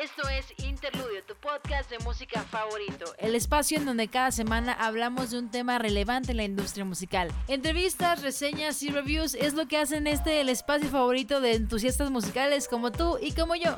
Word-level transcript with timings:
Esto 0.00 0.22
es 0.28 0.46
Interludio, 0.64 1.24
tu 1.26 1.34
podcast 1.34 1.90
de 1.90 1.98
música 2.04 2.42
favorito. 2.42 3.04
El 3.18 3.34
espacio 3.34 3.78
en 3.78 3.84
donde 3.84 4.06
cada 4.06 4.30
semana 4.30 4.72
hablamos 4.72 5.32
de 5.32 5.40
un 5.40 5.50
tema 5.50 5.76
relevante 5.80 6.30
en 6.30 6.36
la 6.36 6.44
industria 6.44 6.84
musical. 6.84 7.32
Entrevistas, 7.48 8.22
reseñas 8.22 8.80
y 8.84 8.90
reviews 8.90 9.34
es 9.34 9.54
lo 9.54 9.66
que 9.66 9.76
hacen 9.76 10.06
este 10.06 10.40
el 10.40 10.50
espacio 10.50 10.88
favorito 10.88 11.40
de 11.40 11.54
entusiastas 11.54 12.12
musicales 12.12 12.68
como 12.68 12.92
tú 12.92 13.18
y 13.20 13.32
como 13.32 13.56
yo. 13.56 13.76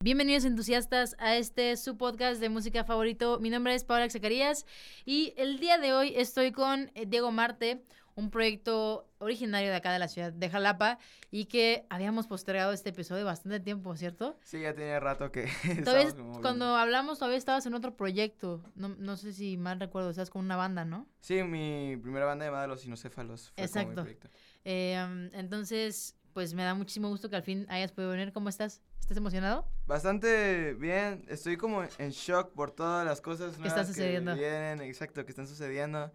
Bienvenidos 0.00 0.44
entusiastas 0.44 1.14
a 1.20 1.36
este 1.36 1.76
su 1.76 1.96
podcast 1.96 2.40
de 2.40 2.48
música 2.48 2.82
favorito. 2.82 3.38
Mi 3.38 3.50
nombre 3.50 3.76
es 3.76 3.84
Paola 3.84 4.10
Zacarías 4.10 4.66
y 5.04 5.34
el 5.36 5.60
día 5.60 5.78
de 5.78 5.92
hoy 5.92 6.14
estoy 6.16 6.50
con 6.50 6.90
eh, 6.96 7.06
Diego 7.06 7.30
Marte, 7.30 7.84
un 8.14 8.30
proyecto 8.30 9.08
originario 9.18 9.70
de 9.70 9.76
acá 9.76 9.92
de 9.92 9.98
la 9.98 10.08
ciudad 10.08 10.32
de 10.32 10.50
Jalapa 10.50 10.98
y 11.30 11.46
que 11.46 11.86
habíamos 11.88 12.26
postergado 12.26 12.72
este 12.72 12.90
episodio 12.90 13.24
bastante 13.24 13.60
tiempo, 13.60 13.96
¿cierto? 13.96 14.38
Sí, 14.42 14.60
ya 14.60 14.74
tenía 14.74 15.00
rato 15.00 15.30
que... 15.32 15.48
Todavía, 15.84 16.14
cuando 16.40 16.76
hablamos 16.76 17.18
todavía 17.18 17.38
estabas 17.38 17.64
en 17.66 17.74
otro 17.74 17.96
proyecto, 17.96 18.62
no, 18.74 18.88
no 18.88 19.16
sé 19.16 19.32
si 19.32 19.56
mal 19.56 19.80
recuerdo, 19.80 20.10
estás 20.10 20.30
con 20.30 20.44
una 20.44 20.56
banda, 20.56 20.84
¿no? 20.84 21.06
Sí, 21.20 21.42
mi 21.42 21.96
primera 21.96 22.26
banda 22.26 22.44
llamada 22.44 22.66
Los 22.66 22.82
Sinocéfalos. 22.82 23.52
Fue 23.54 23.64
Exacto. 23.64 24.06
Eh, 24.64 25.30
entonces, 25.32 26.16
pues 26.32 26.54
me 26.54 26.64
da 26.64 26.74
muchísimo 26.74 27.08
gusto 27.08 27.28
que 27.30 27.36
al 27.36 27.42
fin 27.42 27.66
hayas 27.68 27.92
podido 27.92 28.12
venir. 28.12 28.32
¿Cómo 28.32 28.48
estás? 28.48 28.82
¿Estás 29.00 29.16
emocionado? 29.16 29.66
Bastante 29.86 30.74
bien. 30.74 31.24
Estoy 31.28 31.56
como 31.56 31.82
en 31.82 32.10
shock 32.10 32.52
por 32.52 32.70
todas 32.70 33.04
las 33.04 33.20
cosas 33.20 33.56
que 33.56 33.68
están 33.68 33.86
sucediendo. 33.86 34.34
Que 34.34 34.40
vienen, 34.40 34.80
exacto, 34.82 35.24
que 35.24 35.30
están 35.30 35.46
sucediendo. 35.46 36.12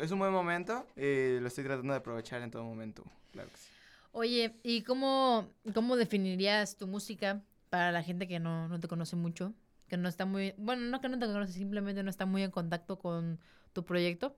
Es 0.00 0.10
un 0.10 0.18
buen 0.18 0.32
momento 0.32 0.86
y 0.96 1.40
lo 1.40 1.48
estoy 1.48 1.64
tratando 1.64 1.92
de 1.92 1.98
aprovechar 1.98 2.42
en 2.42 2.50
todo 2.50 2.64
momento. 2.64 3.04
Claro 3.32 3.48
que 3.50 3.56
sí. 3.56 3.70
Oye, 4.12 4.56
¿y 4.62 4.82
cómo, 4.82 5.48
cómo 5.72 5.96
definirías 5.96 6.76
tu 6.76 6.86
música 6.86 7.42
para 7.70 7.92
la 7.92 8.02
gente 8.02 8.26
que 8.26 8.40
no, 8.40 8.68
no 8.68 8.80
te 8.80 8.88
conoce 8.88 9.16
mucho? 9.16 9.54
Que 9.88 9.96
no 9.96 10.08
está 10.08 10.26
muy. 10.26 10.54
Bueno, 10.58 10.82
no 10.82 11.00
que 11.00 11.08
no 11.08 11.18
te 11.18 11.26
conoce, 11.26 11.52
simplemente 11.52 12.02
no 12.02 12.10
está 12.10 12.26
muy 12.26 12.42
en 12.42 12.50
contacto 12.50 12.98
con 12.98 13.38
tu 13.72 13.84
proyecto. 13.84 14.36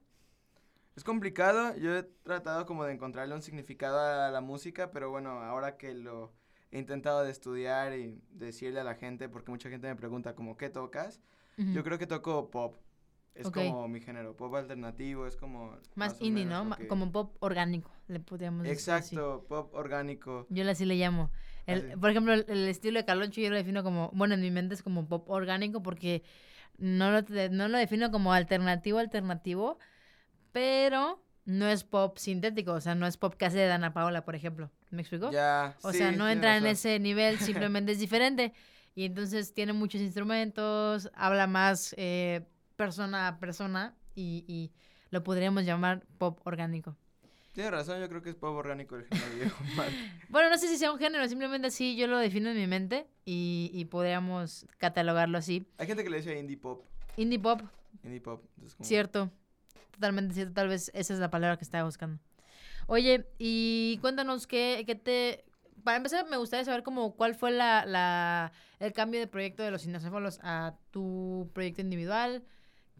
Es 0.95 1.05
complicado. 1.05 1.75
Yo 1.77 1.97
he 1.97 2.03
tratado 2.03 2.67
como 2.67 2.85
de 2.85 2.93
encontrarle 2.93 3.35
un 3.35 3.43
significado 3.43 3.99
a 3.99 4.31
la 4.31 4.41
música, 4.41 4.91
pero 4.91 5.11
bueno, 5.11 5.43
ahora 5.43 5.77
que 5.77 5.95
lo 5.95 6.33
he 6.71 6.79
intentado 6.79 7.23
de 7.23 7.31
estudiar 7.31 7.95
y 7.95 8.21
decirle 8.31 8.81
a 8.81 8.85
la 8.85 8.95
gente, 8.95 9.29
porque 9.29 9.51
mucha 9.51 9.71
gente 9.71 9.89
me 9.89 9.97
pregunta 9.97 10.35
como, 10.35 10.57
¿qué 10.57 10.71
tocas? 10.71 11.21
Yo 11.57 11.85
creo 11.85 11.99
que 11.99 12.07
toco 12.07 12.51
pop. 12.51 12.77
Es 13.35 13.51
como 13.51 13.89
mi 13.89 14.01
género, 14.01 14.37
pop 14.37 14.55
alternativo, 14.55 15.27
es 15.27 15.37
como... 15.37 15.79
Más, 15.95 16.21
indie, 16.21 16.45
¿no? 16.45 16.69
Como 16.89 17.11
pop 17.11 17.35
orgánico, 17.41 17.91
le 18.09 18.21
podríamos 18.21 18.63
decir 18.63 18.75
Exacto, 18.75 19.45
pop 19.49 19.75
orgánico. 19.75 20.47
Yo 20.51 20.69
así 20.69 20.85
le 20.85 20.97
llamo. 20.97 21.31
El, 21.67 21.99
por 21.99 22.11
ejemplo, 22.11 22.35
el, 22.35 22.69
estilo 22.69 22.99
de 22.99 23.07
Caloncho 23.07 23.41
yo 23.41 23.49
lo 23.49 23.57
defino 23.57 23.83
como, 23.83 24.11
bueno, 24.13 24.35
en 24.35 24.43
mi 24.43 24.51
mente 24.51 24.75
es 24.75 24.83
como 24.83 25.09
pop 25.09 25.31
orgánico 25.31 25.83
porque 25.83 26.23
no 26.77 27.11
lo, 27.11 27.23
no 27.51 27.69
lo 27.69 27.79
defino 27.79 28.11
como 28.11 28.33
alternativo, 28.33 28.99
alternativo, 28.99 29.79
pero 30.53 31.23
no 31.45 31.69
es 31.69 31.85
pop 31.85 32.19
sintético, 32.19 32.73
o 32.73 32.81
sea, 32.81 32.95
no 32.95 33.07
es 33.07 33.17
pop 33.17 33.35
que 33.35 33.47
hace 33.47 33.59
de 33.59 33.67
Dana 33.67 33.93
Paola, 33.93 34.25
por 34.25 34.35
ejemplo. 34.35 34.71
¿Me 34.91 35.01
explico? 35.03 35.31
Ya. 35.31 35.77
O 35.83 35.93
sea, 35.93 36.13
no 36.13 36.29
entra 36.29 36.57
en 36.57 36.67
ese 36.67 36.99
nivel, 36.99 37.39
simplemente 37.41 37.93
es 37.93 37.99
diferente. 37.99 38.53
Y 38.95 39.07
entonces 39.07 39.55
tiene 39.55 39.73
muchos 39.73 40.03
instrumentos, 40.03 41.11
habla 41.15 41.47
más 41.47 41.95
eh, 41.97 42.43
persona 42.85 43.29
a 43.29 43.39
persona 43.39 43.95
y, 44.15 44.45
y, 44.47 44.73
lo 45.11 45.23
podríamos 45.23 45.65
llamar 45.65 46.07
pop 46.19 46.41
orgánico. 46.45 46.97
Tiene 47.53 47.71
razón, 47.71 48.01
yo 48.01 48.09
creo 48.09 48.23
que 48.23 48.31
es 48.31 48.35
pop 48.35 48.57
orgánico 48.57 48.97
el 48.97 49.05
género 49.05 49.35
viejo. 49.37 49.65
bueno, 50.31 50.49
no 50.49 50.57
sé 50.57 50.69
si 50.69 50.79
sea 50.79 50.91
un 50.91 50.99
género, 50.99 51.29
simplemente 51.29 51.69
así 51.69 51.97
yo 51.97 52.07
lo 52.07 52.19
defino 52.19 52.51
en 52.51 52.57
mi 52.57 52.67
mente 52.67 53.07
y, 53.27 53.71
y 53.75 53.85
podríamos 53.85 54.67
catalogarlo 54.79 55.37
así. 55.37 55.67
Hay 55.79 55.87
gente 55.87 56.03
que 56.03 56.11
le 56.11 56.17
dice 56.17 56.39
indie 56.39 56.57
pop. 56.57 56.85
Indie 57.17 57.39
pop. 57.39 57.61
Indie 58.03 58.21
pop. 58.21 58.43
Cierto 58.81 59.31
totalmente 59.93 60.35
cierto, 60.35 60.53
tal 60.55 60.69
vez 60.69 60.91
esa 60.95 61.15
es 61.15 61.21
la 61.21 61.31
palabra 61.31 61.57
que 61.57 61.65
estaba 61.65 61.85
buscando. 61.85 62.21
Oye, 62.89 63.27
y 63.39 63.99
cuéntanos 64.01 64.47
qué, 64.47 64.83
qué 64.87 64.97
te... 64.97 65.45
Para 65.85 65.97
empezar, 65.97 66.29
me 66.29 66.37
gustaría 66.37 66.65
saber 66.65 66.83
como 66.83 67.15
cuál 67.15 67.35
fue 67.35 67.51
la, 67.51 67.85
la, 67.87 68.53
el 68.79 68.93
cambio 68.93 69.21
de 69.21 69.27
proyecto 69.27 69.63
de 69.63 69.71
los 69.71 69.83
cinecéfalos 69.83 70.39
a 70.43 70.77
tu 70.91 71.51
proyecto 71.55 71.81
individual. 71.81 72.45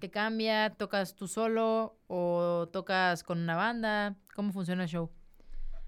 ¿Qué 0.03 0.11
cambia? 0.11 0.71
¿Tocas 0.71 1.15
tú 1.15 1.29
solo 1.29 1.97
o 2.09 2.69
tocas 2.73 3.23
con 3.23 3.39
una 3.39 3.55
banda? 3.55 4.17
¿Cómo 4.35 4.53
funciona 4.53 4.83
el 4.83 4.89
show? 4.89 5.13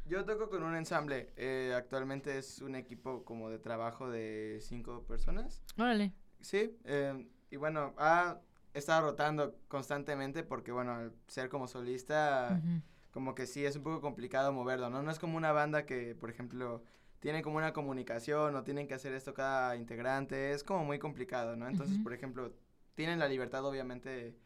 Yo 0.04 0.24
toco 0.24 0.48
con 0.48 0.62
un 0.62 0.76
ensamble. 0.76 1.32
Eh, 1.36 1.74
actualmente 1.76 2.38
es 2.38 2.62
un 2.62 2.76
equipo 2.76 3.24
como 3.24 3.50
de 3.50 3.58
trabajo 3.58 4.08
de 4.08 4.60
cinco 4.62 5.02
personas. 5.02 5.64
Órale. 5.76 6.12
Sí, 6.40 6.78
eh, 6.84 7.28
y 7.50 7.56
bueno, 7.56 7.92
ha 7.98 8.38
estado 8.72 9.10
rotando 9.10 9.58
constantemente 9.66 10.44
porque, 10.44 10.70
bueno, 10.70 10.92
al 10.92 11.12
ser 11.26 11.48
como 11.48 11.66
solista, 11.66 12.62
como 13.10 13.34
que 13.34 13.48
sí 13.48 13.66
es 13.66 13.74
un 13.74 13.82
poco 13.82 14.00
complicado 14.00 14.52
moverlo, 14.52 14.90
¿no? 14.90 15.02
No 15.02 15.10
es 15.10 15.18
como 15.18 15.36
una 15.36 15.50
banda 15.50 15.86
que, 15.86 16.14
por 16.14 16.30
ejemplo, 16.30 16.84
tiene 17.18 17.42
como 17.42 17.56
una 17.56 17.72
comunicación 17.72 18.54
o 18.54 18.62
tienen 18.62 18.86
que 18.86 18.94
hacer 18.94 19.12
esto 19.12 19.34
cada 19.34 19.74
integrante, 19.74 20.52
es 20.52 20.62
como 20.62 20.84
muy 20.84 21.00
complicado, 21.00 21.56
¿no? 21.56 21.66
Entonces, 21.66 21.98
por 21.98 22.12
ejemplo, 22.12 22.54
tienen 22.94 23.18
la 23.18 23.28
libertad, 23.28 23.64
obviamente, 23.64 24.36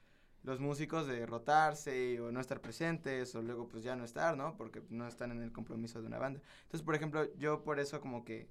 los 0.43 0.61
músicos 0.61 1.07
de 1.07 1.27
rotarse 1.27 2.21
o 2.21 2.33
no 2.33 2.41
estar 2.41 2.61
presentes 2.61 3.35
o 3.35 3.43
luego 3.43 3.69
pues 3.69 3.83
ya 3.83 3.97
no 3.97 4.05
estar, 4.05 4.37
¿no? 4.37 4.57
Porque 4.57 4.83
no 4.89 5.07
están 5.07 5.31
en 5.31 5.43
el 5.43 5.53
compromiso 5.53 6.01
de 6.01 6.07
una 6.07 6.19
banda. 6.19 6.41
Entonces, 6.63 6.85
por 6.85 6.95
ejemplo, 6.95 7.33
yo 7.37 7.65
por 7.65 7.81
eso 7.81 8.01
como 8.01 8.25
que 8.25 8.49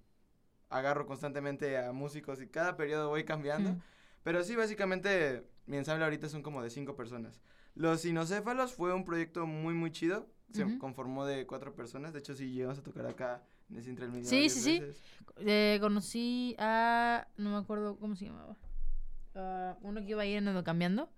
agarro 0.70 1.06
constantemente 1.06 1.78
a 1.78 1.92
músicos 1.92 2.42
y 2.42 2.48
cada 2.48 2.76
periodo 2.76 3.10
voy 3.10 3.24
cambiando. 3.24 3.76
Pero 4.24 4.44
sí, 4.44 4.56
básicamente 4.56 5.48
mi 5.66 5.78
ensamble 5.78 6.04
ahorita 6.04 6.30
son 6.30 6.42
como 6.42 6.62
de 6.62 6.70
cinco 6.70 6.96
personas. 6.96 7.40
Los 7.76 8.02
Sinocéfalos 8.02 8.74
fue 8.74 8.94
un 8.94 9.06
proyecto 9.06 9.46
muy, 9.46 9.74
muy 9.74 9.92
chido. 9.92 10.28
Se 10.52 10.78
conformó 10.78 11.26
de 11.26 11.46
cuatro 11.46 11.76
personas. 11.76 12.14
De 12.14 12.20
hecho, 12.20 12.34
sí 12.34 12.52
llegamos 12.52 12.80
a 12.80 12.84
tocar 12.84 13.06
acá 13.06 13.44
en 13.70 13.78
ese 13.78 13.90
Intermedio. 13.90 14.26
Sí, 14.26 14.50
sí, 14.50 14.62
sí. 14.62 14.82
Eh, 15.38 15.78
conocí 15.82 16.56
a. 16.58 17.28
No 17.38 17.52
me 17.52 17.58
acuerdo 17.58 17.98
cómo 17.98 18.16
se 18.16 18.26
llamaba. 18.26 18.56
Uno 19.82 20.02
que 20.02 20.10
iba 20.12 20.22
ahí 20.24 20.34
en 20.34 20.64
cambiando. 20.64 21.10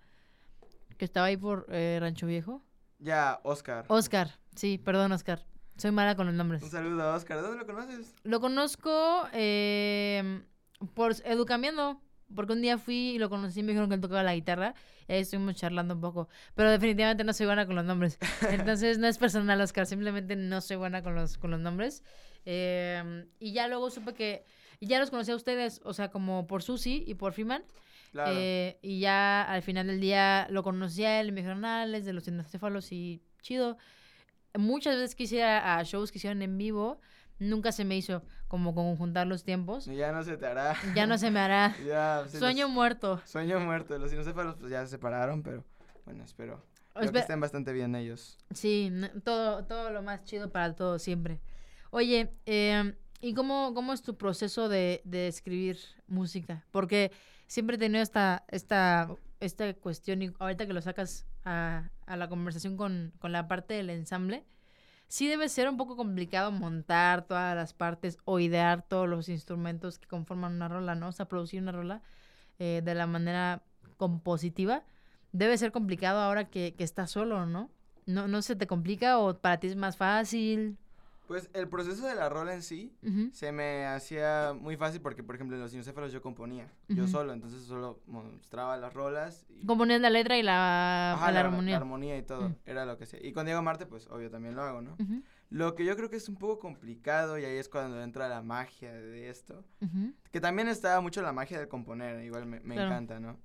Que 0.98 1.06
estaba 1.06 1.28
ahí 1.28 1.38
por 1.38 1.66
eh, 1.70 1.98
Rancho 2.02 2.28
Viejo. 2.28 2.64
Ya, 3.00 3.40
Oscar. 3.44 3.86
Oscar, 3.88 4.32
sí, 4.56 4.78
perdón, 4.78 5.12
Oscar. 5.14 5.46
Soy 5.78 5.92
mala 5.92 6.16
con 6.16 6.28
los 6.28 6.36
nombres. 6.36 6.62
Un 6.62 6.70
saludo 6.70 7.04
a 7.04 7.16
Oscar. 7.16 7.42
¿Dónde 7.42 7.58
lo 7.58 7.66
conoces? 7.66 8.14
Lo 8.24 8.42
conozco 8.42 9.28
eh, 9.32 10.42
por 10.94 11.16
Educambiando. 11.24 12.02
Porque 12.36 12.54
un 12.54 12.62
día 12.62 12.78
fui 12.78 13.12
y 13.12 13.18
lo 13.18 13.30
conocí 13.30 13.62
y 13.62 13.64
me 13.64 13.70
dijeron 13.70 13.90
que 13.90 13.96
él 13.96 14.02
tocaba 14.02 14.22
la 14.22 14.36
guitarra. 14.36 14.76
Y 15.08 15.14
ahí 15.14 15.22
estuvimos 15.22 15.56
charlando 15.56 15.96
un 15.96 16.02
poco. 16.02 16.30
Pero 16.54 16.70
definitivamente 16.70 17.24
no 17.24 17.34
soy 17.34 17.48
buena 17.48 17.66
con 17.66 17.76
los 17.76 17.86
nombres. 17.86 18.20
Entonces 18.50 19.00
no 19.00 19.08
es 19.08 19.18
personal, 19.18 19.60
Oscar. 19.62 19.86
Simplemente 19.86 20.36
no 20.36 20.62
soy 20.62 20.78
buena 20.78 21.02
con 21.02 21.16
los, 21.16 21.38
con 21.38 21.50
los 21.50 21.60
nombres. 21.60 22.04
Em, 22.46 23.28
y 23.40 23.54
ya 23.54 23.68
luego 23.68 23.90
supe 23.90 24.14
que. 24.14 24.46
ya 24.80 25.00
los 25.00 25.10
conocí 25.10 25.32
a 25.32 25.36
ustedes, 25.36 25.82
o 25.84 25.94
sea, 25.94 26.12
como 26.12 26.46
por 26.46 26.62
Susi 26.62 27.04
y 27.08 27.16
por 27.16 27.34
Freeman. 27.34 27.64
Claro. 28.12 28.32
Eh, 28.34 28.80
y 28.82 29.00
ya 29.00 29.44
al 29.44 29.62
final 29.62 29.88
del 29.88 30.00
día 30.00 30.48
lo 30.50 30.64
conocí 30.64 31.04
a 31.04 31.22
él 31.22 31.32
me 31.32 31.42
dijeron, 31.42 31.64
ah, 31.66 31.86
es 31.86 32.06
de 32.06 32.14
los 32.14 32.24
cinecéfalos 32.24 32.92
y 32.92 33.22
chido. 33.42 33.78
Muchas 34.58 34.96
veces 34.96 35.16
quise 35.16 35.44
a 35.44 35.82
shows 35.84 36.12
que 36.12 36.18
hicieron 36.18 36.42
en 36.42 36.58
vivo 36.58 37.00
nunca 37.40 37.72
se 37.72 37.86
me 37.86 37.98
hizo 37.98 38.22
como 38.48 38.76
conjuntar 38.76 39.26
los 39.28 39.44
tiempos. 39.44 39.86
Ya 39.86 40.12
no 40.12 40.24
se 40.24 40.38
te 40.38 40.46
hará. 40.46 40.76
Ya 40.96 41.08
no 41.08 41.18
se 41.18 41.32
me 41.32 41.40
hará. 41.40 41.76
sueño 42.30 42.68
muerto. 42.70 43.22
Sueño 43.26 43.60
muerto. 43.60 43.98
Los 43.98 44.12
sinocéfalos 44.12 44.58
pues 44.58 44.72
ya 44.72 44.84
se 44.84 44.92
separaron, 44.92 45.42
pero 45.42 45.64
bueno, 46.06 46.24
espero. 46.24 46.64
Espero 46.90 47.14
que 47.14 47.20
estén 47.20 47.40
bastante 47.40 47.72
bien 47.72 47.96
ellos. 47.96 48.38
Sí, 48.52 48.92
todo, 49.24 49.66
todo 49.66 49.90
lo 49.90 50.02
más 50.02 50.24
chido 50.26 50.52
para 50.52 50.76
todos 50.76 51.02
siempre. 51.02 51.40
Oye, 51.92 52.34
eh, 52.46 52.94
¿y 53.22 53.34
cómo, 53.34 53.74
cómo 53.74 53.94
es 53.94 54.02
tu 54.02 54.18
proceso 54.18 54.68
de, 54.68 55.02
de 55.06 55.28
escribir 55.28 55.78
música? 56.08 56.66
Porque 56.72 57.12
siempre 57.50 57.76
he 57.76 57.80
tenido 57.80 58.04
esta, 58.04 58.46
esta, 58.48 59.10
esta 59.40 59.74
cuestión, 59.74 60.22
y 60.22 60.32
ahorita 60.38 60.68
que 60.68 60.74
lo 60.74 60.82
sacas 60.82 61.26
a, 61.44 61.90
a 62.06 62.16
la 62.16 62.30
conversación 62.30 62.78
con, 62.78 63.12
con 63.20 63.32
la 63.32 63.48
parte 63.48 63.74
del 63.74 63.90
ensamble, 63.90 64.46
sí 65.08 65.28
debe 65.28 65.50
ser 65.50 65.68
un 65.68 65.76
poco 65.76 65.98
complicado 65.98 66.52
montar 66.52 67.26
todas 67.26 67.56
las 67.56 67.74
partes 67.74 68.20
o 68.24 68.40
idear 68.40 68.84
todos 68.84 69.10
los 69.10 69.30
instrumentos 69.30 69.98
que 69.98 70.08
conforman 70.08 70.54
una 70.54 70.68
rola, 70.68 70.94
¿no? 70.94 71.08
O 71.08 71.12
sea, 71.12 71.28
producir 71.28 71.62
una 71.62 71.72
rola 71.72 72.04
eh, 72.60 72.82
de 72.86 72.94
la 72.94 73.08
manera 73.08 73.64
compositiva. 73.98 74.84
Debe 75.32 75.58
ser 75.58 75.72
complicado 75.72 76.20
ahora 76.20 76.50
que, 76.50 76.76
que 76.76 76.84
estás 76.84 77.10
solo, 77.10 77.48
¿no? 77.48 77.72
¿no? 78.06 78.28
¿No 78.28 78.42
se 78.44 78.56
te 78.56 78.68
complica 78.68 79.18
o 79.18 79.40
para 79.40 79.60
ti 79.60 79.68
es 79.68 79.76
más 79.76 79.98
fácil? 79.98 80.78
Pues 81.30 81.48
el 81.54 81.70
proceso 81.70 82.08
de 82.08 82.16
la 82.16 82.28
rola 82.28 82.56
en 82.56 82.64
sí 82.64 82.92
se 83.34 83.52
me 83.52 83.86
hacía 83.86 84.56
muy 84.60 84.78
fácil 84.78 85.00
porque, 85.00 85.22
por 85.22 85.36
ejemplo, 85.36 85.56
en 85.56 85.62
los 85.62 85.70
cinecéfalos 85.70 86.12
yo 86.12 86.24
componía, 86.24 86.74
yo 86.88 87.08
solo, 87.08 87.34
entonces 87.34 87.62
solo 87.66 88.02
mostraba 88.08 88.78
las 88.78 88.96
rolas. 88.96 89.46
Y... 89.48 89.64
Componías 89.68 90.02
la 90.02 90.10
letra 90.10 90.40
y 90.40 90.42
la, 90.42 91.16
la, 91.32 91.40
armonía. 91.40 91.74
La 91.74 91.78
armonía 91.78 92.18
y 92.18 92.24
todo, 92.24 92.56
era 92.66 92.84
lo 92.88 92.98
que 92.98 93.06
sea. 93.06 93.24
Y 93.24 93.32
con 93.32 93.46
Diego 93.46 93.62
Marte, 93.62 93.86
pues 93.86 94.08
obvio 94.08 94.32
también 94.32 94.56
lo 94.56 94.64
hago, 94.64 94.82
¿no? 94.82 94.98
Lo 95.52 95.76
que 95.76 95.86
yo 95.86 95.96
creo 95.96 96.10
que 96.10 96.16
es 96.16 96.28
un 96.30 96.36
poco 96.36 96.58
complicado 96.58 97.38
y 97.38 97.46
ahí 97.46 97.58
es 97.58 97.70
cuando 97.70 98.02
entra 98.02 98.28
la 98.28 98.42
magia 98.42 98.92
de 98.92 99.30
esto. 99.30 99.64
Que 100.32 100.42
también 100.42 100.68
está 100.68 101.00
mucho 101.00 101.22
la 101.22 101.32
magia 101.32 101.60
de 101.60 101.68
componer, 101.68 102.24
igual 102.24 102.48
me, 102.48 102.74
encanta, 102.74 103.20
¿no? 103.20 103.38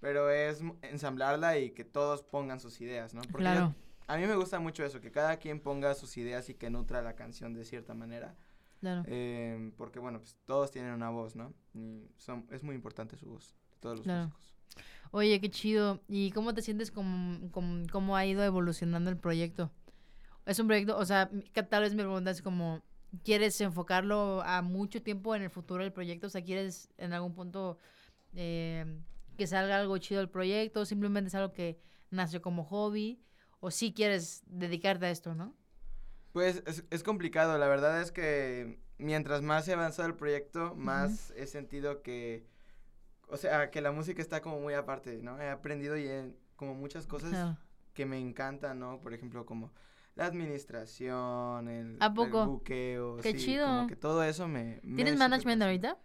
Pero 0.00 0.28
es 0.28 0.62
ensamblarla 0.82 1.56
y 1.56 1.70
que 1.70 1.84
todos 1.84 2.22
pongan 2.22 2.60
sus 2.60 2.78
ideas, 2.82 3.14
¿no? 3.14 3.22
Porque 3.22 3.44
claro. 3.44 3.74
A 4.12 4.18
mí 4.18 4.26
me 4.26 4.36
gusta 4.36 4.60
mucho 4.60 4.84
eso, 4.84 5.00
que 5.00 5.10
cada 5.10 5.38
quien 5.38 5.58
ponga 5.58 5.94
sus 5.94 6.18
ideas 6.18 6.48
y 6.50 6.54
que 6.54 6.68
nutra 6.68 7.00
la 7.00 7.14
canción 7.14 7.54
de 7.54 7.64
cierta 7.64 7.94
manera. 7.94 8.36
Claro. 8.80 9.04
Eh, 9.06 9.72
porque, 9.78 10.00
bueno, 10.00 10.18
pues 10.18 10.36
todos 10.44 10.70
tienen 10.70 10.92
una 10.92 11.08
voz, 11.08 11.34
¿no? 11.34 11.54
Y 11.72 12.10
son, 12.18 12.46
es 12.50 12.62
muy 12.62 12.74
importante 12.74 13.16
su 13.16 13.30
voz, 13.30 13.56
todos 13.80 13.98
los 13.98 14.06
músicos. 14.06 14.54
Oye, 15.12 15.40
qué 15.40 15.48
chido. 15.50 16.02
¿Y 16.08 16.30
cómo 16.32 16.52
te 16.52 16.60
sientes 16.60 16.90
con, 16.90 17.50
cómo 17.90 18.16
ha 18.16 18.26
ido 18.26 18.44
evolucionando 18.44 19.08
el 19.08 19.16
proyecto? 19.16 19.70
Es 20.44 20.58
un 20.58 20.66
proyecto, 20.66 20.98
o 20.98 21.04
sea, 21.06 21.30
tal 21.70 21.82
vez 21.82 21.94
me 21.94 22.02
preguntas 22.02 22.42
como, 22.42 22.82
¿quieres 23.24 23.58
enfocarlo 23.62 24.42
a 24.42 24.60
mucho 24.60 25.02
tiempo 25.02 25.34
en 25.34 25.42
el 25.42 25.50
futuro 25.50 25.82
del 25.82 25.92
proyecto? 25.92 26.26
O 26.26 26.30
sea, 26.30 26.42
¿quieres 26.42 26.90
en 26.98 27.14
algún 27.14 27.34
punto 27.34 27.78
eh, 28.34 28.84
que 29.38 29.46
salga 29.46 29.78
algo 29.78 29.96
chido 29.96 30.20
del 30.20 30.28
proyecto? 30.28 30.84
¿Simplemente 30.84 31.28
es 31.28 31.34
algo 31.34 31.52
que 31.52 31.78
nació 32.10 32.42
como 32.42 32.64
hobby? 32.64 33.22
¿O 33.64 33.70
sí 33.70 33.94
quieres 33.94 34.42
dedicarte 34.46 35.06
a 35.06 35.10
esto, 35.12 35.36
no? 35.36 35.54
Pues 36.32 36.64
es, 36.66 36.84
es 36.90 37.04
complicado, 37.04 37.56
la 37.58 37.68
verdad 37.68 38.02
es 38.02 38.10
que 38.10 38.80
mientras 38.98 39.40
más 39.40 39.68
he 39.68 39.72
avanzado 39.72 40.08
el 40.08 40.16
proyecto, 40.16 40.74
más 40.74 41.32
he 41.36 41.46
sentido 41.46 42.02
que, 42.02 42.44
o 43.28 43.36
sea, 43.36 43.70
que 43.70 43.80
la 43.80 43.92
música 43.92 44.20
está 44.20 44.42
como 44.42 44.58
muy 44.58 44.74
aparte, 44.74 45.22
¿no? 45.22 45.40
He 45.40 45.48
aprendido 45.48 45.96
y 45.96 46.08
he, 46.08 46.34
como 46.56 46.74
muchas 46.74 47.06
cosas 47.06 47.56
que 47.94 48.04
me 48.04 48.18
encantan, 48.18 48.80
¿no? 48.80 49.00
Por 49.00 49.14
ejemplo, 49.14 49.46
como 49.46 49.70
la 50.16 50.26
administración, 50.26 51.68
el, 51.68 51.98
¿A 52.00 52.12
poco? 52.12 52.44
buqueo. 52.44 53.18
Qué 53.18 53.36
chido. 53.36 53.64
Como 53.68 53.86
que 53.86 53.94
todo 53.94 54.24
eso 54.24 54.48
me... 54.48 54.80
¿Tienes 54.96 55.16
management 55.16 55.62
ahorita? 55.62 55.98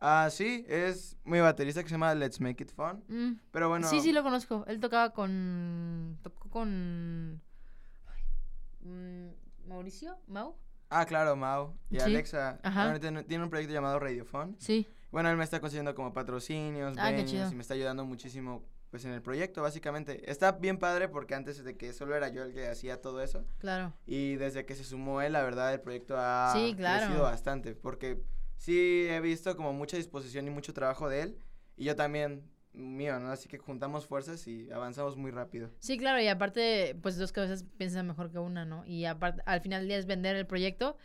Ah, 0.00 0.28
sí, 0.30 0.64
es 0.66 1.18
mi 1.24 1.40
baterista 1.40 1.82
que 1.82 1.88
se 1.88 1.94
llama 1.94 2.14
Let's 2.14 2.40
Make 2.40 2.64
It 2.64 2.72
Fun. 2.72 3.04
Mm. 3.08 3.40
Pero 3.50 3.68
bueno. 3.68 3.86
Sí, 3.86 4.00
sí, 4.00 4.12
lo 4.12 4.22
conozco. 4.22 4.64
Él 4.66 4.80
tocaba 4.80 5.10
con. 5.10 6.18
Tocó 6.22 6.48
con. 6.48 7.42
Mm, 8.80 9.28
Mauricio, 9.66 10.18
Mau. 10.26 10.56
Ah, 10.88 11.04
claro, 11.04 11.36
Mau. 11.36 11.76
Y 11.90 11.98
Alexa. 11.98 12.58
Ajá. 12.62 12.98
Tiene 12.98 13.44
un 13.44 13.50
proyecto 13.50 13.74
llamado 13.74 13.98
Radiofon. 13.98 14.56
Sí. 14.58 14.88
Bueno, 15.12 15.28
él 15.28 15.36
me 15.36 15.44
está 15.44 15.60
consiguiendo 15.60 15.94
como 15.94 16.12
patrocinios, 16.12 16.96
ah, 16.98 17.10
y 17.10 17.54
me 17.54 17.62
está 17.62 17.74
ayudando 17.74 18.04
muchísimo 18.04 18.64
pues 18.90 19.04
en 19.04 19.12
el 19.12 19.22
proyecto, 19.22 19.62
básicamente. 19.62 20.28
Está 20.30 20.52
bien 20.52 20.78
padre 20.78 21.08
porque 21.08 21.34
antes 21.34 21.62
de 21.62 21.76
que 21.76 21.92
solo 21.92 22.16
era 22.16 22.28
yo 22.28 22.42
el 22.42 22.52
que 22.52 22.68
hacía 22.68 23.00
todo 23.00 23.22
eso. 23.22 23.44
Claro. 23.58 23.92
Y 24.06 24.34
desde 24.34 24.66
que 24.66 24.74
se 24.74 24.82
sumó 24.82 25.20
él, 25.20 25.32
la 25.32 25.42
verdad, 25.42 25.72
el 25.72 25.80
proyecto 25.80 26.16
ha 26.18 26.52
crecido 26.52 27.22
bastante. 27.22 27.74
Porque 27.74 28.22
sí 28.60 29.06
he 29.08 29.20
visto 29.20 29.56
como 29.56 29.72
mucha 29.72 29.96
disposición 29.96 30.46
y 30.46 30.50
mucho 30.50 30.74
trabajo 30.74 31.08
de 31.08 31.22
él. 31.22 31.38
Y 31.76 31.84
yo 31.84 31.96
también 31.96 32.44
mío, 32.72 33.18
¿no? 33.18 33.30
Así 33.30 33.48
que 33.48 33.58
juntamos 33.58 34.06
fuerzas 34.06 34.46
y 34.46 34.70
avanzamos 34.70 35.16
muy 35.16 35.30
rápido. 35.30 35.70
Sí, 35.80 35.96
claro, 35.96 36.20
y 36.20 36.28
aparte, 36.28 36.94
pues 37.02 37.16
dos 37.16 37.32
cabezas 37.32 37.64
piensan 37.78 38.06
mejor 38.06 38.30
que 38.30 38.38
una, 38.38 38.64
¿no? 38.66 38.84
Y 38.84 39.06
aparte, 39.06 39.42
al 39.46 39.62
final 39.62 39.80
del 39.80 39.88
día 39.88 39.98
es 39.98 40.06
vender 40.06 40.36
el 40.36 40.46
proyecto 40.46 40.96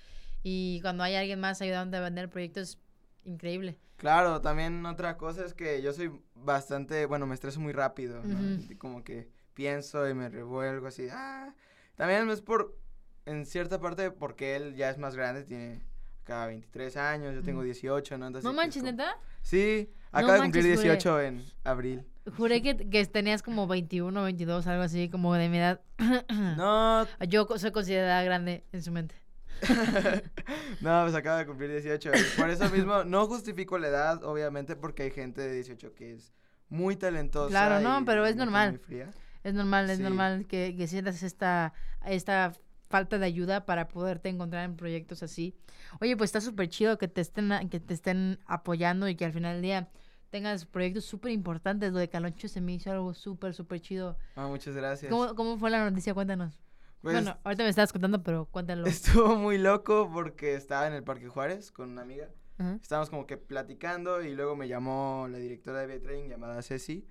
y 0.43 0.81
cuando 0.81 1.03
hay 1.03 1.15
alguien 1.15 1.39
más 1.39 1.61
ayudando 1.61 1.97
a 1.97 2.01
vender 2.01 2.25
el 2.25 2.29
proyecto 2.29 2.59
es 2.59 2.77
increíble. 3.23 3.79
Claro, 3.95 4.41
también 4.41 4.85
otra 4.85 5.15
cosa 5.15 5.45
es 5.45 5.53
que 5.53 5.81
yo 5.81 5.93
soy 5.93 6.11
bastante, 6.35 7.05
bueno, 7.05 7.25
me 7.25 7.35
estreso 7.35 7.61
muy 7.61 7.71
rápido, 7.71 8.21
¿no? 8.21 8.59
Como 8.77 9.03
que 9.03 9.29
pienso 9.53 10.07
y 10.09 10.13
me 10.13 10.27
revuelvo 10.27 10.87
así, 10.87 11.07
ah. 11.09 11.55
También 11.95 12.29
es 12.29 12.41
por, 12.41 12.77
en 13.25 13.45
cierta 13.45 13.79
parte, 13.79 14.11
porque 14.11 14.57
él 14.57 14.75
ya 14.75 14.89
es 14.89 14.97
más 14.97 15.15
grande, 15.15 15.45
tiene 15.45 15.81
acá 16.25 16.47
23 16.47 16.97
años, 16.97 17.35
yo 17.35 17.43
tengo 17.43 17.61
18, 17.61 18.17
¿no? 18.17 18.27
Entonces, 18.27 18.45
¿No 18.45 18.53
manches, 18.53 18.81
neta? 18.83 19.17
Sí, 19.43 19.89
acaba 20.11 20.33
de 20.33 20.41
cumplir 20.41 20.63
18 20.65 21.21
en 21.21 21.43
abril. 21.63 22.03
Juré 22.35 22.63
que, 22.63 22.75
que 22.89 23.05
tenías 23.05 23.43
como 23.43 23.67
21, 23.67 24.23
22, 24.23 24.65
algo 24.65 24.83
así, 24.83 25.09
como 25.09 25.35
de 25.35 25.49
mi 25.49 25.59
edad. 25.59 25.81
no. 26.57 27.05
Yo 27.27 27.47
soy 27.57 27.71
considerada 27.71 28.23
grande 28.23 28.63
en 28.71 28.81
su 28.81 28.91
mente. 28.91 29.15
no, 30.81 31.03
pues 31.03 31.13
acaba 31.13 31.37
de 31.37 31.45
cumplir 31.45 31.71
18. 31.71 32.11
Por 32.37 32.49
eso 32.49 32.67
mismo, 32.69 33.03
no 33.03 33.27
justifico 33.27 33.77
la 33.77 33.87
edad, 33.87 34.23
obviamente, 34.23 34.75
porque 34.75 35.03
hay 35.03 35.11
gente 35.11 35.41
de 35.41 35.53
18 35.53 35.93
que 35.93 36.13
es 36.13 36.33
muy 36.69 36.95
talentosa. 36.95 37.49
Claro, 37.49 37.79
no, 37.79 38.03
pero 38.03 38.25
es 38.25 38.35
normal. 38.35 38.81
Es 39.43 39.53
normal, 39.53 39.91
es 39.91 39.99
normal 39.99 40.47
que, 40.47 40.75
que, 40.75 40.87
sientas 40.87 41.21
esta, 41.21 41.71
esta 42.03 42.51
falta 42.89 43.17
de 43.17 43.25
ayuda 43.25 43.65
para 43.65 43.87
poderte 43.87 44.29
encontrar 44.29 44.65
en 44.65 44.75
proyectos 44.75 45.23
así. 45.23 45.55
Oye, 46.01 46.15
pues 46.15 46.29
está 46.29 46.41
súper 46.41 46.69
chido 46.69 46.97
que 46.97 47.07
te, 47.07 47.21
estén, 47.21 47.69
que 47.69 47.79
te 47.79 47.93
estén 47.93 48.39
apoyando 48.45 49.07
y 49.07 49.15
que 49.15 49.25
al 49.25 49.33
final 49.33 49.53
del 49.55 49.61
día 49.61 49.89
tengas 50.29 50.65
proyectos 50.65 51.05
súper 51.05 51.31
importantes. 51.31 51.93
Lo 51.93 51.99
de 51.99 52.09
Caloncho 52.09 52.47
se 52.47 52.61
me 52.61 52.73
hizo 52.73 52.91
algo 52.91 53.13
súper, 53.13 53.53
súper 53.53 53.81
chido. 53.81 54.17
Ah, 54.35 54.47
muchas 54.47 54.75
gracias. 54.75 55.11
¿Cómo, 55.11 55.35
¿Cómo 55.35 55.57
fue 55.57 55.69
la 55.69 55.89
noticia? 55.89 56.13
Cuéntanos. 56.13 56.59
Pues, 57.01 57.15
bueno, 57.15 57.37
ahorita 57.43 57.63
me 57.63 57.69
estabas 57.69 57.91
contando, 57.91 58.23
pero 58.23 58.45
cuéntalo. 58.45 58.85
Estuvo 58.87 59.35
muy 59.35 59.59
loco 59.59 60.09
porque 60.11 60.55
estaba 60.55 60.87
en 60.87 60.93
el 60.93 61.03
Parque 61.03 61.27
Juárez 61.27 61.71
con 61.71 61.91
una 61.91 62.01
amiga. 62.01 62.29
Estábamos 62.81 63.09
como 63.09 63.27
que 63.27 63.37
platicando 63.37 64.23
y 64.23 64.33
luego 64.33 64.55
me 64.55 64.67
llamó 64.67 65.27
la 65.29 65.37
directora 65.37 65.81
de 65.81 65.87
B-Train 65.87 66.29
llamada 66.29 66.61
Ceci. 66.61 67.05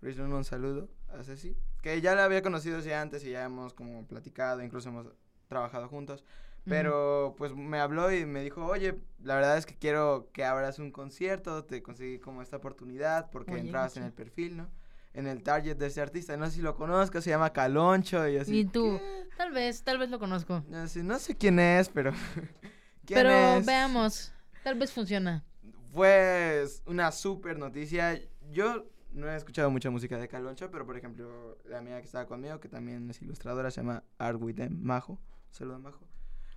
Por 0.00 0.08
un 0.08 0.44
saludo 0.44 0.88
a 1.08 1.22
Ceci. 1.22 1.56
Que 1.86 2.00
ya 2.00 2.16
la 2.16 2.24
había 2.24 2.42
conocido 2.42 2.78
desde 2.78 2.96
antes 2.96 3.24
y 3.24 3.30
ya 3.30 3.44
hemos 3.44 3.72
como 3.72 4.04
platicado, 4.08 4.60
incluso 4.60 4.88
hemos 4.88 5.06
trabajado 5.46 5.86
juntos. 5.86 6.24
Pero 6.64 7.36
pues 7.38 7.54
me 7.54 7.78
habló 7.78 8.10
y 8.10 8.26
me 8.26 8.42
dijo, 8.42 8.66
oye, 8.66 8.98
la 9.22 9.36
verdad 9.36 9.56
es 9.56 9.66
que 9.66 9.76
quiero 9.76 10.28
que 10.32 10.44
abras 10.44 10.80
un 10.80 10.90
concierto, 10.90 11.64
te 11.64 11.84
conseguí 11.84 12.18
como 12.18 12.42
esta 12.42 12.56
oportunidad 12.56 13.30
porque 13.30 13.56
entrabas 13.56 13.96
en 13.98 14.02
el 14.02 14.12
perfil, 14.12 14.56
¿no? 14.56 14.68
en 15.14 15.28
el 15.28 15.44
target 15.44 15.76
de 15.76 15.86
ese 15.86 16.00
artista. 16.00 16.36
No 16.36 16.46
sé 16.46 16.56
si 16.56 16.60
lo 16.60 16.74
conozco, 16.74 17.20
se 17.20 17.30
llama 17.30 17.52
Caloncho 17.52 18.26
y 18.26 18.38
así. 18.38 18.58
¿Y 18.58 18.64
tú? 18.64 19.00
Tal 19.36 19.52
vez, 19.52 19.84
tal 19.84 19.98
vez 19.98 20.10
lo 20.10 20.18
conozco. 20.18 20.64
no 20.66 21.18
sé 21.20 21.36
quién 21.36 21.60
es, 21.60 21.88
pero... 21.88 22.12
pero 23.06 23.30
veamos, 23.64 24.32
tal 24.64 24.74
vez 24.74 24.90
funciona. 24.90 25.44
Fue 25.92 26.64
una 26.86 27.12
súper 27.12 27.56
noticia. 27.60 28.20
Yo 28.50 28.86
no 29.16 29.30
he 29.30 29.36
escuchado 29.36 29.70
mucha 29.70 29.90
música 29.90 30.18
de 30.18 30.28
Caloncho, 30.28 30.70
pero 30.70 30.84
por 30.86 30.96
ejemplo, 30.96 31.56
la 31.64 31.78
amiga 31.78 31.98
que 32.00 32.04
estaba 32.04 32.26
conmigo, 32.26 32.60
que 32.60 32.68
también 32.68 33.08
es 33.10 33.20
ilustradora, 33.22 33.70
se 33.70 33.80
llama 33.80 34.04
Art 34.18 34.38
With 34.40 34.56
Them, 34.56 34.78
Majo. 34.82 35.18
Saludos, 35.50 35.80
Majo. 35.80 36.06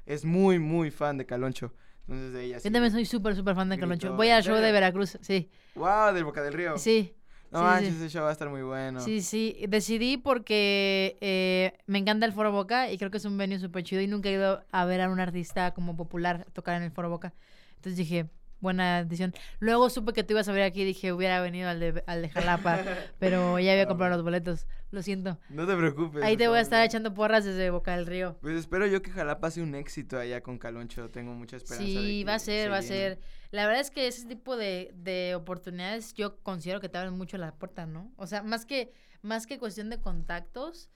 Es 0.06 0.26
muy, 0.26 0.60
muy 0.60 0.92
fan 0.92 1.18
de 1.18 1.26
Caloncho. 1.26 1.74
Entonces 2.02 2.34
de 2.34 2.44
ella 2.44 2.58
Yo 2.58 2.72
también 2.72 2.92
soy 2.92 3.06
súper, 3.06 3.36
súper 3.36 3.56
fan 3.56 3.70
de 3.70 3.80
Caloncho. 3.80 4.14
Voy 4.16 4.30
al 4.30 4.44
show 4.44 4.58
de 4.58 4.72
Veracruz, 4.72 5.18
sí. 5.22 5.50
Wow, 5.76 6.14
del 6.14 6.26
Boca 6.26 6.42
del 6.42 6.54
Río. 6.54 6.78
Sí. 6.78 7.16
No 7.52 7.64
manches, 7.64 7.96
ese 7.96 8.10
show 8.10 8.24
va 8.24 8.30
a 8.30 8.32
estar 8.34 8.50
muy 8.50 8.62
bueno. 8.62 9.00
Sí, 9.00 9.22
sí. 9.22 9.66
Decidí 9.70 10.18
porque 10.18 11.18
eh, 11.22 11.78
me 11.88 11.98
encanta 11.98 12.26
el 12.26 12.34
Foro 12.34 12.52
Boca 12.52 12.92
y 12.92 12.98
creo 12.98 13.10
que 13.10 13.18
es 13.18 13.26
un 13.26 13.38
venue 13.38 13.58
súper 13.58 13.84
chido 13.84 14.02
y 14.02 14.08
nunca 14.08 14.30
he 14.30 14.34
ido 14.34 14.64
a 14.72 14.86
ver 14.86 15.02
a 15.02 15.10
un 15.10 15.20
artista 15.20 15.74
como 15.74 15.96
popular 15.96 16.46
tocar 16.54 16.76
en 16.76 16.84
el 16.84 16.92
Foro 16.92 17.10
Boca. 17.10 17.34
Entonces 17.78 17.98
dije, 17.98 18.30
buena 18.62 19.04
decisión. 19.04 19.34
Luego 19.60 19.90
supe 19.90 20.14
que 20.14 20.24
tú 20.24 20.34
ibas 20.34 20.48
a 20.48 20.52
ver 20.52 20.64
aquí 20.64 20.82
y 20.82 20.86
dije, 20.86 21.14
hubiera 21.14 21.42
venido 21.42 21.70
al 21.70 21.80
de, 21.80 22.04
al 22.08 22.22
de 22.22 22.30
Jalapa, 22.30 22.80
pero 23.20 23.60
ya 23.60 23.72
había 23.72 23.88
comprado 23.88 24.16
los 24.16 24.24
boletos. 24.24 24.68
Lo 24.92 25.04
siento. 25.04 25.38
No 25.50 25.68
te 25.68 25.76
preocupes. 25.76 26.24
Ahí 26.24 26.36
te 26.36 26.48
voy 26.48 26.58
a 26.58 26.62
estar 26.62 26.84
echando 26.84 27.14
porras 27.14 27.46
desde 27.46 27.70
Boca 27.70 27.96
del 27.96 28.08
Río. 28.08 28.38
Pues 28.42 28.56
espero 28.56 28.88
yo 28.88 29.02
que 29.02 29.12
Jalapa 29.12 29.52
sea 29.52 29.64
un 29.64 29.76
éxito 29.76 30.18
allá 30.18 30.42
con 30.42 30.58
Caloncho. 30.58 31.10
Tengo 31.10 31.34
mucha 31.34 31.58
esperanza. 31.58 31.86
Sí, 31.86 32.24
va 32.24 32.36
a 32.36 32.40
ser, 32.40 32.72
va 32.72 32.78
a 32.78 32.82
ser. 32.82 33.20
La 33.52 33.66
verdad 33.66 33.82
es 33.82 33.92
que 33.92 34.08
ese 34.08 34.28
tipo 34.28 34.58
de, 34.58 34.92
de 34.96 35.36
oportunidades 35.36 36.14
yo 36.14 36.40
considero 36.42 36.80
que 36.80 36.90
te 36.90 36.98
abren 36.98 37.16
mucho 37.16 37.38
la 37.38 37.54
puerta, 37.56 37.86
¿no? 37.86 38.12
O 38.16 38.26
sea, 38.26 38.42
más 38.42 38.66
que, 38.66 38.92
más 39.22 39.46
que 39.46 39.60
cuestión 39.60 39.90
de 39.90 40.00
contactos, 40.00 40.90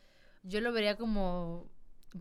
yo 0.43 0.59
lo 0.61 0.71
vería 0.71 0.97
como, 0.97 1.69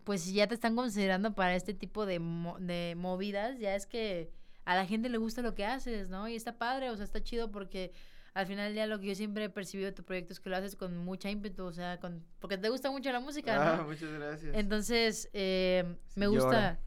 pues 0.03 0.21
si 0.21 0.33
ya 0.33 0.47
te 0.47 0.53
están 0.53 0.75
considerando 0.75 1.33
para 1.33 1.55
este 1.55 1.73
tipo 1.73 2.05
de, 2.05 2.19
de 2.59 2.95
movidas, 2.97 3.59
ya 3.59 3.75
es 3.75 3.85
que 3.85 4.31
a 4.65 4.75
la 4.75 4.85
gente 4.85 5.09
le 5.09 5.17
gusta 5.17 5.41
lo 5.41 5.55
que 5.55 5.65
haces, 5.65 6.09
¿no? 6.09 6.27
Y 6.27 6.35
está 6.35 6.57
padre, 6.57 6.89
o 6.89 6.95
sea, 6.95 7.03
está 7.03 7.21
chido 7.21 7.51
porque 7.51 7.91
al 8.33 8.47
final 8.47 8.65
del 8.65 8.73
día 8.73 8.87
lo 8.87 8.99
que 8.99 9.07
yo 9.07 9.15
siempre 9.15 9.45
he 9.45 9.49
percibido 9.49 9.89
de 9.89 9.95
tu 9.95 10.03
proyecto 10.03 10.33
es 10.33 10.39
que 10.39 10.49
lo 10.49 10.57
haces 10.57 10.75
con 10.75 10.97
mucha 10.97 11.29
ímpetu, 11.29 11.65
o 11.65 11.71
sea, 11.71 11.99
con, 11.99 12.23
porque 12.39 12.57
te 12.57 12.69
gusta 12.69 12.89
mucho 12.89 13.11
la 13.11 13.19
música, 13.19 13.55
¿no? 13.55 13.81
Ah, 13.81 13.85
muchas 13.85 14.11
gracias. 14.11 14.55
Entonces, 14.55 15.29
eh, 15.33 15.95
me 16.15 16.27
gusta, 16.27 16.79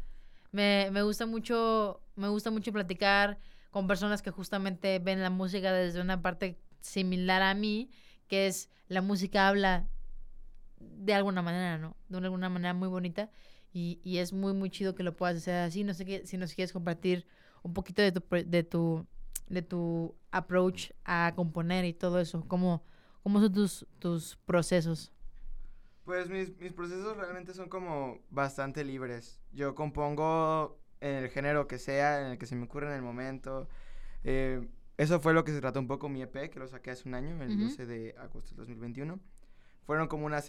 me, 0.50 0.88
me 0.90 1.02
gusta 1.02 1.26
mucho, 1.26 2.00
me 2.16 2.28
gusta 2.28 2.50
mucho 2.50 2.72
platicar 2.72 3.38
con 3.70 3.86
personas 3.86 4.22
que 4.22 4.30
justamente 4.30 4.98
ven 4.98 5.22
la 5.22 5.30
música 5.30 5.72
desde 5.72 6.00
una 6.00 6.20
parte 6.20 6.58
similar 6.80 7.42
a 7.42 7.54
mí, 7.54 7.90
que 8.26 8.46
es 8.46 8.68
la 8.88 9.02
música 9.02 9.48
habla 9.48 9.86
de 10.78 11.14
alguna 11.14 11.42
manera, 11.42 11.78
¿no? 11.78 11.96
De 12.08 12.18
alguna 12.18 12.48
manera 12.48 12.74
muy 12.74 12.88
bonita 12.88 13.30
y, 13.72 14.00
y 14.02 14.18
es 14.18 14.32
muy, 14.32 14.52
muy 14.52 14.70
chido 14.70 14.94
que 14.94 15.02
lo 15.02 15.16
puedas 15.16 15.36
hacer 15.36 15.56
así. 15.56 15.84
No 15.84 15.94
sé 15.94 16.04
qué, 16.04 16.26
si 16.26 16.36
nos 16.38 16.54
quieres 16.54 16.72
compartir 16.72 17.26
un 17.66 17.74
poquito 17.74 18.02
de 18.02 18.12
tu, 18.12 18.22
de 18.30 18.62
tu, 18.62 19.06
de 19.48 19.62
tu 19.62 20.14
approach 20.30 20.90
a 21.04 21.32
componer 21.34 21.84
y 21.84 21.92
todo 21.92 22.20
eso. 22.20 22.44
¿Cómo, 22.48 22.82
cómo 23.22 23.40
son 23.40 23.52
tus, 23.52 23.86
tus 23.98 24.36
procesos? 24.46 25.12
Pues 26.04 26.30
mis, 26.30 26.56
mis 26.58 26.72
procesos 26.72 27.16
realmente 27.16 27.52
son 27.52 27.68
como 27.68 28.20
bastante 28.30 28.84
libres. 28.84 29.40
Yo 29.52 29.74
compongo 29.74 30.78
en 31.00 31.16
el 31.16 31.28
género 31.28 31.66
que 31.66 31.78
sea, 31.78 32.20
en 32.20 32.32
el 32.32 32.38
que 32.38 32.46
se 32.46 32.54
me 32.54 32.64
ocurre 32.64 32.86
en 32.86 32.94
el 32.94 33.02
momento. 33.02 33.68
Eh, 34.22 34.66
eso 34.96 35.20
fue 35.20 35.34
lo 35.34 35.44
que 35.44 35.52
se 35.52 35.60
trató 35.60 35.80
un 35.80 35.88
poco 35.88 36.08
mi 36.08 36.22
EP, 36.22 36.48
que 36.50 36.58
lo 36.58 36.68
saqué 36.68 36.92
hace 36.92 37.08
un 37.08 37.14
año, 37.14 37.42
el 37.42 37.58
12 37.58 37.86
de 37.86 38.14
agosto 38.18 38.50
del 38.50 38.58
2021. 38.58 39.18
Fueron 39.84 40.08
como 40.08 40.24
una 40.26 40.40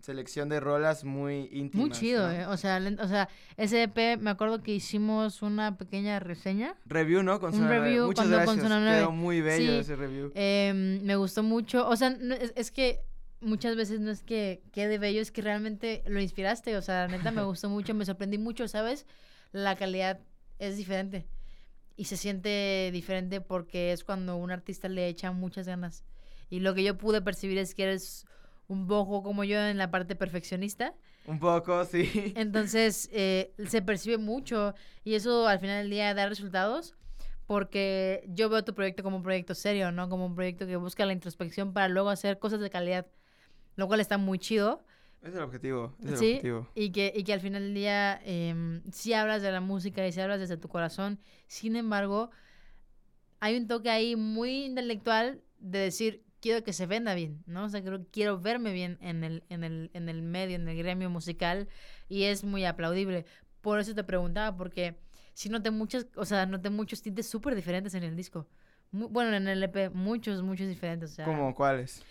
selección 0.00 0.48
de 0.48 0.60
rolas 0.60 1.04
muy 1.04 1.48
íntimas. 1.52 1.88
Muy 1.88 1.90
chido, 1.90 2.30
eh. 2.30 2.46
O 2.46 2.56
sea, 2.56 2.80
o 3.00 3.08
sea, 3.08 3.28
ese 3.56 3.82
EP, 3.84 4.20
me 4.20 4.30
acuerdo 4.30 4.62
que 4.62 4.72
hicimos 4.72 5.42
una 5.42 5.76
pequeña 5.76 6.20
reseña. 6.20 6.76
Review, 6.86 7.22
¿no? 7.22 7.40
Con 7.40 7.54
un 7.54 7.68
review 7.68 8.06
Muchas 8.06 8.26
cuando 8.26 8.36
gracias. 8.36 8.68
con 8.68 8.82
9. 8.82 8.98
Quedó 8.98 9.12
muy 9.12 9.40
bello 9.40 9.72
ese 9.72 9.96
review. 9.96 10.32
Eh, 10.34 11.00
me 11.02 11.16
gustó 11.16 11.42
mucho. 11.42 11.88
O 11.88 11.96
sea, 11.96 12.16
es, 12.56 12.70
que 12.70 13.00
muchas 13.40 13.76
veces 13.76 14.00
no 14.00 14.10
es 14.10 14.22
que 14.22 14.62
quede 14.72 14.98
bello, 14.98 15.20
es 15.20 15.30
que 15.30 15.42
realmente 15.42 16.02
lo 16.06 16.20
inspiraste. 16.20 16.76
O 16.76 16.82
sea, 16.82 17.08
neta 17.08 17.30
me 17.30 17.42
gustó 17.44 17.68
mucho, 17.68 17.94
me 17.94 18.04
sorprendí 18.04 18.38
mucho, 18.38 18.68
¿sabes? 18.68 19.06
La 19.52 19.76
calidad 19.76 20.20
es 20.58 20.76
diferente 20.76 21.26
y 21.98 22.04
se 22.04 22.16
siente 22.16 22.90
diferente 22.92 23.40
porque 23.40 23.92
es 23.92 24.04
cuando 24.04 24.36
un 24.36 24.52
artista 24.52 24.88
le 24.88 25.08
echa 25.08 25.32
muchas 25.32 25.66
ganas. 25.66 26.04
Y 26.48 26.60
lo 26.60 26.72
que 26.74 26.84
yo 26.84 26.96
pude 26.96 27.20
percibir 27.20 27.58
es 27.58 27.74
que 27.74 27.82
eres 27.82 28.24
un 28.68 28.86
poco 28.86 29.22
como 29.22 29.44
yo 29.44 29.58
en 29.58 29.78
la 29.78 29.90
parte 29.90 30.14
perfeccionista. 30.14 30.94
Un 31.26 31.38
poco, 31.38 31.84
sí. 31.84 32.32
Entonces, 32.36 33.08
eh, 33.12 33.52
se 33.66 33.82
percibe 33.82 34.18
mucho 34.18 34.74
y 35.04 35.14
eso 35.14 35.48
al 35.48 35.58
final 35.58 35.82
del 35.82 35.90
día 35.90 36.14
da 36.14 36.28
resultados 36.28 36.94
porque 37.46 38.24
yo 38.28 38.50
veo 38.50 38.62
tu 38.62 38.74
proyecto 38.74 39.02
como 39.02 39.16
un 39.16 39.22
proyecto 39.22 39.54
serio, 39.54 39.90
¿no? 39.90 40.10
Como 40.10 40.26
un 40.26 40.34
proyecto 40.34 40.66
que 40.66 40.76
busca 40.76 41.06
la 41.06 41.14
introspección 41.14 41.72
para 41.72 41.88
luego 41.88 42.10
hacer 42.10 42.38
cosas 42.38 42.60
de 42.60 42.68
calidad, 42.68 43.06
lo 43.76 43.86
cual 43.88 44.00
está 44.00 44.18
muy 44.18 44.38
chido. 44.38 44.84
Es 45.22 45.34
el 45.34 45.40
objetivo, 45.40 45.96
es 46.04 46.10
el 46.10 46.16
sí, 46.18 46.30
objetivo. 46.32 46.68
Y 46.74 46.92
que, 46.92 47.12
y 47.16 47.24
que 47.24 47.32
al 47.32 47.40
final 47.40 47.62
del 47.62 47.74
día 47.74 48.20
eh, 48.24 48.82
sí 48.92 49.14
hablas 49.14 49.40
de 49.40 49.50
la 49.50 49.62
música 49.62 50.06
y 50.06 50.12
sí 50.12 50.20
hablas 50.20 50.40
desde 50.40 50.58
tu 50.58 50.68
corazón. 50.68 51.18
Sin 51.46 51.74
embargo, 51.74 52.30
hay 53.40 53.56
un 53.56 53.66
toque 53.66 53.88
ahí 53.88 54.14
muy 54.14 54.66
intelectual 54.66 55.40
de 55.58 55.78
decir, 55.78 56.22
quiero 56.40 56.64
que 56.64 56.72
se 56.72 56.86
venda 56.86 57.14
bien, 57.14 57.42
¿no? 57.46 57.64
O 57.64 57.68
sea, 57.68 57.80
quiero, 57.80 58.04
quiero 58.10 58.40
verme 58.40 58.72
bien 58.72 58.98
en 59.00 59.24
el, 59.24 59.44
en, 59.48 59.64
el, 59.64 59.90
en 59.94 60.08
el 60.08 60.22
medio, 60.22 60.56
en 60.56 60.68
el 60.68 60.76
gremio 60.76 61.10
musical 61.10 61.68
y 62.08 62.24
es 62.24 62.44
muy 62.44 62.64
aplaudible. 62.64 63.26
Por 63.60 63.80
eso 63.80 63.94
te 63.94 64.04
preguntaba, 64.04 64.56
porque 64.56 64.98
sí 65.34 65.48
noté 65.48 65.70
muchas, 65.70 66.06
o 66.16 66.24
sea, 66.24 66.46
noté 66.46 66.70
muchos 66.70 67.02
tintes 67.02 67.28
súper 67.28 67.54
diferentes 67.54 67.94
en 67.94 68.04
el 68.04 68.16
disco. 68.16 68.46
bueno, 68.90 69.34
en 69.34 69.48
el 69.48 69.62
EP, 69.62 69.92
muchos, 69.92 70.42
muchos 70.42 70.68
diferentes. 70.68 71.12
O 71.12 71.14
sea, 71.14 71.24
¿Cómo 71.24 71.54
cuáles? 71.54 72.02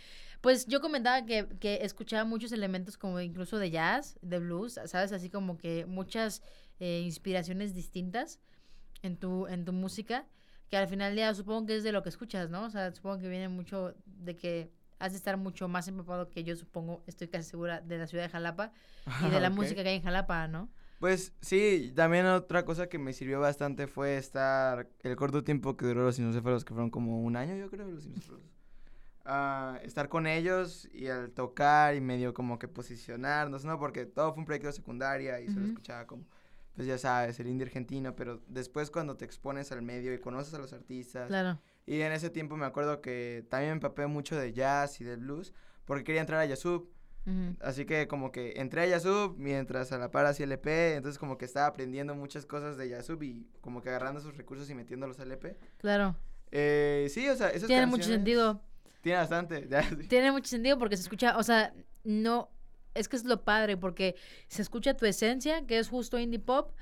Pues 0.41 0.67
yo 0.67 0.81
comentaba 0.81 1.25
que, 1.25 1.47
que, 1.59 1.79
escuchaba 1.81 2.23
muchos 2.23 2.51
elementos 2.51 2.97
como 2.97 3.19
incluso 3.19 3.57
de 3.57 3.71
jazz, 3.71 4.19
de 4.21 4.39
blues, 4.39 4.79
¿sabes? 4.85 5.11
Así 5.11 5.29
como 5.29 5.57
que 5.57 5.85
muchas 5.85 6.43
eh, 6.79 7.01
inspiraciones 7.03 7.73
distintas 7.73 8.39
en 9.01 9.17
tu, 9.17 9.47
en 9.47 9.65
tu 9.65 9.73
música, 9.73 10.27
que 10.69 10.77
al 10.77 10.87
final 10.87 11.09
del 11.09 11.15
día 11.17 11.33
supongo 11.33 11.67
que 11.67 11.77
es 11.77 11.83
de 11.83 11.91
lo 11.91 12.03
que 12.03 12.09
escuchas, 12.09 12.49
¿no? 12.49 12.63
O 12.63 12.69
sea, 12.69 12.93
supongo 12.93 13.19
que 13.19 13.29
viene 13.29 13.49
mucho 13.49 13.95
de 14.05 14.35
que 14.35 14.71
has 14.99 15.11
de 15.11 15.17
estar 15.17 15.37
mucho 15.37 15.67
más 15.67 15.87
empapado 15.87 16.29
que 16.29 16.43
yo 16.43 16.55
supongo, 16.55 17.03
estoy 17.07 17.27
casi 17.27 17.49
segura, 17.49 17.81
de 17.81 17.97
la 17.97 18.07
ciudad 18.07 18.23
de 18.23 18.29
Jalapa 18.29 18.71
y 19.25 19.29
de 19.29 19.39
la 19.39 19.49
música 19.49 19.83
que 19.83 19.89
hay 19.89 19.95
en 19.97 20.03
Jalapa, 20.03 20.47
¿no? 20.47 20.69
Pues 20.99 21.31
sí, 21.41 21.93
también 21.95 22.25
otra 22.25 22.65
cosa 22.65 22.87
que 22.87 22.97
me 22.97 23.13
sirvió 23.13 23.39
bastante 23.39 23.85
fue 23.85 24.17
estar 24.17 24.89
el 25.03 25.15
corto 25.15 25.43
tiempo 25.43 25.77
que 25.77 25.85
duró 25.85 26.03
los 26.03 26.15
Sinocéfalos, 26.15 26.65
que 26.65 26.73
fueron 26.73 26.89
como 26.89 27.21
un 27.21 27.35
año, 27.35 27.55
yo 27.55 27.69
creo, 27.69 27.87
los 27.87 28.03
Sinocéfalos 28.03 28.57
estar 29.83 30.07
con 30.07 30.25
ellos 30.25 30.87
y 30.93 31.07
al 31.07 31.31
tocar 31.31 31.95
y 31.95 32.01
medio 32.01 32.33
como 32.33 32.57
que 32.57 32.67
posicionarnos, 32.67 33.65
¿no? 33.65 33.77
Porque 33.77 34.05
todo 34.05 34.33
fue 34.33 34.39
un 34.39 34.45
proyecto 34.45 34.67
de 34.67 34.73
secundaria 34.73 35.39
y 35.41 35.47
se 35.49 35.59
lo 35.59 35.65
escuchaba 35.65 36.07
como, 36.07 36.23
pues 36.77 36.87
ya 36.87 36.99
sabes, 36.99 37.39
el 37.39 37.47
indie 37.47 37.65
argentino, 37.65 38.15
pero 38.15 38.39
después 38.47 38.91
cuando 38.91 39.17
te 39.17 39.25
expones 39.25 39.71
al 39.71 39.81
medio 39.81 40.13
y 40.13 40.19
conoces 40.19 40.53
a 40.53 40.59
los 40.59 40.73
artistas. 40.73 41.27
Claro. 41.27 41.59
Y 41.87 42.01
en 42.01 42.11
ese 42.11 42.29
tiempo 42.29 42.55
me 42.55 42.67
acuerdo 42.67 43.01
que 43.01 43.47
también 43.49 43.71
me 43.71 43.77
empapé 43.77 44.05
mucho 44.05 44.35
de 44.35 44.53
jazz 44.53 45.01
y 45.01 45.03
de 45.03 45.15
blues 45.15 45.55
porque 45.85 46.03
quería 46.03 46.21
entrar 46.21 46.39
a 46.39 46.45
Yasub. 46.45 46.87
Así 47.59 47.85
que 47.85 48.07
como 48.07 48.31
que 48.31 48.53
entré 48.57 48.83
a 48.83 48.85
Yasub 48.85 49.35
mientras 49.37 49.91
a 49.91 49.97
la 49.97 50.11
par 50.11 50.27
hacía 50.27 50.45
LP, 50.45 50.95
entonces 50.95 51.19
como 51.19 51.37
que 51.37 51.43
estaba 51.43 51.65
aprendiendo 51.65 52.15
muchas 52.15 52.45
cosas 52.45 52.77
de 52.77 52.87
Yasub 52.87 53.21
y 53.23 53.49
como 53.59 53.81
que 53.81 53.89
agarrando 53.89 54.21
esos 54.21 54.37
recursos 54.37 54.69
y 54.69 54.75
metiéndolos 54.75 55.19
al 55.19 55.27
LP. 55.27 55.57
Claro. 55.79 56.15
Eh, 56.51 57.07
sí, 57.09 57.27
o 57.27 57.35
sea, 57.35 57.49
eso 57.49 57.65
Tiene 57.65 57.87
mucho 57.87 58.07
sentido. 58.07 58.61
Tiene 59.01 59.17
bastante. 59.17 59.67
Tiene 60.09 60.31
mucho 60.31 60.47
sentido 60.47 60.77
porque 60.77 60.95
se 60.95 61.03
escucha, 61.03 61.37
o 61.37 61.43
sea, 61.43 61.73
no, 62.03 62.49
es 62.97 63.07
que 63.07 63.15
es 63.15 63.25
lo 63.25 63.43
padre 63.43 63.77
porque 63.77 64.15
se 64.47 64.61
escucha 64.61 64.95
tu 64.95 65.05
esencia, 65.05 65.65
que 65.65 65.79
es 65.79 65.89
justo 65.89 66.19
indie 66.19 66.39
pop, 66.39 66.73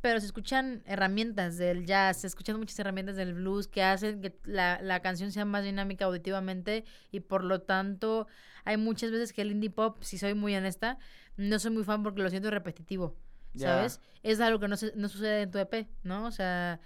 pero 0.00 0.18
se 0.18 0.26
escuchan 0.26 0.82
herramientas 0.84 1.56
del 1.56 1.86
jazz, 1.86 2.18
se 2.22 2.26
escuchan 2.26 2.58
muchas 2.58 2.78
herramientas 2.78 3.16
del 3.16 3.34
blues 3.34 3.68
que 3.68 3.82
hacen 3.82 4.20
que 4.20 4.36
la, 4.44 4.80
la 4.82 5.00
canción 5.00 5.30
sea 5.30 5.44
más 5.44 5.64
dinámica 5.64 6.06
auditivamente 6.06 6.84
y 7.12 7.20
por 7.20 7.44
lo 7.44 7.62
tanto 7.62 8.26
hay 8.64 8.76
muchas 8.76 9.12
veces 9.12 9.32
que 9.32 9.42
el 9.42 9.52
indie 9.52 9.70
pop, 9.70 10.02
si 10.02 10.18
soy 10.18 10.34
muy 10.34 10.54
honesta, 10.56 10.98
no 11.36 11.58
soy 11.58 11.70
muy 11.70 11.84
fan 11.84 12.02
porque 12.02 12.20
lo 12.20 12.30
siento 12.30 12.50
repetitivo, 12.50 13.16
¿sabes? 13.54 14.00
Es 14.22 14.40
algo 14.40 14.58
que 14.58 14.68
no, 14.68 14.76
no 14.96 15.08
sucede 15.08 15.42
en 15.42 15.50
tu 15.50 15.58
EP, 15.58 15.88
¿no? 16.02 16.26
O 16.26 16.30
sea, 16.30 16.80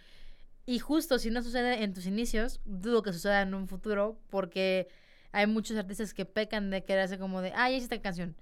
y 0.67 0.79
justo 0.79 1.19
si 1.19 1.31
no 1.31 1.43
sucede 1.43 1.83
en 1.85 1.95
tus 1.95 2.07
inicios, 2.07 2.61
dudo 2.65 3.03
que 3.03 3.13
suceda 3.13 3.43
en 3.43 3.55
un 3.55 3.67
futuro 3.67 4.21
porque 4.29 4.89
hay 5.33 5.47
muchos 5.47 5.77
artistas 5.77 6.13
que 6.13 6.25
pecan 6.25 6.71
de 6.71 6.85
hacer 7.01 7.19
como 7.19 7.41
de, 7.41 7.53
ah, 7.55 7.71
ya 7.71 7.77
hice 7.77 7.85
esta 7.85 8.01
canción. 8.01 8.37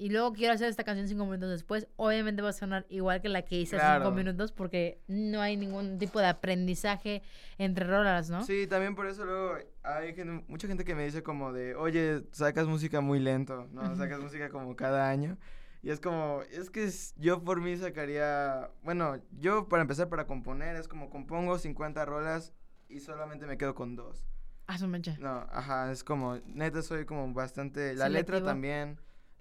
Y 0.00 0.08
luego 0.08 0.32
quiero 0.32 0.54
hacer 0.54 0.70
esta 0.70 0.82
canción 0.82 1.06
cinco 1.06 1.26
minutos 1.26 1.50
después. 1.50 1.86
Obviamente 1.96 2.40
va 2.40 2.48
a 2.48 2.54
sonar 2.54 2.86
igual 2.88 3.20
que 3.20 3.28
la 3.28 3.42
que 3.42 3.60
hice 3.60 3.76
hace 3.76 3.98
cinco 3.98 4.10
minutos 4.12 4.50
porque 4.50 4.98
no 5.08 5.42
hay 5.42 5.58
ningún 5.58 5.98
tipo 5.98 6.20
de 6.20 6.26
aprendizaje 6.26 7.22
entre 7.58 7.86
rolas, 7.86 8.30
¿no? 8.30 8.42
Sí, 8.42 8.66
también 8.66 8.94
por 8.94 9.06
eso 9.06 9.26
luego 9.26 9.58
hay 9.82 10.14
mucha 10.48 10.66
gente 10.66 10.86
que 10.86 10.94
me 10.94 11.04
dice 11.04 11.22
como 11.22 11.52
de, 11.52 11.74
oye, 11.74 12.22
sacas 12.32 12.66
música 12.66 13.02
muy 13.02 13.20
lento, 13.20 13.68
¿no? 13.72 13.94
Sacas 13.94 14.20
música 14.20 14.48
como 14.48 14.74
cada 14.74 15.10
año. 15.10 15.36
Y 15.82 15.90
es 15.90 16.00
como, 16.00 16.40
es 16.50 16.70
que 16.70 16.90
yo 17.16 17.44
por 17.44 17.60
mí 17.60 17.76
sacaría, 17.76 18.70
bueno, 18.82 19.20
yo 19.38 19.68
para 19.68 19.82
empezar 19.82 20.08
para 20.08 20.26
componer 20.26 20.76
es 20.76 20.88
como 20.88 21.10
compongo 21.10 21.58
50 21.58 22.06
rolas 22.06 22.54
y 22.88 23.00
solamente 23.00 23.46
me 23.46 23.58
quedo 23.58 23.74
con 23.74 23.96
dos. 23.96 24.24
Ah, 24.66 24.78
su. 24.78 24.86
No, 24.86 25.46
ajá, 25.50 25.92
es 25.92 26.02
como, 26.04 26.38
neta 26.46 26.80
soy 26.80 27.04
como 27.04 27.30
bastante, 27.34 27.94
la 27.94 28.08
letra 28.08 28.42
también 28.42 28.98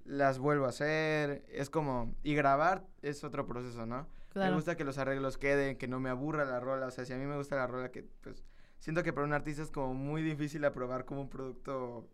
las 0.10 0.40
vuelvo 0.40 0.66
a 0.66 0.70
hacer, 0.70 1.46
es 1.50 1.70
como, 1.70 2.16
y 2.24 2.34
grabar 2.34 2.88
es 3.04 3.24
otro 3.24 3.46
proceso, 3.46 3.86
¿no? 3.86 4.08
Me 4.34 4.52
gusta 4.52 4.76
que 4.76 4.84
los 4.84 4.98
arreglos 4.98 5.38
queden, 5.38 5.78
que 5.78 5.88
no 5.88 6.00
me 6.00 6.10
aburra 6.10 6.46
la 6.46 6.60
rola, 6.60 6.88
o 6.88 6.92
sea, 6.92 7.06
si 7.06 7.14
a 7.14 7.18
mí 7.18 7.26
me 7.26 7.38
gusta 7.38 7.56
la 7.56 7.68
rola, 7.68 7.92
que 7.92 8.08
pues 8.22 8.44
siento 8.80 9.04
que 9.04 9.14
para 9.14 9.28
un 9.28 9.34
artista 9.34 9.62
es 9.62 9.70
como 9.70 9.94
muy 9.94 10.24
difícil 10.24 10.66
aprobar 10.66 11.06
como 11.06 11.22
un 11.22 11.30
producto 11.30 12.10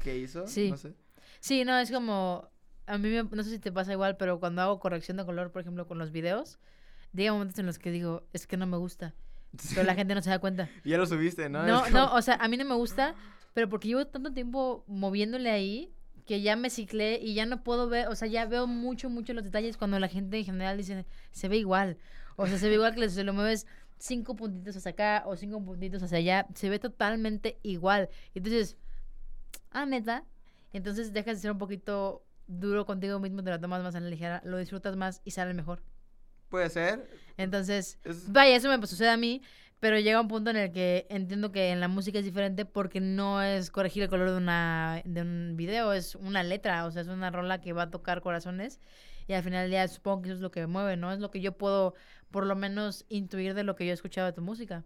que 0.00 0.18
hizo, 0.18 0.46
sí. 0.48 0.70
no 0.70 0.76
sé. 0.76 0.94
Sí, 1.38 1.64
no, 1.64 1.78
es 1.78 1.92
como, 1.92 2.50
a 2.86 2.98
mí 2.98 3.10
no 3.30 3.42
sé 3.44 3.50
si 3.50 3.58
te 3.60 3.70
pasa 3.70 3.92
igual, 3.92 4.16
pero 4.16 4.40
cuando 4.40 4.62
hago 4.62 4.80
corrección 4.80 5.16
de 5.16 5.24
color, 5.24 5.52
por 5.52 5.62
ejemplo, 5.62 5.86
con 5.86 5.98
los 5.98 6.10
videos, 6.10 6.58
llega 7.12 7.32
momentos 7.32 7.58
en 7.60 7.66
los 7.66 7.78
que 7.78 7.92
digo, 7.92 8.24
es 8.32 8.48
que 8.48 8.56
no 8.56 8.66
me 8.66 8.76
gusta. 8.76 9.14
Pero 9.70 9.84
la 9.84 9.94
gente 9.94 10.14
no 10.14 10.20
se 10.20 10.30
da 10.30 10.40
cuenta. 10.40 10.68
Ya 10.84 10.98
lo 10.98 11.06
subiste, 11.06 11.48
¿no? 11.48 11.64
No, 11.64 11.88
no, 11.90 12.12
o 12.12 12.22
sea, 12.22 12.34
a 12.34 12.48
mí 12.48 12.56
no 12.56 12.64
me 12.64 12.74
gusta, 12.74 13.14
pero 13.54 13.68
porque 13.68 13.88
llevo 13.88 14.04
tanto 14.06 14.32
tiempo 14.32 14.84
moviéndole 14.88 15.50
ahí 15.50 15.95
que 16.26 16.42
ya 16.42 16.56
me 16.56 16.70
ciclé 16.70 17.18
y 17.22 17.34
ya 17.34 17.46
no 17.46 17.62
puedo 17.62 17.88
ver, 17.88 18.08
o 18.08 18.14
sea, 18.14 18.28
ya 18.28 18.46
veo 18.46 18.66
mucho, 18.66 19.08
mucho 19.08 19.32
los 19.32 19.44
detalles 19.44 19.76
cuando 19.76 19.98
la 19.98 20.08
gente 20.08 20.38
en 20.38 20.44
general 20.44 20.76
dice, 20.76 21.06
se 21.30 21.48
ve 21.48 21.56
igual. 21.56 21.98
O 22.36 22.46
sea, 22.46 22.58
se 22.58 22.68
ve 22.68 22.74
igual 22.74 22.94
que 22.94 23.08
se 23.08 23.24
lo 23.24 23.32
mueves 23.32 23.66
cinco 23.98 24.36
puntitos 24.36 24.76
hacia 24.76 24.90
acá 24.90 25.22
o 25.26 25.36
cinco 25.36 25.64
puntitos 25.64 26.02
hacia 26.02 26.18
allá, 26.18 26.46
se 26.54 26.68
ve 26.68 26.78
totalmente 26.78 27.58
igual. 27.62 28.10
Entonces, 28.34 28.76
ah, 29.70 29.86
neta. 29.86 30.24
Entonces 30.72 31.12
dejas 31.12 31.36
de 31.36 31.42
ser 31.42 31.52
un 31.52 31.58
poquito 31.58 32.24
duro 32.46 32.84
contigo 32.84 33.18
mismo, 33.18 33.42
te 33.42 33.50
lo 33.50 33.60
tomas 33.60 33.82
más 33.82 33.94
a 33.94 34.00
la 34.00 34.10
ligera, 34.10 34.42
lo 34.44 34.58
disfrutas 34.58 34.96
más 34.96 35.22
y 35.24 35.30
sale 35.30 35.54
mejor. 35.54 35.82
Puede 36.48 36.70
ser. 36.70 37.08
Entonces, 37.36 37.98
vaya, 38.28 38.56
eso 38.56 38.68
me 38.68 38.86
sucede 38.86 39.10
a 39.10 39.16
mí, 39.16 39.42
pero 39.86 40.00
llega 40.00 40.20
un 40.20 40.26
punto 40.26 40.50
en 40.50 40.56
el 40.56 40.72
que 40.72 41.06
entiendo 41.10 41.52
que 41.52 41.70
en 41.70 41.78
la 41.78 41.86
música 41.86 42.18
es 42.18 42.24
diferente 42.24 42.64
porque 42.64 43.00
no 43.00 43.40
es 43.40 43.70
corregir 43.70 44.02
el 44.02 44.08
color 44.08 44.32
de, 44.32 44.36
una, 44.36 45.00
de 45.04 45.22
un 45.22 45.52
video, 45.56 45.92
es 45.92 46.16
una 46.16 46.42
letra, 46.42 46.86
o 46.86 46.90
sea, 46.90 47.02
es 47.02 47.06
una 47.06 47.30
rola 47.30 47.60
que 47.60 47.72
va 47.72 47.82
a 47.82 47.90
tocar 47.92 48.20
corazones 48.20 48.80
y 49.28 49.34
al 49.34 49.44
final 49.44 49.62
del 49.62 49.70
día 49.70 49.86
supongo 49.86 50.22
que 50.22 50.28
eso 50.30 50.34
es 50.34 50.40
lo 50.40 50.50
que 50.50 50.58
me 50.58 50.66
mueve, 50.66 50.96
¿no? 50.96 51.12
Es 51.12 51.20
lo 51.20 51.30
que 51.30 51.40
yo 51.40 51.52
puedo 51.56 51.94
por 52.32 52.46
lo 52.46 52.56
menos 52.56 53.04
intuir 53.08 53.54
de 53.54 53.62
lo 53.62 53.76
que 53.76 53.86
yo 53.86 53.92
he 53.92 53.94
escuchado 53.94 54.26
de 54.26 54.32
tu 54.32 54.42
música. 54.42 54.82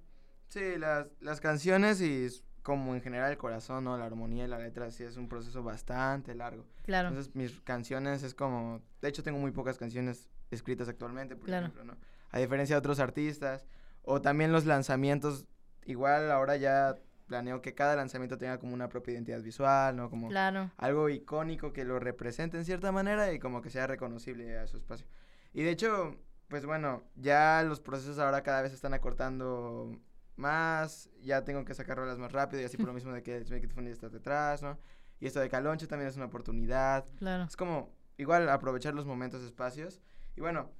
Sí, 0.48 0.76
las, 0.76 1.06
las 1.22 1.40
canciones 1.40 2.02
y 2.02 2.28
como 2.62 2.94
en 2.94 3.00
general 3.00 3.30
el 3.30 3.38
corazón, 3.38 3.84
¿no? 3.84 3.96
La 3.96 4.04
armonía 4.04 4.44
y 4.44 4.48
la 4.48 4.58
letra 4.58 4.90
sí 4.90 5.04
es 5.04 5.16
un 5.16 5.30
proceso 5.30 5.62
bastante 5.62 6.34
largo. 6.34 6.66
Claro. 6.82 7.08
Entonces 7.08 7.34
mis 7.34 7.58
canciones 7.62 8.22
es 8.22 8.34
como, 8.34 8.82
de 9.00 9.08
hecho 9.08 9.22
tengo 9.22 9.38
muy 9.38 9.52
pocas 9.52 9.78
canciones 9.78 10.28
escritas 10.50 10.90
actualmente, 10.90 11.36
por 11.36 11.48
ejemplo, 11.48 11.84
¿no? 11.84 11.96
A 12.32 12.38
diferencia 12.38 12.74
de 12.74 12.78
otros 12.80 13.00
artistas, 13.00 13.66
o 14.02 14.20
también 14.20 14.52
los 14.52 14.66
lanzamientos, 14.66 15.46
igual 15.84 16.30
ahora 16.30 16.56
ya 16.56 16.96
planeo 17.26 17.62
que 17.62 17.74
cada 17.74 17.94
lanzamiento 17.96 18.38
tenga 18.38 18.58
como 18.58 18.74
una 18.74 18.88
propia 18.88 19.12
identidad 19.14 19.40
visual, 19.42 19.94
¿no? 19.96 20.10
Como 20.10 20.28
Claro. 20.28 20.70
algo 20.76 21.08
icónico 21.08 21.72
que 21.72 21.84
lo 21.84 21.98
represente 22.00 22.56
en 22.56 22.64
cierta 22.64 22.90
manera 22.92 23.32
y 23.32 23.38
como 23.38 23.62
que 23.62 23.70
sea 23.70 23.86
reconocible 23.86 24.58
a 24.58 24.66
su 24.66 24.76
espacio. 24.78 25.06
Y 25.52 25.62
de 25.62 25.70
hecho, 25.70 26.16
pues 26.48 26.66
bueno, 26.66 27.04
ya 27.14 27.62
los 27.64 27.80
procesos 27.80 28.18
ahora 28.18 28.42
cada 28.42 28.62
vez 28.62 28.72
se 28.72 28.76
están 28.76 28.94
acortando 28.94 29.96
más, 30.36 31.10
ya 31.20 31.44
tengo 31.44 31.64
que 31.64 31.74
sacar 31.74 31.98
rolas 31.98 32.18
más 32.18 32.32
rápido 32.32 32.62
y 32.62 32.64
así 32.64 32.76
por 32.76 32.86
lo 32.86 32.92
mismo 32.94 33.12
de 33.12 33.22
que 33.22 33.40
Make 33.50 33.66
It 33.66 33.72
Funny 33.72 33.90
está 33.90 34.08
detrás, 34.08 34.62
¿no? 34.62 34.78
Y 35.20 35.26
esto 35.26 35.38
de 35.40 35.48
Caloncho 35.50 35.86
también 35.86 36.08
es 36.08 36.16
una 36.16 36.24
oportunidad. 36.26 37.04
Claro. 37.16 37.44
Es 37.44 37.56
como 37.56 37.94
igual 38.16 38.48
aprovechar 38.48 38.94
los 38.94 39.04
momentos, 39.06 39.42
espacios. 39.42 40.00
Y 40.34 40.40
bueno, 40.40 40.70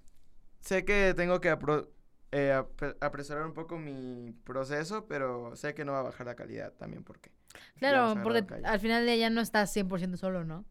sé 0.61 0.85
que 0.85 1.13
tengo 1.15 1.41
que 1.41 1.53
apro- 1.53 1.89
eh, 2.33 2.53
apre- 2.55 2.97
apresurar 3.01 3.45
un 3.47 3.55
poco 3.55 3.79
mi 3.79 4.33
proceso, 4.45 5.07
pero 5.09 5.55
sé 5.57 5.75
que 5.75 5.85
no 5.85 5.93
va 5.93 6.01
a 6.01 6.03
bajar 6.05 6.27
la 6.27 6.35
calidad 6.37 6.73
también 6.75 7.03
porque... 7.05 7.31
ya 7.55 7.61
Claro, 7.79 8.15
porque 8.23 8.41
al 8.65 8.81
final 8.81 9.05
de 9.07 9.13
día 9.17 9.31
no 9.31 9.41
estás 9.41 9.75
100% 9.75 10.17
solo, 10.17 10.45
¿no? 10.45 10.65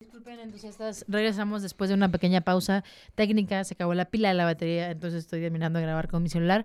Disculpen, 0.00 0.40
entusiastas. 0.40 1.04
Regresamos 1.06 1.62
después 1.62 1.88
de 1.88 1.94
una 1.94 2.10
pequeña 2.10 2.40
pausa 2.40 2.82
técnica. 3.14 3.62
Se 3.62 3.74
acabó 3.74 3.94
la 3.94 4.06
pila 4.06 4.28
de 4.30 4.34
la 4.34 4.44
batería, 4.44 4.90
entonces 4.90 5.20
estoy 5.20 5.40
terminando 5.40 5.78
de 5.78 5.84
grabar 5.84 6.08
con 6.08 6.24
mi 6.24 6.28
celular. 6.28 6.64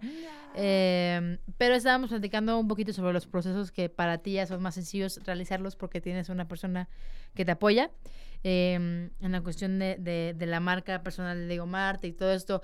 Eh, 0.56 1.38
pero 1.60 1.76
estábamos 1.76 2.10
platicando 2.10 2.58
un 2.60 2.68
poquito 2.68 2.94
sobre 2.94 3.14
los 3.14 3.28
procesos 3.28 3.72
que 3.72 3.90
para 3.90 4.18
ti 4.20 4.34
ya 4.34 4.48
son 4.48 4.60
más 4.64 4.74
sencillos 4.74 5.20
realizarlos 5.24 5.76
porque 5.76 6.02
tienes 6.02 6.30
una 6.30 6.48
persona 6.48 6.90
que 7.36 7.46
te 7.46 7.52
apoya. 7.52 7.92
eh, 8.44 8.74
en 9.20 9.32
la 9.32 9.42
cuestión 9.42 9.78
de, 9.80 9.98
de- 10.00 10.34
de 10.36 10.46
la 10.48 10.60
marca 10.60 11.02
personal 11.04 11.38
de 11.40 11.48
Diego 11.48 11.66
Marte 11.68 12.08
y 12.08 12.14
todo 12.14 12.32
esto. 12.34 12.62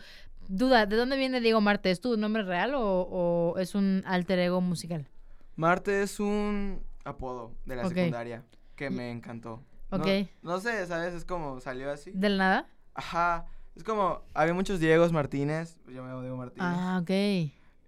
Duda, 0.47 0.85
¿de 0.85 0.95
dónde 0.95 1.17
viene 1.17 1.39
Diego 1.41 1.61
Marte? 1.61 1.91
¿Es 1.91 2.01
tu 2.01 2.17
nombre 2.17 2.43
real 2.43 2.73
o, 2.75 2.81
o 3.01 3.57
es 3.59 3.75
un 3.75 4.03
alter 4.05 4.39
ego 4.39 4.61
musical? 4.61 5.07
Marte 5.55 6.01
es 6.01 6.19
un 6.19 6.81
apodo 7.05 7.51
de 7.65 7.75
la 7.75 7.87
secundaria 7.87 8.43
que 8.75 8.89
me 8.89 9.11
encantó. 9.11 9.61
No- 9.91 9.97
Ok. 9.99 10.07
No, 10.41 10.59
sé, 10.59 10.85
¿sabes? 10.87 11.13
Es 11.13 11.23
como 11.25 11.59
salió 11.59 11.91
así. 11.91 12.11
¿Del 12.15 12.37
nada? 12.37 12.67
Ajá. 12.95 13.45
Es 13.75 13.83
como, 13.83 14.21
había 14.33 14.53
muchos 14.53 14.79
Diegos 14.79 15.11
Martínez. 15.11 15.77
Yo 15.87 16.01
me 16.03 16.09
llamo 16.09 16.21
Diego 16.21 16.37
Martínez. 16.37 16.67
Ah, 16.67 16.99
ok. 17.01 17.09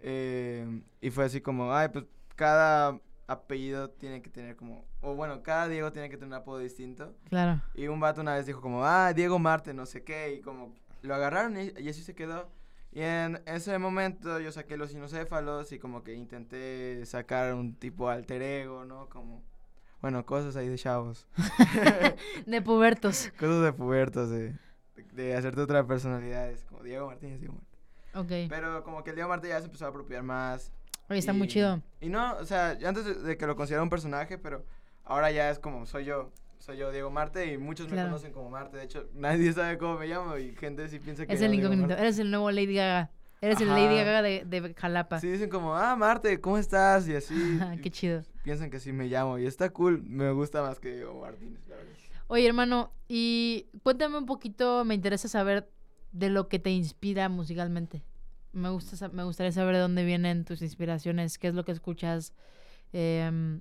Eh, 0.02 0.82
y 1.02 1.10
fue 1.10 1.26
así 1.26 1.42
como, 1.42 1.74
ay, 1.74 1.90
pues 1.90 2.06
cada 2.36 3.00
apellido 3.28 3.90
tiene 3.90 4.22
que 4.22 4.30
tener 4.30 4.56
como, 4.56 4.86
o 5.02 5.16
bueno, 5.16 5.42
cada 5.42 5.68
Diego 5.68 5.92
tiene 5.92 6.10
que 6.10 6.18
tener 6.18 6.28
un 6.28 6.34
apodo 6.36 6.60
distinto. 6.60 7.16
Claro. 7.30 7.62
Y 7.74 7.88
un 7.88 8.00
vato 8.00 8.22
una 8.22 8.36
vez 8.36 8.46
dijo 8.46 8.62
como, 8.62 8.86
ah, 8.86 9.14
Diego 9.14 9.40
Marte, 9.40 9.74
no 9.74 9.88
sé 9.88 10.04
qué, 10.04 10.36
y 10.36 10.42
como 10.42 10.76
lo 11.06 11.16
agarraron 11.16 11.58
y, 11.60 11.72
y 11.80 11.90
así 11.90 12.04
se 12.04 12.14
quedó. 12.16 12.50
Y 12.92 13.02
en 13.02 13.42
ese 13.46 13.78
momento 13.78 14.40
yo 14.40 14.52
saqué 14.52 14.78
los 14.78 14.92
sinocéfalos 14.92 15.72
y 15.74 15.80
como 15.80 16.04
que 16.04 16.14
intenté 16.14 17.06
sacar 17.06 17.54
un 17.54 17.76
tipo 17.76 18.10
alter 18.10 18.42
ego, 18.42 18.86
¿no? 18.86 19.10
Como, 19.10 19.44
bueno, 20.02 20.26
cosas 20.26 20.56
ahí 20.56 20.70
de 20.70 20.78
chavos. 20.78 21.28
De 22.46 22.62
pubertos. 22.62 23.32
cosas 23.40 23.64
de 23.64 23.74
pubertos, 23.74 24.30
de, 24.30 24.56
de 25.14 25.36
hacerte 25.36 25.62
otra 25.62 25.86
personalidad. 25.86 26.50
Es 26.50 26.64
como 26.66 26.84
Diego 26.84 27.08
Martínez, 27.08 27.40
Diego 27.40 27.56
Marte. 27.56 27.78
Ok. 28.46 28.50
Pero 28.50 28.84
como 28.84 29.04
que 29.04 29.10
el 29.10 29.16
Diego 29.18 29.30
Marte 29.30 29.50
ya 29.50 29.60
se 29.60 29.66
empezó 29.66 29.86
a 29.86 29.90
apropiar 29.90 30.24
más. 30.24 30.72
Oye, 31.10 31.20
está 31.20 31.34
muy 31.34 31.48
y- 31.48 31.50
chido. 31.50 31.82
Y 32.00 32.08
no, 32.10 32.36
o 32.38 32.46
sea, 32.46 32.78
yo 32.80 32.88
antes 32.88 33.04
de, 33.06 33.14
de 33.16 33.38
que 33.38 33.46
lo 33.46 33.56
considerara 33.58 33.84
un 33.84 33.90
personaje, 33.90 34.38
pero 34.38 34.64
ahora 35.04 35.32
ya 35.32 35.50
es 35.50 35.60
como 35.60 35.86
soy 35.86 36.06
yo. 36.06 36.32
Soy 36.60 36.78
yo, 36.78 36.92
Diego 36.92 37.10
Marte, 37.12 37.54
y 37.54 37.58
muchos 37.58 37.90
me 37.90 38.02
conocen 38.02 38.32
como 38.32 38.50
Marte. 38.50 38.78
De 38.78 38.84
hecho, 38.84 39.08
nadie 39.14 39.54
sabe 39.54 39.78
cómo 39.78 40.00
me 40.00 40.08
llamo 40.08 40.38
y 40.38 40.56
gente 40.56 40.88
sí 40.88 41.00
piensa 41.00 41.26
que 41.26 41.34
Es 41.34 41.42
el 41.42 41.54
incógnito. 41.54 41.94
Eres 41.94 42.18
el 42.20 42.32
nuevo 42.32 42.50
Lady 42.52 42.76
Gaga. 42.76 43.12
Eres 43.42 43.62
el. 43.62 43.68
Lady 43.68 43.96
Gaga 43.96 44.22
de, 44.22 44.44
de 44.46 44.74
Jalapa. 44.74 45.20
Sí, 45.20 45.28
dicen 45.28 45.50
como, 45.50 45.76
ah, 45.76 45.96
Marte, 45.96 46.42
¿cómo 46.42 46.58
estás? 46.58 47.08
Y 47.08 47.16
así. 47.16 47.60
y 47.76 47.78
Qué 47.82 47.92
chido. 47.92 48.24
piensan 48.44 48.70
que 48.70 48.80
sí 48.80 48.92
me 48.92 49.06
llamo. 49.08 49.38
Y 49.38 49.46
está 49.46 49.70
cool. 49.70 50.02
Me 50.04 50.32
gusta 50.32 50.62
más 50.62 50.80
que 50.80 50.96
Diego 50.96 51.20
Martínez, 51.22 51.60
la 51.68 51.76
verdad. 51.76 51.94
Oye, 52.28 52.48
hermano, 52.48 52.92
y 53.08 53.68
cuéntame 53.84 54.18
un 54.18 54.26
poquito, 54.26 54.84
me 54.84 54.96
interesa 54.96 55.28
saber 55.28 55.70
de 56.12 56.30
lo 56.30 56.48
que 56.48 56.58
te 56.58 56.72
inspira 56.72 57.30
musicalmente. 57.30 58.04
Me, 58.52 58.70
gusta, 58.70 59.10
me 59.10 59.24
gustaría 59.24 59.52
saber 59.52 59.76
de 59.76 59.82
dónde 59.82 60.04
vienen 60.04 60.46
tus 60.46 60.62
inspiraciones, 60.62 61.38
qué 61.38 61.50
es 61.50 61.54
lo 61.54 61.66
que 61.66 61.72
escuchas, 61.74 62.34
em, 62.94 63.60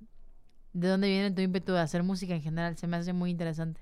de 0.75 0.89
dónde 0.89 1.07
viene 1.07 1.31
tu 1.31 1.41
ímpetu 1.41 1.71
de 1.71 1.79
hacer 1.79 2.03
música 2.03 2.35
en 2.35 2.41
general. 2.41 2.77
Se 2.77 2.85
me 2.85 2.97
hace 2.97 3.13
muy 3.13 3.31
interesante. 3.31 3.81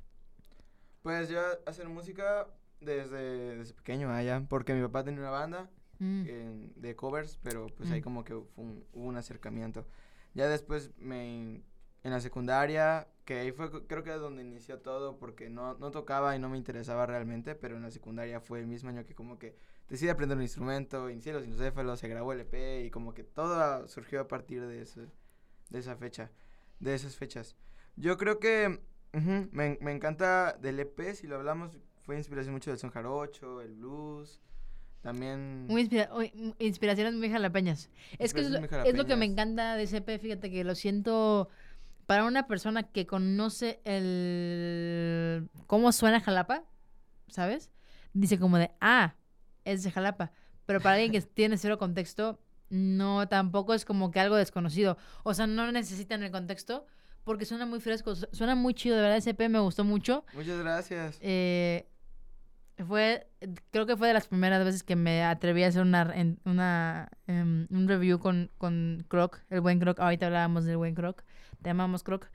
Pues 1.02 1.28
yo 1.28 1.42
hacer 1.66 1.90
música 1.90 2.48
desde, 2.80 3.58
desde 3.58 3.74
pequeño 3.74 4.12
allá, 4.12 4.46
porque 4.48 4.74
mi 4.74 4.82
papá 4.82 5.04
tenía 5.04 5.20
una 5.22 5.30
banda 5.32 5.70
Mm, 6.00 6.26
en- 6.28 6.74
de 6.76 6.96
covers, 6.96 7.40
pero 7.44 7.68
pues 7.78 7.90
ahí 7.92 8.02
Mm. 8.02 8.04
como 8.04 8.24
que 8.24 8.34
fue 8.56 8.64
un- 8.64 8.84
hubo 8.94 9.06
un 9.06 9.16
acercamiento. 9.16 9.86
Ya 10.34 10.48
después 10.48 10.92
me 10.98 11.62
en 12.04 12.12
la 12.12 12.20
secundaria, 12.20 13.08
que 13.26 13.40
ahí 13.40 13.52
fue 13.54 13.72
creo 13.88 14.04
que 14.04 14.14
es 14.14 14.20
donde 14.20 14.42
inició 14.44 14.80
todo 14.80 15.18
porque 15.18 15.50
no, 15.50 15.76
no 15.76 15.92
tocaba 15.92 16.36
y 16.36 16.40
no 16.40 16.50
me 16.50 16.58
interesaba 16.58 17.06
realmente, 17.06 17.56
pero 17.56 17.78
en 17.78 17.84
la 17.84 17.92
secundaria 17.92 18.42
fue 18.42 18.60
el 18.60 18.68
mismo 18.68 18.90
año 18.90 19.06
que 19.06 19.16
como 19.16 19.40
que 19.40 19.56
decidí 19.88 20.10
aprender 20.10 20.36
un 20.36 20.44
instrumento, 20.44 21.10
inicié 21.10 21.32
los 21.32 21.44
sinocéfalos, 21.44 22.00
se 22.00 22.10
grabó 22.10 22.34
el 22.34 22.42
EP 22.42 22.84
y 22.86 22.90
como 22.92 23.14
que 23.14 23.24
todo 23.24 23.88
surgió 23.88 24.20
a 24.22 24.28
partir 24.28 24.66
de 24.68 24.86
de 25.70 25.80
esa 25.80 25.96
fecha, 25.96 26.30
de 26.80 26.96
esas 26.96 27.16
fechas. 27.16 27.56
Yo 27.96 28.18
creo 28.18 28.40
que 28.40 28.82
me, 29.52 29.78
me 29.82 29.92
encanta 29.92 30.54
del 30.54 30.80
EP, 30.80 31.14
si 31.16 31.28
lo 31.28 31.36
hablamos, 31.36 31.78
fue 32.02 32.18
inspiración 32.18 32.54
mucho 32.54 32.70
del 32.72 32.80
son 32.80 32.90
jarocho, 32.92 33.62
el 33.62 33.74
blues, 33.76 34.40
también... 35.02 35.68
muy 35.68 35.84
inspira- 35.84 36.10
inspiraciones 36.60 37.14
muy 37.14 37.30
jalapeñas. 37.30 37.90
Es 38.20 38.34
que 38.34 38.42
es 38.42 38.50
lo, 38.50 38.60
es 38.60 38.96
lo 38.96 39.06
que 39.06 39.16
me 39.16 39.26
encanta 39.26 39.76
de 39.76 39.86
CP, 39.88 40.18
fíjate 40.20 40.50
que 40.50 40.64
lo 40.64 40.76
siento 40.76 41.50
para 42.06 42.26
una 42.26 42.48
persona 42.48 42.84
que 42.84 43.06
conoce 43.06 43.80
el 43.86 45.50
cómo 45.68 45.92
suena 45.92 46.20
Jalapa, 46.20 46.64
¿sabes? 47.28 47.70
Dice 48.14 48.40
como 48.40 48.58
de, 48.58 48.72
ah, 48.82 49.16
es 49.66 49.84
de 49.84 49.92
Jalapa. 49.92 50.32
Pero 50.66 50.80
para 50.82 50.96
alguien 50.96 51.12
que 51.12 51.22
tiene 51.22 51.58
cero 51.58 51.78
contexto, 51.78 52.40
no, 52.76 53.28
tampoco 53.28 53.74
es 53.76 53.86
como 53.86 54.10
que 54.10 54.20
algo 54.20 54.36
desconocido. 54.36 54.98
O 55.24 55.34
sea, 55.36 55.46
no 55.46 55.72
necesitan 55.72 56.24
el 56.24 56.32
contexto 56.32 56.88
porque 57.24 57.46
suena 57.46 57.66
muy 57.68 57.80
fresco, 57.80 58.16
su- 58.16 58.28
suena 58.32 58.56
muy 58.56 58.74
chido, 58.74 58.96
de 58.96 59.04
verdad, 59.04 59.22
CP 59.22 59.48
me 59.48 59.60
gustó 59.60 59.84
mucho. 59.84 60.26
Muchas 60.34 60.58
gracias. 60.60 61.18
Eh, 61.22 61.88
fue, 62.88 63.28
creo 63.70 63.86
que 63.86 63.96
fue 63.96 64.08
de 64.08 64.16
las 64.16 64.28
primeras 64.28 64.66
veces 64.66 64.82
que 64.82 64.96
me 64.96 65.24
atreví 65.24 65.64
a 65.64 65.68
hacer 65.68 65.84
una, 65.84 66.12
en- 66.16 66.40
una 66.46 67.10
em, 67.28 67.68
un 67.70 67.88
review 67.88 68.18
con, 68.20 68.50
con 68.58 69.06
Croc, 69.08 69.40
el 69.52 69.62
buen 69.62 69.80
Croc. 69.80 70.00
Ahorita 70.00 70.26
hablábamos 70.26 70.66
del 70.66 70.78
buen 70.78 70.96
Croc. 70.96 71.22
Te 71.62 71.70
amamos, 71.70 72.02
Croc. 72.04 72.28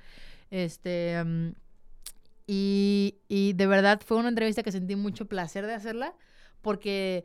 Este, 0.51 1.15
em, 1.15 1.55
y, 2.47 3.19
y 3.29 3.53
de 3.55 3.67
verdad 3.67 4.01
fue 4.07 4.17
una 4.17 4.29
entrevista 4.29 4.63
que 4.63 4.73
sentí 4.73 4.97
mucho 4.97 5.27
placer 5.27 5.67
de 5.67 5.75
hacerla 5.75 6.15
porque 6.63 7.25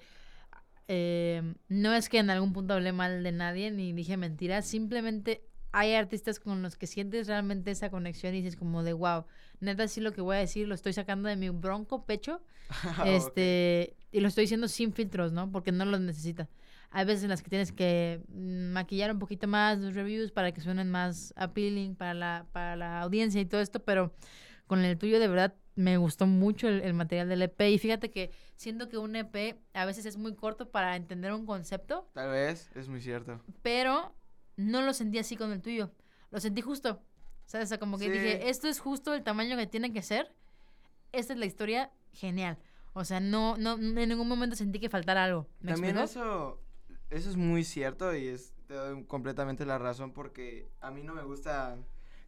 em, 0.88 1.56
no 1.68 1.94
es 1.94 2.10
que 2.10 2.20
en 2.20 2.30
algún 2.30 2.54
punto 2.54 2.74
hablé 2.74 2.92
mal 2.92 3.24
de 3.24 3.32
nadie 3.32 3.72
ni 3.72 3.94
dije 3.94 4.18
mentiras, 4.18 4.66
simplemente 4.66 5.44
hay 5.72 5.94
artistas 5.94 6.40
con 6.40 6.62
los 6.62 6.78
que 6.78 6.88
sientes 6.88 7.28
realmente 7.28 7.72
esa 7.72 7.90
conexión 7.90 8.36
y 8.36 8.42
dices 8.42 8.56
como 8.56 8.84
de 8.84 8.94
wow, 8.94 9.26
neta 9.60 9.88
sí 9.88 10.02
lo 10.02 10.12
que 10.12 10.22
voy 10.22 10.36
a 10.36 10.40
decir 10.40 10.68
lo 10.68 10.76
estoy 10.76 10.94
sacando 10.94 11.30
de 11.30 11.36
mi 11.36 11.50
bronco 11.50 12.06
pecho 12.06 12.42
Ah, 12.84 13.04
este 13.06 13.96
y 14.12 14.20
lo 14.20 14.28
estoy 14.28 14.44
diciendo 14.44 14.68
sin 14.68 14.94
filtros, 14.94 15.32
¿no? 15.32 15.52
Porque 15.52 15.72
no 15.72 15.86
los 15.86 16.00
necesita. 16.00 16.48
Hay 16.92 17.06
veces 17.06 17.24
en 17.24 17.30
las 17.32 17.42
que 17.42 17.50
tienes 17.50 17.72
que 17.72 18.22
mm, 18.30 18.72
maquillar 18.72 19.12
un 19.12 19.18
poquito 19.18 19.48
más 19.48 19.80
los 19.80 19.96
reviews 19.96 20.32
para 20.32 20.52
que 20.52 20.62
suenen 20.62 20.92
más 20.92 21.34
appealing 21.36 21.96
para 21.96 22.14
la, 22.14 22.46
para 22.52 22.76
la 22.76 23.02
audiencia 23.02 23.42
y 23.42 23.46
todo 23.46 23.62
esto, 23.62 23.80
pero 23.84 24.14
con 24.68 24.80
el 24.86 24.98
tuyo 25.00 25.20
de 25.20 25.28
verdad 25.28 25.56
me 25.76 25.98
gustó 25.98 26.28
mucho 26.28 26.68
el, 26.68 26.82
el 26.82 26.94
material 26.94 27.30
del 27.30 27.42
EP 27.42 27.62
y 27.70 27.78
fíjate 27.80 28.12
que 28.12 28.32
siento 28.56 28.90
que 28.90 28.98
un 28.98 29.16
EP 29.16 29.60
a 29.74 29.86
veces 29.86 30.06
es 30.06 30.18
muy 30.18 30.36
corto 30.36 30.70
para 30.70 30.96
entender 30.96 31.34
un 31.34 31.46
concepto, 31.46 32.08
Tal 32.14 32.30
vez, 32.30 32.70
es 32.76 32.88
muy 32.88 33.02
cierto. 33.02 33.42
pero 33.62 34.14
no 34.56 34.82
lo 34.82 34.94
sentí 34.94 35.18
así 35.18 35.36
con 35.36 35.52
el 35.52 35.62
tuyo. 35.62 35.92
Lo 36.30 36.40
sentí 36.40 36.62
justo. 36.62 37.02
¿Sabes? 37.46 37.66
O 37.66 37.70
sea, 37.70 37.78
como 37.80 37.98
que 37.98 38.06
Sí. 38.06 38.12
dije, 38.12 38.50
esto 38.50 38.68
es 38.68 38.80
justo 38.80 39.14
el 39.14 39.24
tamaño 39.24 39.58
que 39.58 39.68
tiene 39.68 39.92
que 39.92 40.02
ser. 40.02 40.34
Esta 41.12 41.34
es 41.34 41.40
la 41.40 41.46
historia 41.46 41.92
genial. 42.14 42.58
O 42.94 43.04
sea, 43.04 43.20
no, 43.20 43.58
no, 43.58 43.74
en 43.74 43.96
ningún 44.10 44.28
momento 44.28 44.56
sentí 44.56 44.80
que 44.80 44.90
faltara 44.90 45.24
algo. 45.26 45.48
¿Me 45.60 45.72
También 45.74 45.98
explico? 45.98 46.26
eso, 46.26 46.62
eso 47.10 47.30
es 47.32 47.36
muy 47.36 47.64
cierto 47.64 48.16
y 48.16 48.28
es, 48.28 48.54
te 48.68 48.76
doy 48.76 49.04
completamente 49.06 49.66
la 49.66 49.78
razón 49.80 50.14
porque 50.14 50.70
a 50.80 50.92
mí 50.92 51.02
no 51.04 51.14
me 51.16 51.24
gusta, 51.24 51.78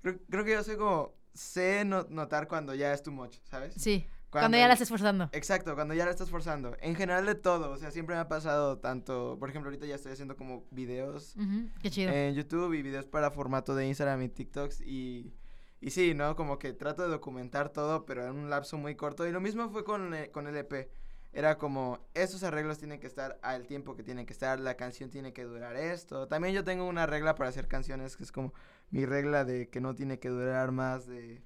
creo, 0.01 0.19
creo 0.29 0.43
que 0.43 0.51
yo 0.51 0.63
sé 0.63 0.75
como, 0.77 1.13
sé 1.35 1.85
no- 1.85 2.07
notar 2.09 2.47
cuando 2.47 2.73
ya 2.73 2.91
es 2.93 3.03
too 3.03 3.11
much, 3.11 3.37
¿sabes? 3.43 3.75
Sí. 3.75 4.07
Cuando, 4.31 4.57
ya 4.57 4.67
la 4.67 4.73
estás 4.73 4.89
forzando. 4.89 5.29
Exacto, 5.31 5.75
cuando 5.75 5.93
ya 5.93 6.03
la 6.03 6.11
estás 6.11 6.29
forzando. 6.29 6.75
En 6.81 6.95
general 6.95 7.25
de 7.25 7.35
todo, 7.35 7.71
o 7.71 7.77
sea, 7.77 7.89
siempre 7.91 8.15
me 8.15 8.21
ha 8.21 8.27
pasado 8.27 8.79
tanto, 8.79 9.37
por 9.39 9.49
ejemplo, 9.49 9.69
ahorita 9.69 9.85
ya 9.85 9.95
estoy 9.95 10.11
haciendo 10.11 10.35
como 10.35 10.65
videos 10.71 11.35
Qué 11.81 11.89
chido. 11.89 12.11
en 12.11 12.33
YouTube 12.35 12.73
y 12.73 12.81
videos 12.81 13.05
para 13.05 13.31
formato 13.31 13.75
de 13.75 13.87
Instagram 13.87 14.23
y 14.23 14.27
TikToks 14.29 14.81
y, 14.81 15.33
y 15.79 15.89
sí, 15.91 16.13
¿no? 16.15 16.35
Como 16.35 16.59
que 16.59 16.73
trato 16.73 17.03
de 17.03 17.07
documentar 17.09 17.69
todo, 17.69 18.05
pero 18.05 18.25
en 18.25 18.35
un 18.35 18.49
lapso 18.49 18.77
muy 18.77 18.95
corto. 18.95 19.25
Y 19.25 19.31
lo 19.31 19.39
mismo 19.39 19.69
fue 19.69 19.85
con, 19.85 20.13
eh, 20.13 20.31
con 20.31 20.47
el 20.47 20.57
EP. 20.57 20.89
era 21.31 21.57
como, 21.57 21.99
estos 22.13 22.43
arreglos 22.43 22.77
tienen 22.77 22.99
que 22.99 23.07
estar 23.07 23.39
al 23.41 23.67
tiempo 23.67 23.95
que 23.95 24.03
tienen 24.03 24.25
que 24.25 24.33
estar, 24.33 24.59
la 24.59 24.75
canción 24.75 25.09
tiene 25.09 25.31
que 25.31 25.43
durar 25.45 25.77
esto. 25.77 26.27
También 26.27 26.53
yo 26.53 26.63
tengo 26.65 26.85
una 26.87 27.05
regla 27.05 27.35
para 27.35 27.49
hacer 27.49 27.69
canciones 27.69 28.17
que 28.17 28.23
es 28.23 28.31
como 28.33 28.53
mi 28.91 29.05
regla 29.05 29.45
de 29.45 29.69
que 29.69 29.81
no 29.81 29.95
tiene 29.95 30.19
que 30.19 30.29
durar 30.29 30.71
más 30.71 31.07
de, 31.07 31.41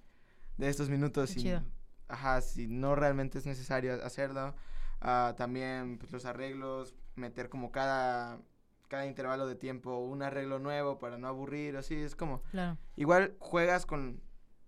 de 0.58 0.70
estos 0.70 0.90
minutos. 0.90 1.32
Qué 1.34 1.34
Si, 1.34 1.42
chido. 1.42 1.64
ajá, 2.08 2.42
si 2.42 2.68
no 2.68 2.96
realmente 2.96 3.38
es 3.40 3.46
necesario 3.46 4.04
hacerlo. 4.04 4.56
Ah, 5.02 5.34
también 5.38 5.98
pues, 5.98 6.12
los 6.12 6.26
arreglos, 6.26 6.96
meter 7.16 7.50
como 7.50 7.72
cada, 7.72 8.42
cada 8.88 9.06
intervalo 9.06 9.48
de 9.48 9.56
tiempo 9.56 9.98
un 10.00 10.22
arreglo 10.24 10.60
nuevo 10.60 11.00
para 11.00 11.18
no 11.18 11.28
aburrir, 11.28 11.78
así 11.78 11.96
es 11.96 12.16
como... 12.16 12.44
Claro. 12.52 12.78
Igual 12.96 13.36
juegas 13.40 13.86
con 13.86 14.22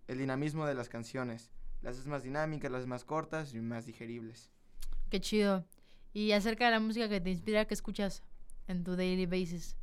el 0.07 0.17
dinamismo 0.17 0.65
de 0.65 0.73
las 0.73 0.89
canciones. 0.89 1.51
Las 1.81 1.95
haces 1.95 2.07
más 2.07 2.23
dinámicas, 2.23 2.71
las 2.71 2.79
haces 2.79 2.87
más 2.89 3.03
cortas 3.05 3.53
y 3.53 3.59
más 3.59 3.85
digeribles. 3.85 4.51
Qué 5.09 5.19
chido. 5.19 5.65
Y 6.13 6.31
acerca 6.33 6.65
de 6.65 6.71
la 6.71 6.79
música 6.79 7.09
que 7.09 7.19
te 7.21 7.29
inspira, 7.29 7.65
¿qué 7.65 7.73
escuchas 7.73 8.23
en 8.67 8.83
tu 8.83 8.95
daily 8.95 9.25
basis? 9.25 9.75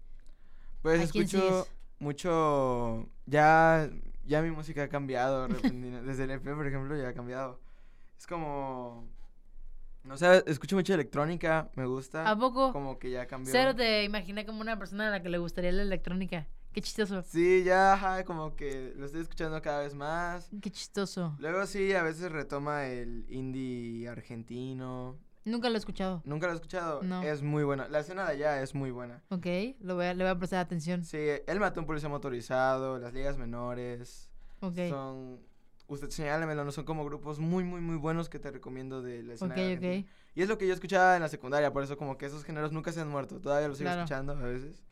Pues 0.82 1.00
¿A 1.00 1.10
quién 1.10 1.24
escucho 1.24 1.64
sigues? 1.64 1.72
Mucho. 1.98 3.08
Ya, 3.26 3.90
ya 4.24 4.42
mi 4.42 4.50
música 4.50 4.84
ha 4.84 4.88
cambiado. 4.88 5.48
Desde 6.04 6.24
el 6.24 6.30
EP, 6.30 6.44
por 6.54 6.66
ejemplo, 6.66 6.96
ya 6.96 7.08
ha 7.08 7.14
cambiado. 7.14 7.60
Es 8.18 8.26
como. 8.26 9.06
No 10.04 10.16
sé, 10.16 10.42
escucho 10.46 10.76
mucha 10.76 10.94
electrónica, 10.94 11.70
me 11.74 11.84
gusta. 11.84 12.28
¿A 12.28 12.38
poco? 12.38 12.72
Como 12.72 12.98
que 12.98 13.10
ya 13.10 13.26
cambió. 13.26 13.52
Cero 13.52 13.74
te 13.74 14.04
imaginé 14.04 14.46
como 14.46 14.60
una 14.60 14.78
persona 14.78 15.08
a 15.08 15.10
la 15.10 15.22
que 15.22 15.28
le 15.28 15.38
gustaría 15.38 15.72
la 15.72 15.82
electrónica. 15.82 16.46
Qué 16.72 16.80
chistoso. 16.80 17.22
Sí, 17.22 17.64
ya, 17.64 17.94
ajá, 17.94 18.24
como 18.24 18.54
que 18.54 18.92
lo 18.96 19.06
estoy 19.06 19.22
escuchando 19.22 19.60
cada 19.60 19.80
vez 19.80 19.94
más. 19.94 20.48
Qué 20.62 20.70
chistoso. 20.70 21.34
Luego 21.38 21.66
sí, 21.66 21.92
a 21.92 22.02
veces 22.02 22.30
retoma 22.30 22.86
el 22.86 23.26
indie 23.28 24.08
argentino. 24.08 25.18
Nunca 25.48 25.68
lo 25.68 25.74
he 25.74 25.78
escuchado. 25.78 26.22
Nunca 26.24 26.46
lo 26.46 26.52
he 26.52 26.56
escuchado. 26.56 27.02
No. 27.02 27.22
Es 27.22 27.42
muy 27.42 27.64
buena. 27.64 27.88
La 27.88 28.00
escena 28.00 28.24
de 28.24 28.32
allá 28.32 28.62
es 28.62 28.74
muy 28.74 28.90
buena. 28.90 29.22
Ok, 29.30 29.46
lo 29.80 29.94
voy 29.96 30.06
a, 30.06 30.14
le 30.14 30.24
voy 30.24 30.30
a 30.30 30.38
prestar 30.38 30.60
atención. 30.60 31.04
Sí, 31.04 31.18
él 31.46 31.60
mató 31.60 31.80
a 31.80 31.82
un 31.82 31.86
policía 31.86 32.08
motorizado, 32.08 32.98
las 32.98 33.12
ligas 33.12 33.36
menores. 33.38 34.30
Ok, 34.60 34.76
Son. 34.88 35.40
Usted 35.90 36.10
señálemelo, 36.10 36.64
no 36.64 36.70
son 36.72 36.84
como 36.84 37.02
grupos 37.06 37.38
muy, 37.38 37.64
muy, 37.64 37.80
muy 37.80 37.96
buenos 37.96 38.28
que 38.28 38.38
te 38.38 38.50
recomiendo 38.50 39.00
de 39.00 39.22
la 39.22 39.34
escena. 39.34 39.54
ok, 39.54 39.56
de 39.56 39.62
ok. 39.64 39.72
Argentina. 39.76 40.12
Y 40.34 40.42
es 40.42 40.48
lo 40.48 40.58
que 40.58 40.66
yo 40.68 40.74
escuchaba 40.74 41.16
en 41.16 41.22
la 41.22 41.28
secundaria, 41.28 41.72
por 41.72 41.82
eso 41.82 41.96
como 41.96 42.18
que 42.18 42.26
esos 42.26 42.44
géneros 42.44 42.72
nunca 42.72 42.92
se 42.92 43.00
han 43.00 43.08
muerto. 43.08 43.40
Todavía 43.40 43.68
los 43.68 43.78
sigo 43.78 43.86
Claro. 43.88 44.02
escuchando 44.02 44.32
a 44.34 44.36
veces. 44.42 44.82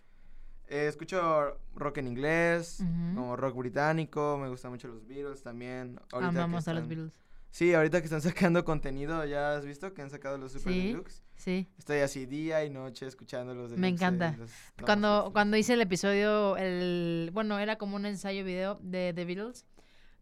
Eh, 0.69 0.87
escucho 0.89 1.59
rock 1.75 1.99
en 1.99 2.09
inglés, 2.09 2.83
como 3.15 3.37
rock 3.37 3.57
británico, 3.57 4.39
me 4.41 4.49
gustan 4.49 4.71
mucho 4.73 4.89
los 4.89 5.07
Beatles 5.07 5.43
también. 5.43 6.01
ahorita 6.11 6.33
que 6.33 6.39
Amamos 6.39 6.67
a 6.67 6.73
los 6.73 6.89
Beatles. 6.89 7.13
Sí, 7.51 7.73
ahorita 7.75 8.01
que 8.01 8.05
están 8.07 8.21
sacando 8.53 8.65
contenido, 8.65 9.25
¿ya 9.25 9.55
has 9.57 9.65
visto 9.65 9.95
que 9.95 10.03
han 10.03 10.11
sacado 10.11 10.39
los 10.39 10.53
Super 10.53 10.73
Sí. 10.73 10.89
Deluxe? 10.89 11.23
Sí. 11.37 11.69
Estoy 11.79 11.99
así 12.01 12.27
día 12.27 12.65
y 12.65 12.71
noche 12.71 13.07
escuchando 13.07 13.55
los 13.55 13.71
Me 13.71 13.77
deluxe, 13.89 13.93
encanta. 14.03 14.35
los- 14.39 14.51
no, 14.79 14.85
Cuando, 14.85 15.21
sí, 15.23 15.27
sí. 15.27 15.33
cuando 15.33 15.57
hice 15.57 15.73
el 15.75 15.81
episodio, 15.81 16.57
el 16.57 17.31
bueno, 17.33 17.59
era 17.59 17.77
como 17.77 17.97
un 17.97 18.07
ensayo 18.07 18.45
video 18.45 18.79
de 18.83 19.13
The 19.15 19.25
Beatles, 19.25 19.67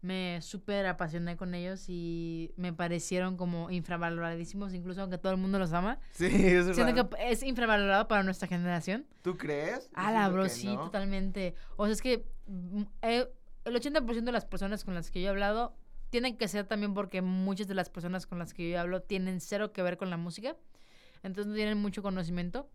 me 0.01 0.39
súper 0.41 0.85
apasioné 0.85 1.35
con 1.35 1.55
ellos 1.55 1.85
y 1.87 2.53
me 2.57 2.71
parecieron 2.73 3.37
como 3.37 3.71
infravaloradísimos, 3.71 4.73
incluso 4.75 5.01
aunque 5.01 5.17
todo 5.17 5.31
el 5.31 5.39
mundo 5.39 5.57
los 5.57 5.73
ama. 5.73 5.99
Sí, 6.11 6.25
es 6.27 6.65
Siento 6.75 6.83
raro. 6.93 7.09
que 7.09 7.31
es 7.31 7.41
infravalorado 7.43 8.07
para 8.07 8.21
nuestra 8.21 8.47
generación. 8.47 9.07
¿Tú 9.23 9.35
crees? 9.35 9.89
Ah, 9.95 10.11
la 10.11 10.29
bro, 10.29 10.47
sí, 10.47 10.67
no. 10.67 10.83
totalmente. 10.85 11.55
O 11.75 11.85
sea, 11.85 11.93
es 11.93 12.01
que 12.01 12.27
mm, 12.45 12.83
eh, 13.01 13.27
el 13.63 13.75
80% 13.75 14.23
de 14.25 14.31
las 14.31 14.45
personas 14.45 14.83
con 14.83 14.93
las 14.93 15.09
que 15.09 15.21
yo 15.21 15.27
he 15.27 15.29
hablado 15.29 15.75
tienen 16.15 16.37
que 16.37 16.47
ser 16.47 16.65
también 16.65 16.93
porque 16.93 17.21
muchas 17.21 17.67
de 17.67 17.73
las 17.73 17.89
personas 17.89 18.25
con 18.25 18.39
las 18.39 18.53
que 18.53 18.69
yo 18.69 18.79
hablo 18.79 19.01
tienen 19.01 19.41
cero 19.41 19.73
que 19.73 19.81
ver 19.81 19.97
con 19.97 20.09
la 20.09 20.15
música. 20.15 20.55
Entonces 21.23 21.47
no 21.47 21.55
tienen 21.55 21.77
mucho 21.77 22.01
conocimiento. 22.01 22.69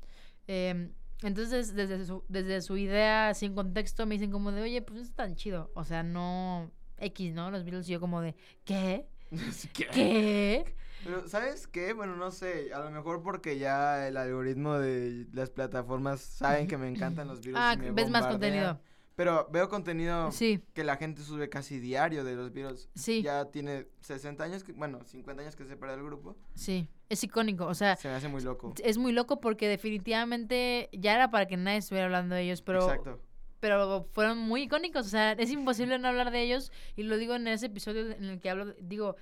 Eh, 0.47 0.91
entonces, 1.23 1.75
desde 1.75 2.05
su, 2.05 2.23
desde 2.29 2.61
su 2.61 2.77
idea, 2.77 3.33
sin 3.33 3.55
contexto, 3.55 4.05
me 4.05 4.17
dicen 4.17 4.31
como 4.31 4.53
de, 4.53 4.61
oye, 4.61 4.83
pues 4.83 5.01
es 5.01 5.15
tan 5.15 5.37
chido. 5.37 5.71
O 5.75 5.85
sea, 5.85 6.03
no 6.03 6.71
X, 6.99 7.33
¿no? 7.33 7.51
Los 7.51 7.65
Beatles 7.65 7.89
y 7.89 7.93
yo 7.93 8.01
como 8.01 8.21
de, 8.21 8.35
¿qué? 8.67 9.07
¿Qué? 9.73 9.87
¿Qué? 9.87 10.75
Pero, 11.03 11.27
¿sabes 11.27 11.67
qué? 11.67 11.95
Bueno, 11.95 12.17
no 12.17 12.33
sé, 12.33 12.75
a 12.75 12.81
lo 12.81 12.91
mejor 12.91 13.23
porque 13.23 13.59
ya 13.59 14.07
el 14.07 14.19
algoritmo 14.19 14.75
de 14.75 15.29
las 15.33 15.49
plataformas 15.49 16.21
saben 16.21 16.67
que 16.69 16.77
me 16.77 16.91
encantan 16.91 17.27
los 17.27 17.41
Beatles. 17.41 17.57
Ah, 17.59 17.73
y 17.73 17.79
me 17.79 17.93
ves 17.93 18.11
más 18.11 18.27
contenido. 18.27 18.79
Pero 19.21 19.47
veo 19.53 19.69
contenido 19.69 20.33
Sí, 20.33 20.63
que 20.73 20.83
la 20.83 20.97
gente 20.97 21.21
sube 21.21 21.51
casi 21.51 21.79
diario 21.79 22.25
de 22.25 22.35
los 22.37 22.55
Beatles. 22.55 22.89
sí, 22.95 23.21
Ya 23.21 23.45
tiene 23.51 23.87
60 24.01 24.43
años, 24.43 24.65
que, 24.65 24.73
bueno, 24.73 25.05
50 25.05 25.43
años 25.43 25.57
que 25.57 25.65
se 25.65 25.69
separa 25.69 25.93
del 25.93 26.03
grupo. 26.05 26.39
sí. 26.55 26.89
Es 27.11 27.23
icónico. 27.23 27.67
O 27.67 27.75
sea, 27.75 27.97
Se 27.97 28.09
me 28.09 28.15
hace 28.15 28.29
muy 28.29 28.41
loco. 28.41 28.73
es 28.83 28.97
muy 28.97 29.13
loco 29.13 29.41
porque 29.41 29.69
definitivamente 29.69 30.89
ya 30.93 31.15
era 31.15 31.31
para 31.31 31.47
que 31.47 31.59
nadie 31.59 31.79
estuviera 31.79 32.07
hablando 32.07 32.35
de 32.35 32.43
ellos, 32.45 32.63
pero, 32.63 32.81
Exacto. 32.81 33.21
pero 33.61 34.09
fueron 34.13 34.39
muy 34.39 34.63
icónicos. 34.63 35.05
O 35.07 35.11
sea, 35.11 35.33
es 35.33 35.51
imposible 35.51 35.99
no 35.99 36.09
hablar 36.09 36.31
de 36.31 36.41
ellos. 36.43 36.73
Y 36.97 37.03
lo 37.03 37.19
digo 37.19 37.35
en 37.35 37.47
ese 37.49 37.67
episodio 37.67 38.11
en 38.13 38.25
el 38.25 38.41
que 38.41 38.49
hablo, 38.49 38.73
digo, 38.81 39.17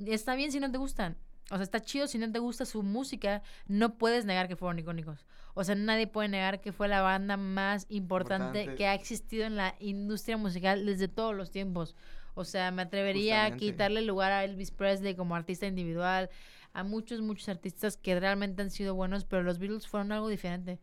está 0.00 0.34
bien 0.34 0.52
si 0.52 0.60
no 0.60 0.70
te 0.70 0.76
gustan. 0.76 1.16
O 1.50 1.56
sea, 1.56 1.64
está 1.64 1.80
chido 1.80 2.06
si 2.06 2.16
no 2.18 2.30
te 2.30 2.38
gusta 2.38 2.64
su 2.64 2.82
música, 2.82 3.42
no 3.66 3.98
puedes 3.98 4.24
negar 4.24 4.46
que 4.48 4.56
fueron 4.56 4.78
icónicos. 4.78 5.26
O 5.54 5.64
sea, 5.64 5.74
nadie 5.74 6.06
puede 6.06 6.28
negar 6.28 6.60
que 6.60 6.72
fue 6.72 6.86
la 6.88 7.02
banda 7.02 7.36
más 7.36 7.86
importante, 7.88 8.60
Importante. 8.60 8.76
que 8.76 8.86
ha 8.86 8.94
existido 8.94 9.44
en 9.44 9.56
la 9.56 9.74
industria 9.80 10.36
musical 10.36 10.86
desde 10.86 11.08
todos 11.08 11.34
los 11.34 11.50
tiempos. 11.50 11.96
O 12.34 12.44
sea, 12.44 12.70
me 12.70 12.82
atrevería 12.82 13.44
a 13.46 13.56
quitarle 13.56 14.02
lugar 14.02 14.30
a 14.30 14.44
Elvis 14.44 14.70
Presley 14.70 15.16
como 15.16 15.34
artista 15.34 15.66
individual, 15.66 16.30
a 16.72 16.84
muchos, 16.84 17.20
muchos 17.20 17.48
artistas 17.48 17.96
que 17.96 18.18
realmente 18.20 18.62
han 18.62 18.70
sido 18.70 18.94
buenos, 18.94 19.24
pero 19.24 19.42
los 19.42 19.58
Beatles 19.58 19.88
fueron 19.88 20.12
algo 20.12 20.28
diferente. 20.28 20.78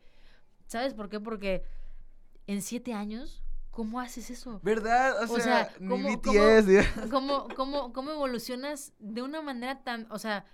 ¿Sabes 0.68 0.94
por 0.94 1.08
qué? 1.08 1.22
Porque 1.22 1.64
en 2.46 2.62
siete 2.62 2.94
años, 2.94 3.42
¿cómo 3.72 4.02
haces 4.02 4.30
eso? 4.30 4.60
¿Verdad? 4.64 5.16
O, 5.22 5.34
O 5.34 5.40
sea, 5.40 5.44
sea, 5.70 5.72
ni 5.80 5.88
¿cómo- 5.88 6.10
BTS, 6.10 7.10
¿Cómo, 7.10 7.48
cómo, 7.56 7.94
¿Cómo 7.94 8.12
evolucionas 8.12 8.92
de 9.00 9.22
una 9.22 9.42
manera 9.42 9.82
tan, 9.82 10.08
o 10.12 10.20
sea, 10.20 10.46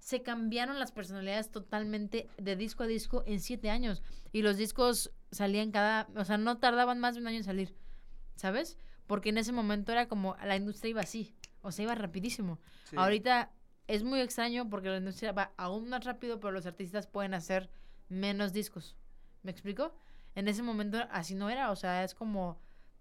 se 0.00 0.22
cambiaron 0.22 0.78
las 0.80 0.92
personalidades 0.92 1.50
totalmente 1.50 2.28
de 2.38 2.56
disco 2.56 2.82
a 2.82 2.86
disco 2.86 3.22
en 3.26 3.38
siete 3.38 3.70
años 3.70 4.02
y 4.32 4.42
los 4.42 4.56
discos 4.56 5.12
salían 5.30 5.70
cada, 5.70 6.08
o 6.16 6.24
sea, 6.24 6.38
no 6.38 6.58
tardaban 6.58 6.98
más 6.98 7.14
de 7.14 7.20
un 7.20 7.28
año 7.28 7.36
en 7.36 7.44
salir, 7.44 7.76
¿sabes? 8.34 8.78
Porque 9.06 9.28
en 9.28 9.38
ese 9.38 9.52
momento 9.52 9.92
era 9.92 10.08
como, 10.08 10.36
la 10.44 10.56
industria 10.56 10.90
iba 10.90 11.02
así, 11.02 11.34
o 11.60 11.70
sea, 11.70 11.84
iba 11.84 11.94
rapidísimo. 11.94 12.58
Sí. 12.84 12.96
Ahorita 12.98 13.52
es 13.86 14.02
muy 14.02 14.20
extraño 14.20 14.68
porque 14.70 14.88
la 14.88 14.96
industria 14.96 15.32
va 15.32 15.52
aún 15.58 15.88
más 15.88 16.04
rápido, 16.04 16.40
pero 16.40 16.52
los 16.52 16.64
artistas 16.64 17.06
pueden 17.06 17.34
hacer 17.34 17.70
menos 18.08 18.52
discos. 18.52 18.96
¿Me 19.42 19.50
explico? 19.50 19.94
En 20.34 20.48
ese 20.48 20.62
momento 20.62 20.98
así 21.10 21.34
no 21.34 21.50
era, 21.50 21.70
o 21.70 21.76
sea, 21.76 22.04
es 22.04 22.14
como 22.14 22.58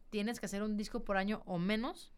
tienes 0.10 0.40
que 0.40 0.48
hacer 0.48 0.64
un 0.64 0.76
disco 0.76 1.06
por 1.06 1.16
año 1.16 1.44
o 1.46 1.60
menos 1.60 2.12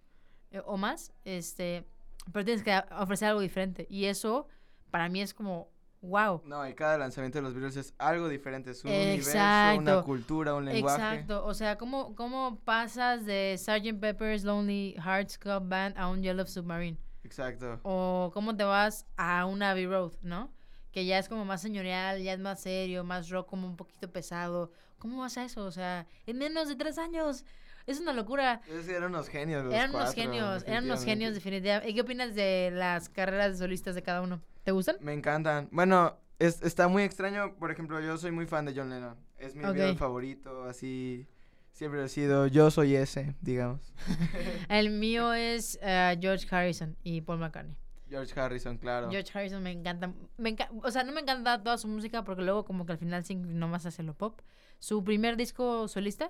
eh, 0.52 0.62
o 0.66 0.78
más, 0.78 1.14
este, 1.24 1.86
pero 2.32 2.46
tienes 2.46 2.64
que 2.64 2.82
ofrecer 2.98 3.30
algo 3.30 3.42
diferente 3.42 3.86
y 3.90 4.06
eso 4.06 4.48
para 4.92 5.10
mí 5.10 5.22
es 5.22 5.34
como 5.34 5.72
wow. 6.02 6.42
No, 6.46 6.68
y 6.68 6.74
cada 6.74 6.98
lanzamiento 6.98 7.38
de 7.38 7.44
los 7.44 7.54
Beatles 7.54 7.78
es 7.78 7.94
algo 7.98 8.28
diferente. 8.28 8.72
Es 8.72 8.84
un 8.84 8.92
universo, 8.92 9.30
Exacto. 9.30 9.82
una 9.82 10.02
cultura, 10.04 10.56
un 10.56 10.66
lenguaje. 10.66 11.02
Exacto, 11.02 11.46
o 11.46 11.54
sea, 11.54 11.78
¿cómo, 11.78 12.16
¿cómo 12.16 12.60
pasas 12.64 13.26
de 13.26 13.56
Sgt. 13.58 14.00
Pepper's 14.00 14.44
Lonely 14.44 14.96
Hearts 15.04 15.38
Club 15.38 15.68
Band 15.68 15.98
a 15.98 16.08
un 16.08 16.22
Yellow 16.22 16.46
Submarine? 16.46 16.98
Exacto. 17.24 17.80
O 17.84 18.32
cómo 18.34 18.56
te 18.56 18.64
vas 18.64 19.06
a 19.16 19.46
una 19.46 19.72
Abbey 19.72 19.86
Road, 19.86 20.14
¿no? 20.22 20.52
Que 20.92 21.06
ya 21.06 21.18
es 21.20 21.30
como 21.30 21.46
más 21.46 21.62
señorial, 21.62 22.22
ya 22.22 22.34
es 22.34 22.40
más 22.40 22.62
serio, 22.62 23.04
más 23.04 23.30
rock, 23.30 23.48
como 23.48 23.68
un 23.68 23.78
poquito 23.78 24.12
pesado. 24.12 24.72
¿Cómo 24.98 25.22
vas 25.22 25.38
a 25.38 25.46
eso? 25.46 25.64
O 25.64 25.72
sea, 25.72 26.06
en 26.26 26.38
menos 26.38 26.68
de 26.68 26.76
tres 26.76 26.98
años. 26.98 27.46
Es 27.88 28.00
una 28.00 28.14
locura. 28.14 28.62
Ellos 28.68 28.88
eran 28.88 29.06
unos 29.06 29.28
genios. 29.28 29.66
Los 29.66 29.74
eran 29.74 29.90
unos 29.90 30.14
genios, 30.14 30.64
eran 30.68 30.86
unos 30.86 31.04
genios 31.04 31.34
definitivamente. 31.34 31.90
¿Y 31.90 31.96
qué 31.96 32.02
opinas 32.02 32.36
de 32.36 32.70
las 32.72 33.10
carreras 33.10 33.54
de 33.54 33.58
solistas 33.58 33.96
de 33.96 34.04
cada 34.04 34.22
uno? 34.22 34.40
¿Te 34.64 34.72
gustan? 34.72 34.98
Me 35.02 35.14
encantan. 35.14 35.70
Bueno, 35.72 36.18
es, 36.40 36.62
está 36.62 36.88
muy 36.88 37.04
extraño. 37.04 37.56
Por 37.56 37.72
ejemplo, 37.72 38.00
yo 38.00 38.18
soy 38.18 38.32
muy 38.32 38.46
fan 38.46 38.66
de 38.66 38.74
John 38.76 38.90
Lennon. 38.90 39.16
Es 39.38 39.56
mi 39.56 39.64
Ok. 39.66 39.74
Beatle 39.76 39.96
favorito, 39.98 40.64
así. 40.66 41.28
Siempre 41.72 42.04
he 42.04 42.10
sido. 42.10 42.48
Yo 42.48 42.70
soy 42.70 42.96
ese, 42.96 43.36
digamos. 43.42 43.94
El 44.70 44.90
mío 44.92 45.34
es 45.34 45.80
eh, 45.82 46.18
George 46.22 46.46
Harrison 46.54 46.96
y 47.04 47.22
Paul 47.22 47.40
McCartney. 47.40 47.76
George 48.10 48.38
Harrison, 48.40 48.78
claro. 48.78 49.10
George 49.10 49.32
Harrison 49.34 49.64
me 49.64 49.72
encanta. 49.72 50.12
Me 50.38 50.56
enca- 50.56 50.70
o 50.84 50.92
sea, 50.92 51.04
no 51.06 51.14
me 51.14 51.22
encanta 51.22 51.64
toda 51.64 51.78
su 51.78 51.88
música 51.88 52.24
porque 52.26 52.42
luego 52.44 52.66
como 52.66 52.86
que 52.86 52.92
al 52.92 52.98
final 52.98 53.24
se 53.24 53.34
inclinó 53.34 53.68
más 53.70 53.86
hacia 53.86 54.04
lo 54.04 54.14
pop. 54.14 54.42
Su 54.80 55.04
primer 55.04 55.38
disco 55.38 55.88
solista, 55.88 56.30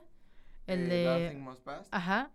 el 0.68 0.82
Eh, 0.92 0.96
de... 0.96 1.24
Nothing 1.26 1.42
Must 1.44 1.64
Pass. 1.64 1.88
Ajá. 1.92 2.30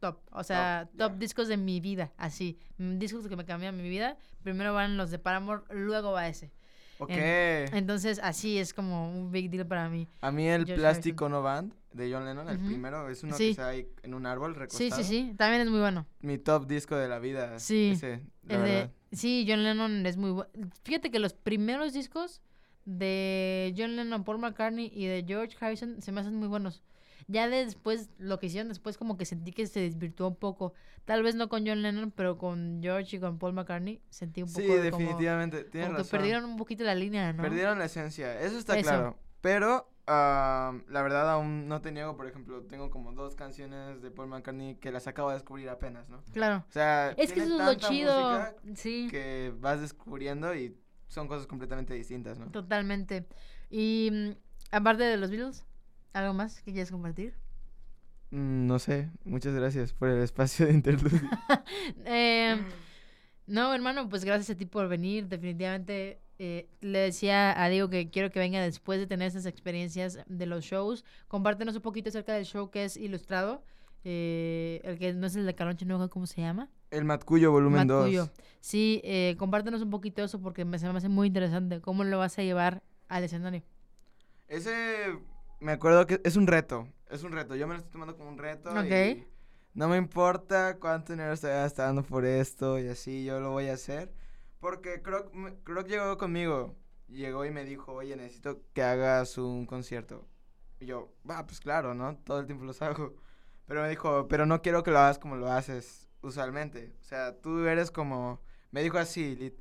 Top. 0.00 0.18
O 0.32 0.42
sea, 0.42 0.88
Top, 0.96 1.18
discos 1.18 1.48
de 1.48 1.56
mi 1.56 1.78
vida. 1.80 2.10
Así. 2.16 2.58
Mm, 2.78 2.98
Discos 2.98 3.28
que 3.28 3.36
me 3.36 3.44
cambian 3.44 3.76
mi 3.76 3.88
vida. 3.88 4.16
Primero 4.42 4.72
van 4.74 4.96
los 4.96 5.10
de 5.10 5.18
Paramore, 5.18 5.62
luego 5.70 6.12
va 6.12 6.26
ese. 6.26 6.50
Ok. 6.98 7.10
Entonces, 7.12 8.20
así 8.22 8.58
es 8.58 8.74
como 8.74 9.10
un 9.10 9.30
big 9.30 9.50
deal 9.50 9.66
para 9.66 9.88
mí. 9.88 10.08
A 10.20 10.30
mí 10.30 10.46
el 10.48 10.64
George 10.66 10.80
Plastic 10.80 11.20
Ono 11.22 11.42
Band 11.42 11.72
de 11.92 12.12
John 12.12 12.24
Lennon, 12.24 12.48
el 12.48 12.58
primero, 12.58 13.08
es 13.08 13.22
uno 13.22 13.34
Sí. 13.36 13.44
que 13.44 13.50
está 13.50 13.68
ahí 13.68 13.86
en 14.02 14.14
un 14.14 14.26
árbol 14.26 14.54
recostado. 14.54 14.96
Sí, 14.96 15.02
sí, 15.02 15.08
sí. 15.08 15.34
También 15.36 15.62
es 15.62 15.68
muy 15.70 15.80
bueno. 15.80 16.06
Mi 16.20 16.38
top 16.38 16.66
disco 16.66 16.96
de 16.96 17.08
la 17.08 17.18
vida. 17.18 17.58
Sí, 17.58 17.92
Ese, 17.94 18.20
la 18.44 18.54
El 18.56 18.62
de, 18.64 18.90
sí, 19.12 19.44
John 19.48 19.64
Lennon 19.64 20.04
es 20.06 20.16
muy 20.16 20.30
bueno. 20.30 20.50
Fíjate 20.84 21.10
que 21.10 21.18
los 21.18 21.32
primeros 21.34 21.92
discos 21.94 22.42
de 22.84 23.74
John 23.76 23.96
Lennon, 23.96 24.24
Paul 24.24 24.38
McCartney 24.38 24.90
y 24.94 25.06
de 25.06 25.24
George 25.26 25.56
Harrison 25.60 26.00
se 26.02 26.12
me 26.12 26.20
hacen 26.20 26.34
muy 26.36 26.48
buenos. 26.48 26.82
Ya 27.30 27.48
después, 27.48 28.10
lo 28.18 28.38
que 28.38 28.46
hicieron 28.46 28.68
después, 28.68 28.98
como 28.98 29.16
que 29.16 29.24
sentí 29.24 29.52
que 29.52 29.66
se 29.66 29.80
desvirtuó 29.80 30.28
un 30.28 30.36
poco. 30.36 30.72
Tal 31.04 31.22
vez 31.22 31.34
no 31.36 31.48
con 31.48 31.66
John 31.66 31.80
Lennon, 31.82 32.10
pero 32.10 32.36
con 32.38 32.80
George 32.82 33.16
y 33.16 33.20
con 33.20 33.38
Paul 33.38 33.52
McCartney 33.52 34.00
sentí 34.10 34.42
un 34.42 34.48
Sí, 34.48 34.62
poco 34.62 34.80
de 34.80 34.90
como, 34.90 35.02
definitivamente. 35.02 35.64
Tienes 35.64 35.88
como 35.88 35.96
que 35.98 36.02
razón. 36.02 36.18
perdieron 36.18 36.44
un 36.44 36.56
poquito 36.56 36.82
la 36.84 36.94
línea, 36.94 37.32
¿no? 37.32 37.42
Perdieron 37.42 37.78
la 37.78 37.84
esencia, 37.84 38.40
eso 38.40 38.58
está 38.58 38.76
Eso. 38.78 38.88
claro. 38.88 39.16
Pero 39.40 39.88
ah, 40.06 40.76
la 40.88 41.02
verdad 41.02 41.30
aún 41.30 41.68
no 41.68 41.80
te 41.80 41.92
niego, 41.92 42.16
por 42.16 42.26
ejemplo, 42.26 42.62
tengo 42.64 42.90
como 42.90 43.12
dos 43.12 43.36
canciones 43.36 44.02
de 44.02 44.10
Paul 44.10 44.28
McCartney 44.28 44.74
que 44.76 44.90
las 44.90 45.06
acabo 45.06 45.28
de 45.30 45.34
descubrir 45.36 45.68
apenas, 45.68 46.08
¿no? 46.08 46.22
Claro. 46.32 46.64
O 46.68 46.72
sea, 46.72 47.10
Es 47.16 47.32
que 47.32 47.40
eso 47.42 47.54
es 47.60 47.64
lo 47.64 47.74
chido. 47.88 48.44
Sí, 48.74 49.08
que 49.10 49.52
vas 49.60 49.80
descubriendo 49.80 50.54
y 50.54 50.76
son 51.06 51.28
cosas 51.28 51.46
completamente 51.46 51.94
distintas, 51.94 52.38
¿no? 52.38 52.50
totalmente. 52.50 53.26
Y 53.70 54.10
mm, 54.12 54.30
aparte 54.72 55.04
de 55.04 55.16
los 55.16 55.30
Beatles, 55.30 55.64
¿algo 56.12 56.34
más 56.34 56.60
que 56.62 56.72
quieras 56.72 56.90
compartir? 56.90 57.34
Mm, 58.30 58.66
no 58.66 58.78
sé, 58.78 59.10
muchas 59.24 59.54
gracias 59.54 59.92
por 59.92 60.08
el 60.08 60.22
espacio 60.22 60.66
de 60.66 60.72
interludio. 60.72 61.20
Eh, 62.04 62.56
no, 63.46 63.74
hermano, 63.74 64.08
pues 64.08 64.24
gracias 64.24 64.50
a 64.50 64.56
ti 64.58 64.66
por 64.66 64.88
venir. 64.88 65.26
Definitivamente 65.28 66.20
eh, 66.38 66.68
le 66.80 66.98
decía 67.00 67.60
a 67.62 67.68
Diego 67.68 67.88
que 67.90 68.10
quiero 68.10 68.30
que 68.30 68.38
venga 68.38 68.60
después 68.62 69.00
de 69.00 69.06
tener 69.06 69.28
esas 69.28 69.46
experiencias 69.46 70.20
de 70.26 70.46
los 70.46 70.64
shows. 70.64 71.04
Compártenos 71.28 71.74
un 71.76 71.82
poquito 71.82 72.08
acerca 72.10 72.34
del 72.34 72.44
show 72.44 72.70
que 72.70 72.84
es 72.84 72.96
ilustrado. 72.96 73.64
eh, 74.04 74.80
el 74.84 74.98
que 74.98 75.12
no 75.12 75.26
es 75.26 75.36
el 75.36 75.44
de 75.46 75.54
Calonche, 75.54 75.84
no 75.86 76.08
¿cómo 76.10 76.26
se 76.26 76.40
llama? 76.40 76.70
el 76.90 77.04
Matcuyo 77.04 77.52
volumen 77.52 77.86
2. 77.86 77.98
Matcuyo. 78.00 78.30
Sí, 78.60 79.00
eh, 79.04 79.36
compártenos 79.38 79.82
un 79.82 79.90
poquito 79.90 80.22
eso 80.24 80.40
porque 80.40 80.64
me, 80.64 80.78
se 80.78 80.90
me 80.90 80.96
hace 80.98 81.08
muy 81.08 81.26
interesante. 81.28 81.80
¿Cómo 81.80 82.04
lo 82.04 82.18
vas 82.18 82.38
a 82.38 82.42
llevar 82.42 82.82
al 83.08 83.24
escenario? 83.24 83.62
Ese, 84.48 84.72
me 85.60 85.72
acuerdo 85.72 86.06
que 86.06 86.20
es 86.24 86.36
un 86.36 86.46
reto, 86.46 86.88
es 87.08 87.22
un 87.22 87.32
reto. 87.32 87.54
Yo 87.54 87.66
me 87.66 87.74
lo 87.74 87.78
estoy 87.78 87.92
tomando 87.92 88.16
como 88.16 88.30
un 88.30 88.38
reto. 88.38 88.70
Ok. 88.70 88.90
Y 88.90 89.26
no 89.74 89.88
me 89.88 89.96
importa 89.96 90.78
cuánto 90.78 91.12
dinero 91.12 91.32
estoy 91.32 91.50
gastando 91.50 92.02
por 92.02 92.24
esto 92.24 92.78
y 92.78 92.88
así, 92.88 93.24
yo 93.24 93.40
lo 93.40 93.50
voy 93.50 93.68
a 93.68 93.74
hacer. 93.74 94.12
Porque 94.58 95.00
Croc, 95.00 95.32
Croc 95.64 95.86
llegó 95.86 96.18
conmigo, 96.18 96.76
llegó 97.08 97.44
y 97.44 97.50
me 97.50 97.64
dijo, 97.64 97.92
oye, 97.92 98.16
necesito 98.16 98.62
que 98.74 98.82
hagas 98.82 99.38
un 99.38 99.66
concierto. 99.66 100.26
Y 100.80 100.86
yo, 100.86 101.12
va, 101.28 101.46
pues 101.46 101.60
claro, 101.60 101.94
¿no? 101.94 102.16
Todo 102.16 102.40
el 102.40 102.46
tiempo 102.46 102.64
los 102.64 102.82
hago. 102.82 103.14
Pero 103.66 103.82
me 103.82 103.88
dijo, 103.88 104.26
pero 104.28 104.46
no 104.46 104.62
quiero 104.62 104.82
que 104.82 104.90
lo 104.90 104.98
hagas 104.98 105.18
como 105.18 105.36
lo 105.36 105.50
haces 105.50 106.08
usualmente. 106.22 106.92
O 107.00 107.04
sea, 107.04 107.40
tú 107.40 107.66
eres 107.66 107.90
como, 107.90 108.40
me 108.70 108.82
dijo 108.82 108.98
así, 108.98 109.54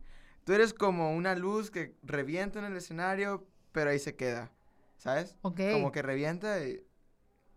tú 0.44 0.54
eres 0.54 0.74
como 0.74 1.14
una 1.16 1.36
luz 1.36 1.70
que 1.70 1.96
revienta 2.04 2.60
en 2.60 2.66
el 2.66 2.76
escenario, 2.76 3.48
pero 3.72 3.92
ahí 3.92 4.00
se 4.00 4.16
queda, 4.16 4.52
¿sabes? 5.00 5.38
Ok, 5.42 5.60
Como 5.72 5.92
que 5.92 6.04
revienta 6.04 6.64
y 6.64 6.86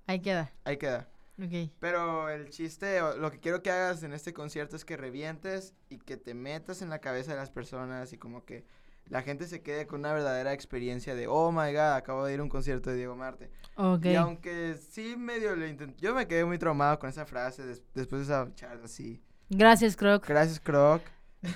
ahí 0.06 0.20
queda. 0.20 0.52
ahí 0.64 0.76
queda. 0.76 1.08
Ok, 1.38 1.70
Pero 1.80 2.30
el 2.30 2.50
chiste, 2.50 3.00
lo 3.18 3.30
que 3.30 3.40
quiero 3.40 3.62
que 3.62 3.70
hagas 3.70 4.02
en 4.04 4.12
este 4.14 4.34
concierto 4.34 4.76
es 4.76 4.84
que 4.84 4.96
revientes 4.96 5.74
y 5.90 5.98
que 5.98 6.16
te 6.16 6.34
metas 6.34 6.82
en 6.82 6.90
la 6.90 7.00
cabeza 7.00 7.32
de 7.32 7.38
las 7.38 7.50
personas 7.50 8.12
y 8.12 8.18
como 8.18 8.44
que 8.44 8.64
la 9.08 9.22
gente 9.22 9.46
se 9.48 9.62
quede 9.62 9.86
con 9.86 10.00
una 10.00 10.12
verdadera 10.14 10.52
experiencia 10.54 11.14
de, 11.14 11.26
oh 11.28 11.52
my 11.52 11.72
god, 11.72 11.94
acabo 11.94 12.24
de 12.26 12.34
ir 12.34 12.40
a 12.40 12.44
un 12.44 12.50
concierto 12.50 12.90
de 12.90 12.96
Diego 12.96 13.16
Marte. 13.16 13.50
ok. 13.76 14.06
Y 14.06 14.14
aunque 14.16 14.74
sí 14.76 15.16
medio 15.16 15.56
lo 15.56 15.66
intenté, 15.66 16.00
yo 16.02 16.14
me 16.14 16.28
quedé 16.28 16.44
muy 16.44 16.58
traumado 16.58 16.98
con 16.98 17.10
esa 17.10 17.26
frase 17.26 17.64
des- 17.66 17.84
después 17.94 18.26
de 18.28 18.34
esa 18.34 18.54
charla 18.54 18.84
así. 18.86 19.22
Gracias, 19.50 19.96
Croc. 19.96 20.26
Gracias, 20.26 20.60
Croc. 20.60 21.02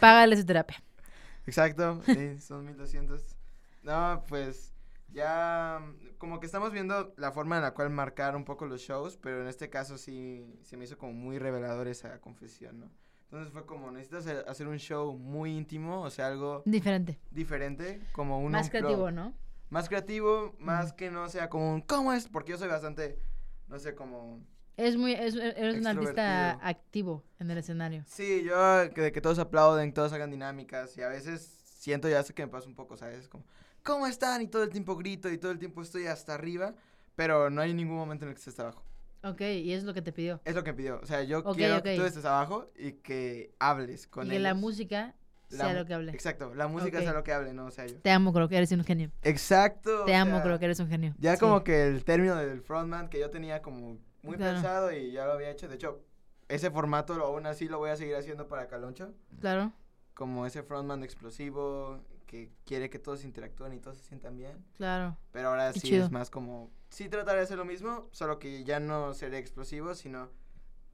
Págale 0.00 0.36
su 0.36 0.44
terapia. 0.44 0.82
Exacto, 1.46 2.02
sí, 2.04 2.38
son 2.40 2.64
1200. 2.66 3.36
No, 3.82 4.24
pues 4.28 4.74
ya 5.16 5.80
mm, 5.82 6.16
como 6.18 6.38
que 6.40 6.46
estamos 6.46 6.72
viendo 6.72 7.14
la 7.16 7.32
forma 7.32 7.56
en 7.56 7.62
la 7.62 7.74
cual 7.74 7.90
marcar 7.90 8.36
un 8.36 8.44
poco 8.44 8.66
los 8.66 8.80
shows, 8.82 9.16
pero 9.16 9.42
en 9.42 9.48
este 9.48 9.70
caso 9.70 9.98
sí 9.98 10.44
se 10.62 10.76
me 10.76 10.84
hizo 10.84 10.98
como 10.98 11.12
muy 11.12 11.38
revelador 11.38 11.88
esa 11.88 12.20
confesión, 12.20 12.80
¿no? 12.80 12.90
Entonces 13.24 13.52
fue 13.52 13.66
como, 13.66 13.90
necesitas 13.90 14.26
hacer- 14.46 14.68
un 14.68 14.78
show 14.78 15.16
muy 15.18 15.56
íntimo, 15.56 16.02
o 16.02 16.10
sea, 16.10 16.28
algo 16.28 16.62
Diferente. 16.64 17.18
diferente, 17.30 18.00
como 18.12 18.38
un 18.40 18.52
Más 18.52 18.70
creativo, 18.70 19.10
¿no? 19.10 19.34
Más 19.68 19.88
creativo, 19.88 20.54
más 20.60 20.92
que 20.92 21.10
no 21.10 21.28
sea 21.28 21.48
como 21.50 21.74
un, 21.74 21.80
¿cómo 21.80 22.12
es? 22.12 22.28
Porque 22.28 22.52
yo 22.52 22.58
soy 22.58 22.68
bastante, 22.68 23.18
no 23.68 23.78
sé, 23.80 23.94
como... 23.96 24.40
Es 24.76 24.96
muy, 24.96 25.12
es, 25.12 25.34
eres 25.34 25.76
un 25.76 25.86
artista 25.86 26.52
activo 26.62 27.24
en 27.40 27.50
el 27.50 27.58
escenario. 27.58 28.04
Sí, 28.06 28.44
yo 28.44 28.54
que, 28.94 29.10
que 29.10 29.20
todos 29.20 29.38
aplauden, 29.38 29.92
todos 29.92 30.12
hagan 30.12 30.30
dinámicas 30.30 30.96
y 30.98 31.02
a 31.02 31.08
veces 31.08 31.42
siento 31.64 32.08
ya 32.08 32.20
hasta 32.20 32.32
que 32.34 32.44
me 32.44 32.52
pasa 32.52 32.68
un 32.68 32.74
poco, 32.74 32.96
¿sabes? 32.96 33.28
Como, 33.28 33.44
¿cómo 33.86 34.06
están? 34.06 34.42
Y 34.42 34.48
todo 34.48 34.62
el 34.64 34.70
tiempo 34.70 34.96
grito 34.96 35.30
y 35.30 35.38
todo 35.38 35.52
el 35.52 35.58
tiempo 35.58 35.80
estoy 35.80 36.06
hasta 36.06 36.34
arriba, 36.34 36.74
pero 37.14 37.48
no 37.48 37.62
hay 37.62 37.72
ningún 37.72 37.96
momento 37.96 38.24
en 38.24 38.30
el 38.30 38.34
que 38.34 38.38
esté 38.40 38.50
hasta 38.50 38.62
abajo. 38.64 38.82
Ok, 39.22 39.40
y 39.40 39.72
es 39.72 39.84
lo 39.84 39.94
que 39.94 40.02
te 40.02 40.12
pidió. 40.12 40.40
Es 40.44 40.54
lo 40.54 40.62
que 40.62 40.72
me 40.72 40.76
pidió. 40.76 41.00
O 41.02 41.06
sea, 41.06 41.22
yo 41.22 41.38
Ok, 41.40 41.56
quiero 41.56 41.82
que 41.82 41.94
ok. 41.94 41.96
tú 42.00 42.04
estés 42.04 42.24
abajo 42.24 42.70
y 42.76 42.92
que 42.92 43.54
hables 43.58 44.06
con 44.06 44.26
y 44.26 44.30
que 44.30 44.38
la 44.38 44.50
ellos. 44.50 44.60
música 44.60 45.14
La 45.50 45.64
sea 45.64 45.72
lo 45.74 45.86
que 45.86 45.94
hable. 45.94 46.12
Exacto, 46.12 46.54
la 46.54 46.68
música 46.68 46.98
Ok. 46.98 47.04
sea 47.04 47.12
lo 47.12 47.22
que 47.24 47.32
hable, 47.32 47.52
no 47.52 47.66
o 47.66 47.70
sea 47.70 47.86
yo. 47.86 47.96
Te 48.00 48.10
amo, 48.10 48.32
creo 48.32 48.48
que 48.48 48.56
eres 48.56 48.70
un 48.72 48.84
genio. 48.84 49.10
Exacto. 49.22 50.04
Te 50.04 50.14
amo, 50.14 50.32
sea, 50.34 50.42
creo 50.42 50.58
que 50.58 50.64
eres 50.66 50.80
un 50.80 50.88
genio. 50.88 51.14
Ya 51.18 51.34
Sí. 51.34 51.40
como 51.40 51.64
que 51.64 51.86
el 51.86 52.04
término 52.04 52.36
del 52.36 52.60
frontman 52.60 53.08
que 53.08 53.18
yo 53.20 53.30
tenía 53.30 53.62
como 53.62 53.98
muy 54.22 54.36
Claro. 54.36 54.54
pensado 54.54 54.92
y 54.92 55.12
ya 55.12 55.24
lo 55.24 55.32
había 55.32 55.50
hecho. 55.50 55.68
De 55.68 55.76
hecho, 55.76 56.02
ese 56.48 56.70
formato 56.70 57.14
lo- 57.14 57.26
aún 57.26 57.46
así 57.46 57.68
lo 57.68 57.78
voy 57.78 57.90
a 57.90 57.96
seguir 57.96 58.16
haciendo 58.16 58.46
para 58.48 58.66
Caloncho. 58.68 59.12
Claro, 59.40 59.72
como 60.14 60.46
ese 60.46 60.62
frontman 60.62 61.02
explosivo 61.04 62.00
que 62.26 62.50
quiere 62.64 62.90
que 62.90 62.98
todos 62.98 63.24
interactúen 63.24 63.72
y 63.72 63.78
todos 63.78 63.98
se 63.98 64.04
sientan 64.04 64.36
bien. 64.36 64.64
claro. 64.76 65.16
Pero 65.32 65.48
ahora 65.50 65.72
Qué 65.72 65.80
sí 65.80 65.88
chido. 65.88 66.04
es 66.04 66.10
más 66.10 66.28
como, 66.30 66.70
sí 66.88 67.08
trataré 67.08 67.38
de 67.38 67.44
hacer 67.44 67.58
lo 67.58 67.64
mismo, 67.64 68.08
solo 68.12 68.38
que 68.38 68.64
ya 68.64 68.80
no 68.80 69.14
seré 69.14 69.38
explosivo, 69.38 69.94
sino 69.94 70.30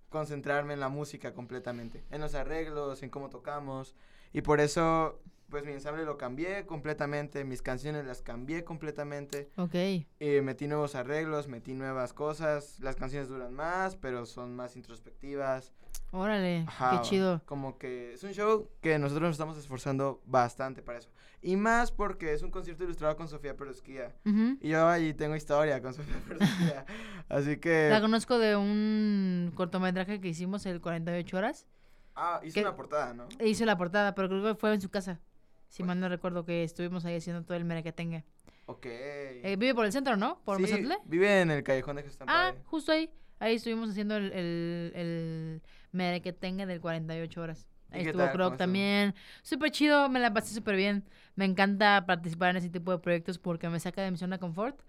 concentrarme 0.09 0.75
en 0.75 0.81
la 0.81 0.89
música 0.89 1.33
completamente, 1.33 2.05
en 2.11 2.21
los 2.21 2.35
arreglos, 2.35 3.03
en 3.03 3.11
cómo 3.11 3.31
tocamos. 3.31 3.95
Y 4.35 4.43
por 4.43 4.61
eso, 4.61 5.21
pues 5.49 5.65
mi 5.65 5.73
ensamble 5.73 6.05
lo 6.05 6.19
cambié 6.19 6.67
completamente, 6.67 7.45
mis 7.45 7.63
canciones 7.63 8.05
las 8.05 8.21
cambié 8.23 8.63
completamente. 8.65 9.51
Ok. 9.57 9.75
Eh, 9.75 10.41
metí 10.43 10.67
nuevos 10.69 10.95
arreglos, 10.95 11.49
metí 11.49 11.73
nuevas 11.75 12.13
cosas. 12.13 12.79
Las 12.81 12.97
canciones 12.97 13.29
duran 13.29 13.55
más, 13.55 13.97
pero 13.97 14.27
son 14.27 14.55
más 14.55 14.77
introspectivas. 14.77 15.73
Órale, 16.11 16.65
Ajá, 16.69 17.01
qué 17.01 17.09
chido. 17.09 17.41
Como 17.47 17.79
que 17.79 18.13
es 18.13 18.23
un 18.23 18.33
show 18.33 18.69
que 18.83 18.99
nosotros 18.99 19.29
nos 19.29 19.33
estamos 19.35 19.57
esforzando 19.57 20.23
bastante 20.27 20.83
para 20.83 20.99
eso. 20.99 21.09
Y 21.45 21.57
más 21.57 21.91
porque 21.91 22.33
es 22.33 22.43
un 22.43 22.53
concierto 22.53 22.85
ilustrado 22.85 23.17
con 23.17 23.27
Sofía 23.29 23.57
Perusquía. 23.57 24.15
Y 24.61 24.69
yo 24.69 24.89
ahí 24.89 25.13
tengo 25.13 25.35
historia 25.35 25.83
con 25.83 25.93
Sofía 25.93 26.15
Perusquía. 26.29 26.87
Así 27.29 27.57
que... 27.57 27.89
La 27.91 28.01
conozco 28.01 28.39
de 28.39 28.55
un 28.57 29.51
cortometraje 29.57 30.21
que 30.21 30.29
hicimos, 30.29 30.65
el 30.67 30.81
48 30.81 31.37
horas. 31.37 31.67
Ah, 32.15 32.41
hizo 32.45 32.61
una 32.61 32.77
portada, 32.77 33.13
¿no? 33.13 33.27
Hizo 33.45 33.65
la 33.65 33.77
portada, 33.77 34.15
pero 34.15 34.29
creo 34.29 34.43
que 34.45 34.55
fue 34.55 34.73
en 34.73 34.81
su 34.81 34.89
casa. 34.89 35.21
Si 35.69 35.83
Bueno. 35.83 35.89
mal 35.89 36.01
no 36.01 36.09
recuerdo 36.09 36.45
que 36.45 36.63
estuvimos 36.63 37.05
ahí 37.05 37.17
haciendo 37.17 37.43
todo 37.43 37.57
el 37.57 37.65
merequetengue. 37.65 38.25
Ok. 38.67 38.87
Eh, 38.87 39.57
vive 39.59 39.75
por 39.75 39.87
el 39.87 39.93
centro, 39.93 40.17
¿no? 40.17 40.41
Por 40.45 40.65
sí, 40.65 40.87
vive 41.07 41.41
en 41.41 41.51
el 41.51 41.65
Callejón 41.65 41.97
de 41.97 42.03
Jesús 42.05 42.21
Ah, 42.27 42.53
justo 42.67 42.93
ahí. 42.93 43.11
Ahí 43.41 43.57
estuvimos 43.57 43.91
haciendo 43.91 44.17
el, 44.17 44.33
el, 44.33 44.93
el 44.95 45.63
merequetengue 45.91 46.67
del 46.67 46.81
48 46.81 47.41
horas. 47.41 47.67
¿Y 47.93 47.99
Ahí 47.99 48.07
estuvo 48.07 48.31
Croc 48.31 48.57
también. 48.57 49.15
Súper 49.43 49.71
chido, 49.71 50.09
me 50.09 50.21
la 50.21 50.33
pasé 50.33 50.55
súper 50.55 50.77
bien. 50.77 51.05
Me 51.35 51.45
encanta 51.45 52.05
participar 52.07 52.51
en 52.51 52.57
ese 52.57 52.69
tipo 52.69 52.91
de 52.93 52.99
proyectos 52.99 53.39
porque 53.39 53.69
me 53.69 53.81
saca 53.81 54.03
de 54.03 54.11
mi 54.11 54.17
zona 54.17 54.37
de 54.37 54.41
confort 54.41 54.81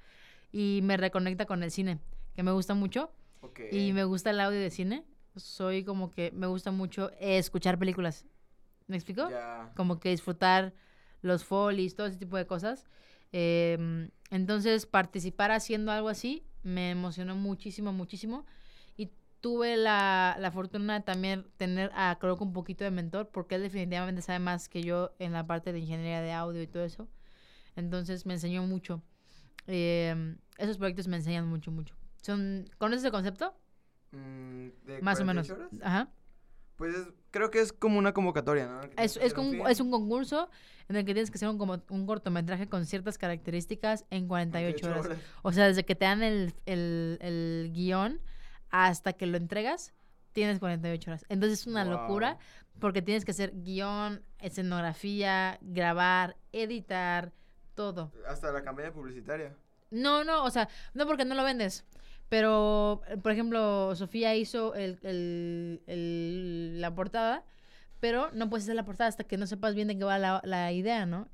y 0.52 0.82
me 0.84 0.98
reconecta 0.98 1.46
con 1.46 1.64
el 1.64 1.72
cine, 1.72 2.00
que 2.36 2.44
me 2.44 2.52
gusta 2.52 2.74
mucho. 2.74 3.12
Ok. 3.42 3.62
Y 3.72 3.94
me 3.94 4.04
gusta 4.04 4.30
el 4.30 4.40
audio 4.40 4.60
de 4.60 4.70
cine. 4.70 5.04
Soy 5.36 5.84
como 5.84 6.12
que 6.12 6.32
me 6.32 6.48
gusta 6.48 6.72
mucho 6.72 7.12
escuchar 7.20 7.80
películas. 7.80 8.26
¿Me 8.88 8.96
explico? 8.96 9.30
Ya. 9.30 9.72
Como 9.76 10.00
que 10.00 10.10
disfrutar 10.10 10.74
los 11.22 11.44
folies, 11.44 11.96
todo 11.96 12.08
ese 12.08 12.18
tipo 12.18 12.38
de 12.38 12.46
cosas. 12.46 12.86
Em, 13.32 14.12
entonces, 14.30 14.86
participar 14.86 15.52
haciendo 15.52 15.92
algo 15.92 16.10
así 16.10 16.44
me 16.64 16.92
emocionó 16.92 17.36
muchísimo, 17.36 17.92
muchísimo. 17.92 18.46
Tuve 19.44 19.76
la, 19.76 20.38
la 20.40 20.52
fortuna 20.52 20.94
de 20.94 21.02
también 21.02 21.46
tener 21.58 21.92
a 21.96 22.18
Croc 22.18 22.40
un 22.40 22.54
poquito 22.54 22.86
de 22.86 22.92
mentor, 22.92 23.28
porque 23.28 23.56
él 23.56 23.62
definitivamente 23.62 24.22
sabe 24.22 24.40
más 24.40 24.70
que 24.70 24.84
yo 24.84 25.12
en 25.20 25.34
la 25.34 25.46
parte 25.46 25.74
de 25.74 25.80
ingeniería 25.80 26.22
de 26.22 26.32
audio 26.32 26.62
y 26.62 26.68
todo 26.68 26.86
eso. 26.86 27.10
Entonces, 27.76 28.26
me 28.26 28.36
enseñó 28.36 28.64
mucho. 28.64 29.04
Em, 29.68 30.38
esos 30.58 30.78
proyectos 30.78 31.10
me 31.10 31.18
enseñan 31.18 31.46
mucho, 31.46 31.72
mucho. 31.72 31.94
Son, 32.22 32.64
¿Conoces 32.78 33.04
el 33.04 33.12
concepto? 33.12 33.54
Mm, 34.12 34.68
¿de 34.86 35.02
Más 35.02 35.20
o 35.20 35.26
menos. 35.26 35.48
48 35.50 35.54
horas? 35.56 35.86
Ajá. 35.86 36.14
Pues 36.78 36.96
creo 37.32 37.52
que 37.52 37.60
es 37.60 37.74
como 37.74 38.00
una 38.00 38.14
convocatoria, 38.14 38.68
¿no? 38.68 38.80
Es, 38.98 39.18
es, 39.18 39.34
un, 39.34 39.68
es 39.68 39.82
un 39.82 39.92
concurso 39.92 40.50
en 40.88 40.96
el 40.96 41.04
que 41.04 41.14
tienes 41.14 41.32
que 41.32 41.36
hacer 41.36 41.50
un, 41.50 41.58
como, 41.58 41.84
un 41.90 42.06
cortometraje 42.06 42.70
con 42.70 42.86
ciertas 42.86 43.18
características 43.18 44.06
en 44.10 44.30
48 44.30 44.90
horas. 44.90 45.18
O 45.42 45.52
sea, 45.52 45.68
desde 45.68 45.84
que 45.84 45.96
te 45.96 46.06
dan 46.06 46.24
el, 46.24 46.54
el, 46.66 47.18
el, 47.22 47.72
guion 47.74 48.22
hasta 48.74 49.14
que 49.14 49.28
lo 49.28 49.38
entregas, 49.38 49.94
tienes 50.34 50.60
48 50.60 51.12
horas. 51.12 51.26
Entonces 51.30 51.62
es 51.62 51.68
una 51.68 51.86
locura 51.86 52.40
porque 52.80 53.04
tienes 53.04 53.24
que 53.24 53.32
hacer 53.32 53.54
guion, 53.56 54.24
escenografía, 54.40 55.60
grabar, 55.62 56.36
editar, 56.52 57.32
todo. 57.76 58.12
Hasta 58.28 58.52
la 58.52 58.64
campaña 58.64 58.92
publicitaria. 58.92 59.56
No, 59.92 60.24
no, 60.24 60.44
o 60.44 60.50
sea, 60.50 60.68
no 60.96 61.06
porque 61.06 61.24
no 61.24 61.36
lo 61.36 61.44
vendes. 61.44 61.86
Pero, 62.30 63.04
por 63.22 63.32
ejemplo, 63.32 63.96
Sofía 63.96 64.36
hizo 64.36 64.74
el, 64.74 65.00
el, 65.04 66.82
la 66.82 66.96
portada 66.96 67.46
pero 68.00 68.32
no 68.34 68.50
puedes 68.50 68.66
hacer 68.66 68.76
la 68.76 68.84
portada 68.84 69.08
hasta 69.08 69.24
que 69.24 69.38
no 69.38 69.48
sepas 69.48 69.76
bien 69.76 69.88
de 69.88 69.98
qué 69.98 70.04
va 70.04 70.20
la, 70.20 70.42
la 70.44 70.74
idea, 70.74 71.06
¿no? 71.06 71.30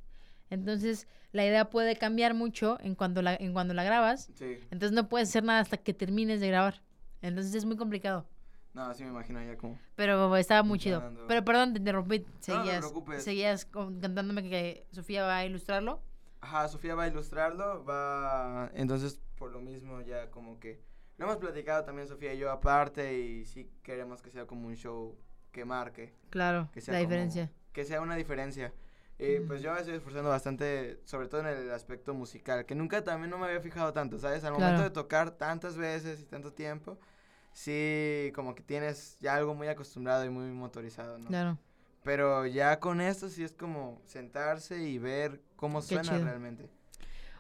Entonces, 0.52 1.08
la 1.32 1.44
idea 1.44 1.72
puede 1.72 1.96
cambiar 1.96 2.36
mucho 2.36 2.78
en 2.84 2.94
cuando 2.94 3.24
la, 3.24 3.34
en 3.34 3.54
cuando 3.54 3.74
la 3.74 3.84
grabas. 3.84 4.30
Sí. 4.36 4.60
Entonces, 4.70 4.92
no 4.92 5.10
puedes 5.10 5.30
hacer 5.30 5.44
nada 5.44 5.62
hasta 5.62 5.78
que 5.78 5.96
termines 5.96 6.42
de 6.42 6.48
grabar. 6.50 6.84
Entonces, 7.22 7.54
es 7.56 7.66
muy 7.66 7.78
complicado. 7.78 8.26
No, 8.74 8.84
así 8.84 9.04
me 9.04 9.10
imagino 9.10 9.44
ya 9.44 9.58
como... 9.58 9.80
Pero 9.96 10.36
estaba 10.38 10.64
muy 10.64 10.78
chido. 10.78 11.04
Pero 11.28 11.44
perdón, 11.44 11.74
te 11.74 11.80
interrumpí. 11.80 12.26
Seguías, 12.40 12.82
no, 12.82 13.20
seguías 13.20 13.66
cantándome 13.66 14.44
que 14.44 14.86
Sofía 14.92 15.24
va 15.26 15.38
a 15.38 15.46
ilustrarlo. 15.46 16.02
Ajá, 16.42 16.68
Sofía 16.68 16.96
va 16.96 17.04
a 17.04 17.08
ilustrarlo, 17.08 17.84
va... 17.84 18.70
Entonces, 18.74 19.20
por 19.38 19.52
lo 19.52 19.60
mismo, 19.60 20.02
ya 20.02 20.30
como 20.30 20.60
que... 20.60 20.82
Lo 21.18 21.26
hemos 21.26 21.38
platicado 21.38 21.84
también 21.84 22.08
Sofía 22.08 22.34
y 22.34 22.38
yo 22.38 22.50
aparte 22.50 23.20
y 23.20 23.44
sí 23.46 23.70
queremos 23.84 24.22
que 24.22 24.30
sea 24.30 24.46
como 24.46 24.68
un 24.68 24.76
show 24.76 25.18
que 25.52 25.66
marque. 25.66 26.14
Claro, 26.30 26.70
que 26.72 26.80
sea 26.80 26.94
la 26.94 27.00
diferencia. 27.02 27.52
Que 27.74 27.84
sea 27.84 28.00
una 28.00 28.16
diferencia. 28.16 28.74
Y 29.20 29.42
pues 29.42 29.62
yo 29.62 29.74
me 29.74 29.80
estoy 29.80 29.96
esforzando 29.96 30.30
bastante, 30.30 31.02
sobre 31.04 31.28
todo 31.28 31.42
en 31.42 31.48
el 31.48 31.72
aspecto 31.72 32.14
musical, 32.14 32.66
que 32.66 32.74
nunca 32.74 33.04
también 33.04 33.30
no 33.30 33.38
me 33.38 33.48
había 33.48 33.60
fijado 33.60 33.92
tanto, 33.92 34.18
¿sabes? 34.18 34.46
Al 34.46 34.54
momento 34.54 34.82
de 34.82 34.92
tocar 34.92 35.32
tantas 35.32 35.76
veces 35.76 36.22
y 36.22 36.24
tanto 36.24 36.54
tiempo, 36.54 36.98
sí, 37.52 38.32
como 38.34 38.56
que 38.56 38.64
tienes 38.64 39.18
ya 39.20 39.36
algo 39.36 39.54
muy 39.54 39.68
acostumbrado 39.68 40.24
y 40.24 40.30
muy 40.30 40.50
motorizado, 40.52 41.18
¿no? 41.18 41.28
Claro. 41.28 41.58
Pero 42.04 42.46
ya 42.46 42.80
con 42.80 43.02
esto 43.02 43.28
sí 43.28 43.44
es 43.44 43.52
como 43.52 44.02
sentarse 44.06 44.82
y 44.82 44.98
ver 45.00 45.42
cómo 45.58 45.82
suena 45.82 46.18
realmente. 46.18 46.70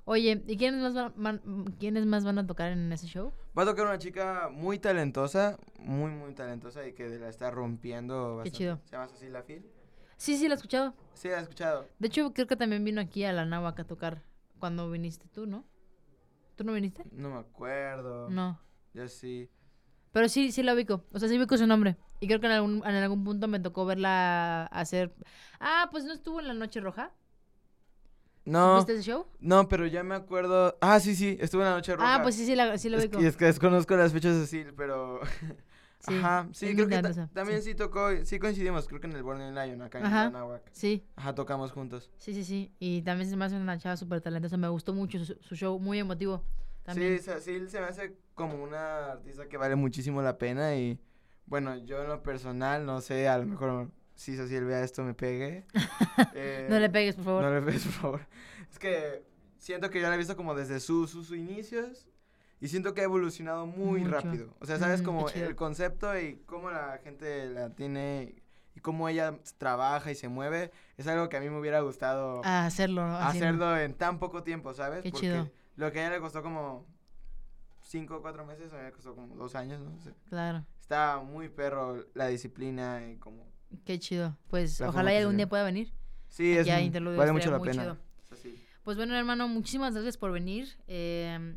Oye, 0.04 0.44
¿y 0.48 0.58
quiénes 0.58 0.82
más, 0.82 1.14
van, 1.16 1.40
quiénes 1.80 2.06
más 2.06 2.26
van 2.26 2.40
a 2.40 2.46
tocar 2.46 2.74
en 2.74 2.92
ese 2.92 3.08
show? 3.08 3.32
Va 3.58 3.64
a 3.64 3.66
tocar 3.66 3.86
una 3.86 4.00
chica 4.00 4.50
muy 4.52 4.80
talentosa, 4.80 5.58
muy, 5.78 6.12
muy 6.12 6.34
talentosa 6.34 6.86
y 6.86 6.94
que 6.94 7.08
la 7.08 7.30
está 7.30 7.52
rompiendo 7.52 8.38
bastante. 8.38 8.52
Qué 8.52 8.58
chido. 8.58 8.80
¿Se 8.84 8.92
llama 8.92 9.08
Cecilia 9.08 9.44
Phil? 9.44 9.66
Sí, 10.20 10.36
sí, 10.36 10.50
la 10.50 10.56
he 10.56 10.58
escuchado. 10.58 10.94
Sí, 11.14 11.30
la 11.30 11.38
he 11.38 11.42
escuchado. 11.42 11.88
De 11.98 12.08
hecho, 12.08 12.34
creo 12.34 12.46
que 12.46 12.58
también 12.58 12.84
vino 12.84 13.00
aquí 13.00 13.24
a 13.24 13.32
la 13.32 13.46
Náhuac 13.46 13.80
a 13.80 13.84
tocar 13.86 14.22
cuando 14.60 14.92
viniste 14.92 15.30
tú, 15.30 15.46
¿no? 15.46 15.64
¿Tú 16.58 16.66
no 16.66 16.74
viniste? 16.74 17.06
No 17.14 17.30
me 17.30 17.40
acuerdo. 17.40 18.30
No. 18.30 18.60
Yo 18.94 19.08
sí. 19.08 19.50
Pero 20.12 20.28
sí, 20.28 20.52
sí 20.52 20.62
la 20.62 20.74
ubico. 20.74 21.06
O 21.14 21.20
sea, 21.20 21.30
sí 21.30 21.38
ubico 21.38 21.58
su 21.58 21.66
nombre. 21.66 21.96
Y 22.20 22.28
creo 22.28 22.42
que 22.42 22.48
en 22.48 22.52
algún, 22.52 22.76
en 22.86 22.96
algún 22.96 23.24
punto 23.24 23.48
me 23.48 23.62
tocó 23.62 23.86
verla 23.86 24.66
hacer... 24.66 25.16
Ah, 25.62 25.88
pues 25.90 26.04
no 26.04 26.12
estuvo 26.12 26.42
en 26.42 26.50
la 26.50 26.54
Noche 26.54 26.82
Roja. 26.82 27.14
No. 28.44 28.76
¿Viste 28.76 28.96
ese 28.96 29.04
show? 29.04 29.26
No, 29.40 29.70
pero 29.70 29.88
ya 29.88 30.04
me 30.04 30.16
acuerdo. 30.16 30.78
Ah, 30.82 31.00
sí, 31.00 31.16
sí, 31.16 31.38
estuve 31.40 31.62
en 31.62 31.70
la 31.70 31.76
noche 31.76 31.96
roja. 31.96 32.16
Ah, 32.16 32.24
pues 32.24 32.36
sí, 32.36 32.46
sí, 32.46 32.56
la, 32.56 32.78
sí 32.78 32.90
lo 32.90 32.98
vi. 32.98 33.04
Es, 33.04 33.24
es 33.24 33.38
que 33.38 33.46
desconozco 33.46 33.96
las 33.96 34.12
fechas 34.12 34.36
así, 34.36 34.66
pero. 34.76 35.22
Sí, 36.00 36.16
Ajá, 36.16 36.48
sí, 36.54 36.74
creo 36.76 36.88
que 36.88 37.28
también 37.34 37.62
sí. 37.62 37.76
tocó, 37.76 38.10
sí 38.24 38.40
coincidimos, 38.40 38.88
creo 38.88 39.02
que 39.02 39.08
en 39.08 39.14
el 39.14 39.24
Born 39.24 39.54
Lion, 39.54 39.82
acá 39.82 40.00
en 40.00 40.06
Anahuac. 40.06 40.62
Sí. 40.72 41.06
Ajá, 41.18 41.36
tocamos 41.36 41.74
juntos. 41.74 42.10
Sí, 42.18 42.34
sí, 42.34 42.46
sí. 42.46 42.72
Y 42.80 43.02
también 43.02 43.30
se 43.30 43.36
me 43.36 43.44
hace 43.44 43.58
una 43.58 43.78
chava 43.78 43.98
súper 43.98 44.22
talentosa, 44.22 44.56
me 44.56 44.70
gustó 44.70 44.94
mucho 44.94 45.20
su, 45.26 45.56
show, 45.56 45.78
muy 45.78 46.00
emotivo. 46.00 46.46
También. 46.84 47.20
Sí, 47.20 47.30
sí, 47.42 47.68
se 47.68 47.82
me 47.82 47.88
hace 47.88 48.16
como 48.34 48.64
una 48.64 49.12
artista 49.12 49.50
que 49.50 49.58
vale 49.58 49.76
muchísimo 49.76 50.22
la 50.22 50.38
pena 50.38 50.74
y, 50.76 50.98
bueno, 51.48 51.76
yo 51.76 52.02
en 52.02 52.08
lo 52.08 52.24
personal, 52.24 52.86
no 52.86 53.02
sé, 53.02 53.28
a 53.28 53.38
lo 53.38 53.46
mejor 53.46 53.92
si 54.16 54.34
él 54.34 54.66
vea 54.66 54.84
esto 54.84 55.04
me 55.04 55.14
pegue. 55.14 55.66
Eh, 56.34 56.68
no 56.70 56.80
le 56.80 56.90
pegues, 56.90 57.16
por 57.16 57.26
favor. 57.26 57.44
No 57.44 57.54
le 57.54 57.62
pegues, 57.62 57.84
por 57.84 57.94
favor. 57.94 58.22
Es 58.72 58.80
que 58.80 59.26
siento 59.58 59.90
que 59.90 60.00
yo 60.00 60.08
la 60.08 60.16
he 60.16 60.18
visto 60.18 60.38
como 60.38 60.56
desde 60.56 60.80
sus, 60.80 61.12
sus 61.12 61.32
inicios 61.32 62.08
y 62.62 62.68
siento 62.68 62.94
que 62.94 63.02
ha 63.02 63.06
evolucionado 63.06 63.66
muy 63.66 64.04
rápido. 64.04 64.54
O 64.60 64.66
sea, 64.66 64.78
sabes 64.78 65.02
mm, 65.02 65.06
como 65.06 65.30
el 65.30 65.56
concepto 65.56 66.18
y 66.20 66.38
cómo 66.46 66.70
la 66.72 67.00
gente 67.04 67.48
la 67.48 67.70
tiene 67.70 68.36
y 68.76 68.80
cómo 68.82 69.10
ella 69.10 69.38
trabaja 69.58 70.12
y 70.12 70.16
se 70.16 70.28
mueve, 70.28 70.72
es 70.98 71.08
algo 71.08 71.30
que 71.30 71.38
a 71.38 71.40
mí 71.40 71.50
me 71.50 71.60
hubiera 71.60 71.82
gustado 71.82 72.42
hacerlo, 72.44 73.04
hacerlo 73.04 73.78
en 73.78 73.94
tan 73.94 74.20
poco 74.20 74.44
tiempo, 74.44 74.74
¿sabes? 74.74 75.04
Qué 75.04 75.12
Porque 75.12 75.52
lo 75.76 75.92
que 75.92 76.00
a 76.00 76.08
ella 76.08 76.16
le 76.16 76.22
costó 76.22 76.44
como 76.44 76.86
cinco 77.82 78.18
o 78.18 78.22
cuatro 78.22 78.46
meses, 78.46 78.72
a 78.74 78.78
mí 78.78 78.84
me 78.84 78.92
costó 78.92 79.16
como 79.16 79.36
dos 79.36 79.56
años, 79.56 79.82
¿no? 79.82 79.92
claro. 80.30 80.66
Está 80.82 81.20
muy 81.20 81.50
perro 81.50 82.06
la 82.16 82.28
disciplina 82.28 83.08
y 83.08 83.18
como 83.18 83.48
Qué 83.86 84.00
chido. 84.00 84.36
Pues 84.50 84.82
ojalá 84.82 85.16
algún 85.16 85.38
día 85.38 85.48
pueda 85.48 85.64
venir. 85.64 85.94
Sí, 86.28 86.58
es 86.58 86.68
vale 86.68 87.32
mucho 87.32 87.52
la 87.52 87.60
pena. 87.60 87.98
Pues 88.84 88.98
bueno, 88.98 89.16
hermano, 89.16 89.48
muchísimas 89.48 89.94
gracias 89.94 90.18
por 90.18 90.32
venir. 90.32 90.68
Eh, 90.88 91.56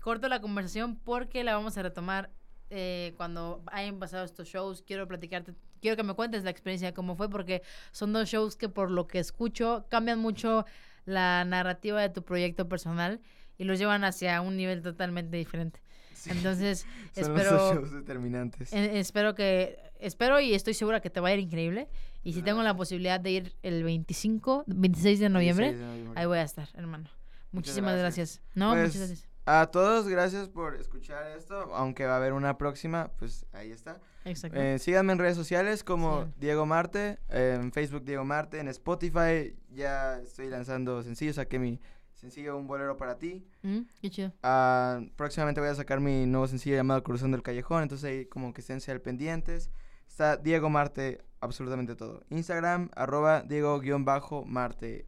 corto 0.00 0.28
la 0.28 0.40
conversación 0.40 0.96
porque 0.96 1.44
la 1.44 1.54
vamos 1.54 1.76
a 1.78 1.82
retomar 1.82 2.30
eh, 2.70 3.14
cuando 3.16 3.62
hayan 3.66 3.98
pasado 3.98 4.24
estos 4.24 4.48
shows. 4.48 4.82
Quiero 4.82 5.06
platicarte, 5.08 5.54
quiero 5.80 5.96
que 5.96 6.02
me 6.02 6.14
cuentes 6.14 6.44
la 6.44 6.50
experiencia, 6.50 6.94
cómo 6.94 7.16
fue, 7.16 7.28
porque 7.28 7.62
son 7.92 8.12
dos 8.12 8.28
shows 8.28 8.56
que 8.56 8.68
por 8.68 8.90
lo 8.90 9.06
que 9.06 9.18
escucho 9.18 9.86
cambian 9.88 10.18
mucho 10.18 10.64
la 11.04 11.44
narrativa 11.44 12.00
de 12.00 12.10
tu 12.10 12.22
proyecto 12.22 12.68
personal 12.68 13.20
y 13.58 13.64
los 13.64 13.78
llevan 13.78 14.04
hacia 14.04 14.40
un 14.40 14.56
nivel 14.56 14.82
totalmente 14.82 15.36
diferente. 15.36 15.80
Entonces, 16.26 16.86
espero. 17.16 17.82
determinantes. 17.82 18.72
espero 18.72 19.34
que. 19.34 19.78
Espero 19.98 20.40
y 20.40 20.54
estoy 20.54 20.72
segura 20.72 21.00
que 21.00 21.10
te 21.10 21.20
va 21.20 21.28
a 21.28 21.34
ir 21.34 21.40
increíble. 21.40 21.88
Y 22.22 22.32
si 22.32 22.42
tengo 22.42 22.62
la 22.62 22.74
posibilidad 22.74 23.20
de 23.20 23.30
ir 23.30 23.56
el 23.62 23.82
25, 23.82 24.64
26 24.66 25.20
de 25.20 25.28
noviembre, 25.28 25.76
ahí 26.14 26.26
voy 26.26 26.38
a 26.38 26.42
estar, 26.42 26.68
hermano. 26.74 27.08
Muchísimas 27.52 27.98
gracias. 27.98 28.40
No, 28.54 28.70
pues, 28.72 28.94
muchas 28.94 29.08
gracias. 29.08 29.29
A 29.46 29.70
todos, 29.70 30.06
gracias 30.06 30.48
por 30.48 30.76
escuchar 30.76 31.26
esto. 31.36 31.74
Aunque 31.74 32.06
va 32.06 32.14
a 32.14 32.16
haber 32.16 32.32
una 32.32 32.58
próxima, 32.58 33.10
pues 33.18 33.46
ahí 33.52 33.70
está. 33.70 34.00
Exacto. 34.24 34.58
Eh, 34.60 34.78
síganme 34.78 35.12
en 35.12 35.18
redes 35.18 35.36
sociales 35.36 35.82
como 35.82 36.32
Diego 36.36 36.66
Marte, 36.66 37.18
en 37.28 37.72
Facebook 37.72 38.04
Diego 38.04 38.24
Marte, 38.24 38.60
en 38.60 38.68
Spotify 38.68 39.56
ya 39.70 40.20
estoy 40.20 40.48
lanzando 40.48 41.02
sencillos, 41.02 41.36
saqué 41.36 41.58
mi 41.58 41.80
sencillo 42.12 42.56
Un 42.56 42.66
Bolero 42.66 42.96
para 42.96 43.18
ti. 43.18 43.46
Mm, 43.62 43.80
qué 44.00 44.10
chido. 44.10 44.32
Uh, 44.44 45.08
próximamente 45.16 45.60
voy 45.60 45.70
a 45.70 45.74
sacar 45.74 46.00
mi 46.00 46.26
nuevo 46.26 46.46
sencillo 46.46 46.76
llamado 46.76 47.02
Cruzando 47.02 47.36
el 47.36 47.42
Callejón, 47.42 47.82
entonces 47.82 48.04
ahí 48.04 48.26
como 48.26 48.52
que 48.52 48.60
estén 48.60 48.78
al 48.86 49.00
pendientes. 49.00 49.70
Está 50.06 50.36
Diego 50.36 50.68
Marte, 50.68 51.22
absolutamente 51.40 51.96
todo. 51.96 52.22
Instagram, 52.28 52.90
arroba 52.94 53.42
Diego-Marte. 53.42 55.06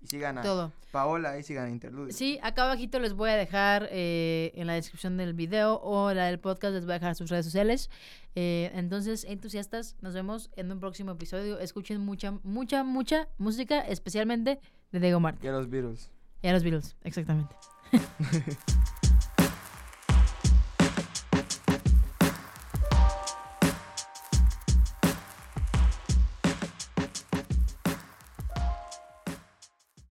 Y 0.00 0.06
sigan 0.06 0.38
a 0.38 0.42
todo. 0.42 0.72
Paola 0.90 1.38
y 1.38 1.42
sigan 1.42 1.66
a 1.66 1.70
Interludio. 1.70 2.12
Sí, 2.12 2.38
acá 2.42 2.64
abajito 2.64 2.98
les 2.98 3.12
voy 3.12 3.30
a 3.30 3.36
dejar 3.36 3.88
eh, 3.90 4.52
en 4.54 4.66
la 4.66 4.74
descripción 4.74 5.16
del 5.16 5.34
video 5.34 5.80
o 5.82 6.12
la 6.14 6.26
del 6.26 6.38
podcast, 6.38 6.74
les 6.74 6.84
voy 6.84 6.92
a 6.92 6.98
dejar 6.98 7.14
sus 7.14 7.30
redes 7.30 7.44
sociales. 7.44 7.90
Eh, 8.34 8.70
entonces, 8.74 9.24
entusiastas, 9.24 9.96
nos 10.00 10.14
vemos 10.14 10.50
en 10.56 10.70
un 10.70 10.80
próximo 10.80 11.12
episodio. 11.12 11.58
Escuchen 11.58 12.00
mucha, 12.00 12.32
mucha, 12.42 12.84
mucha 12.84 13.28
música, 13.38 13.80
especialmente 13.80 14.60
de 14.92 15.00
Diego 15.00 15.20
Marte. 15.20 15.46
Y 15.46 15.48
a 15.48 15.52
los 15.52 15.68
Beatles. 15.68 16.10
Y 16.42 16.48
a 16.48 16.52
los 16.52 16.62
Beatles, 16.62 16.96
exactamente. 17.02 17.54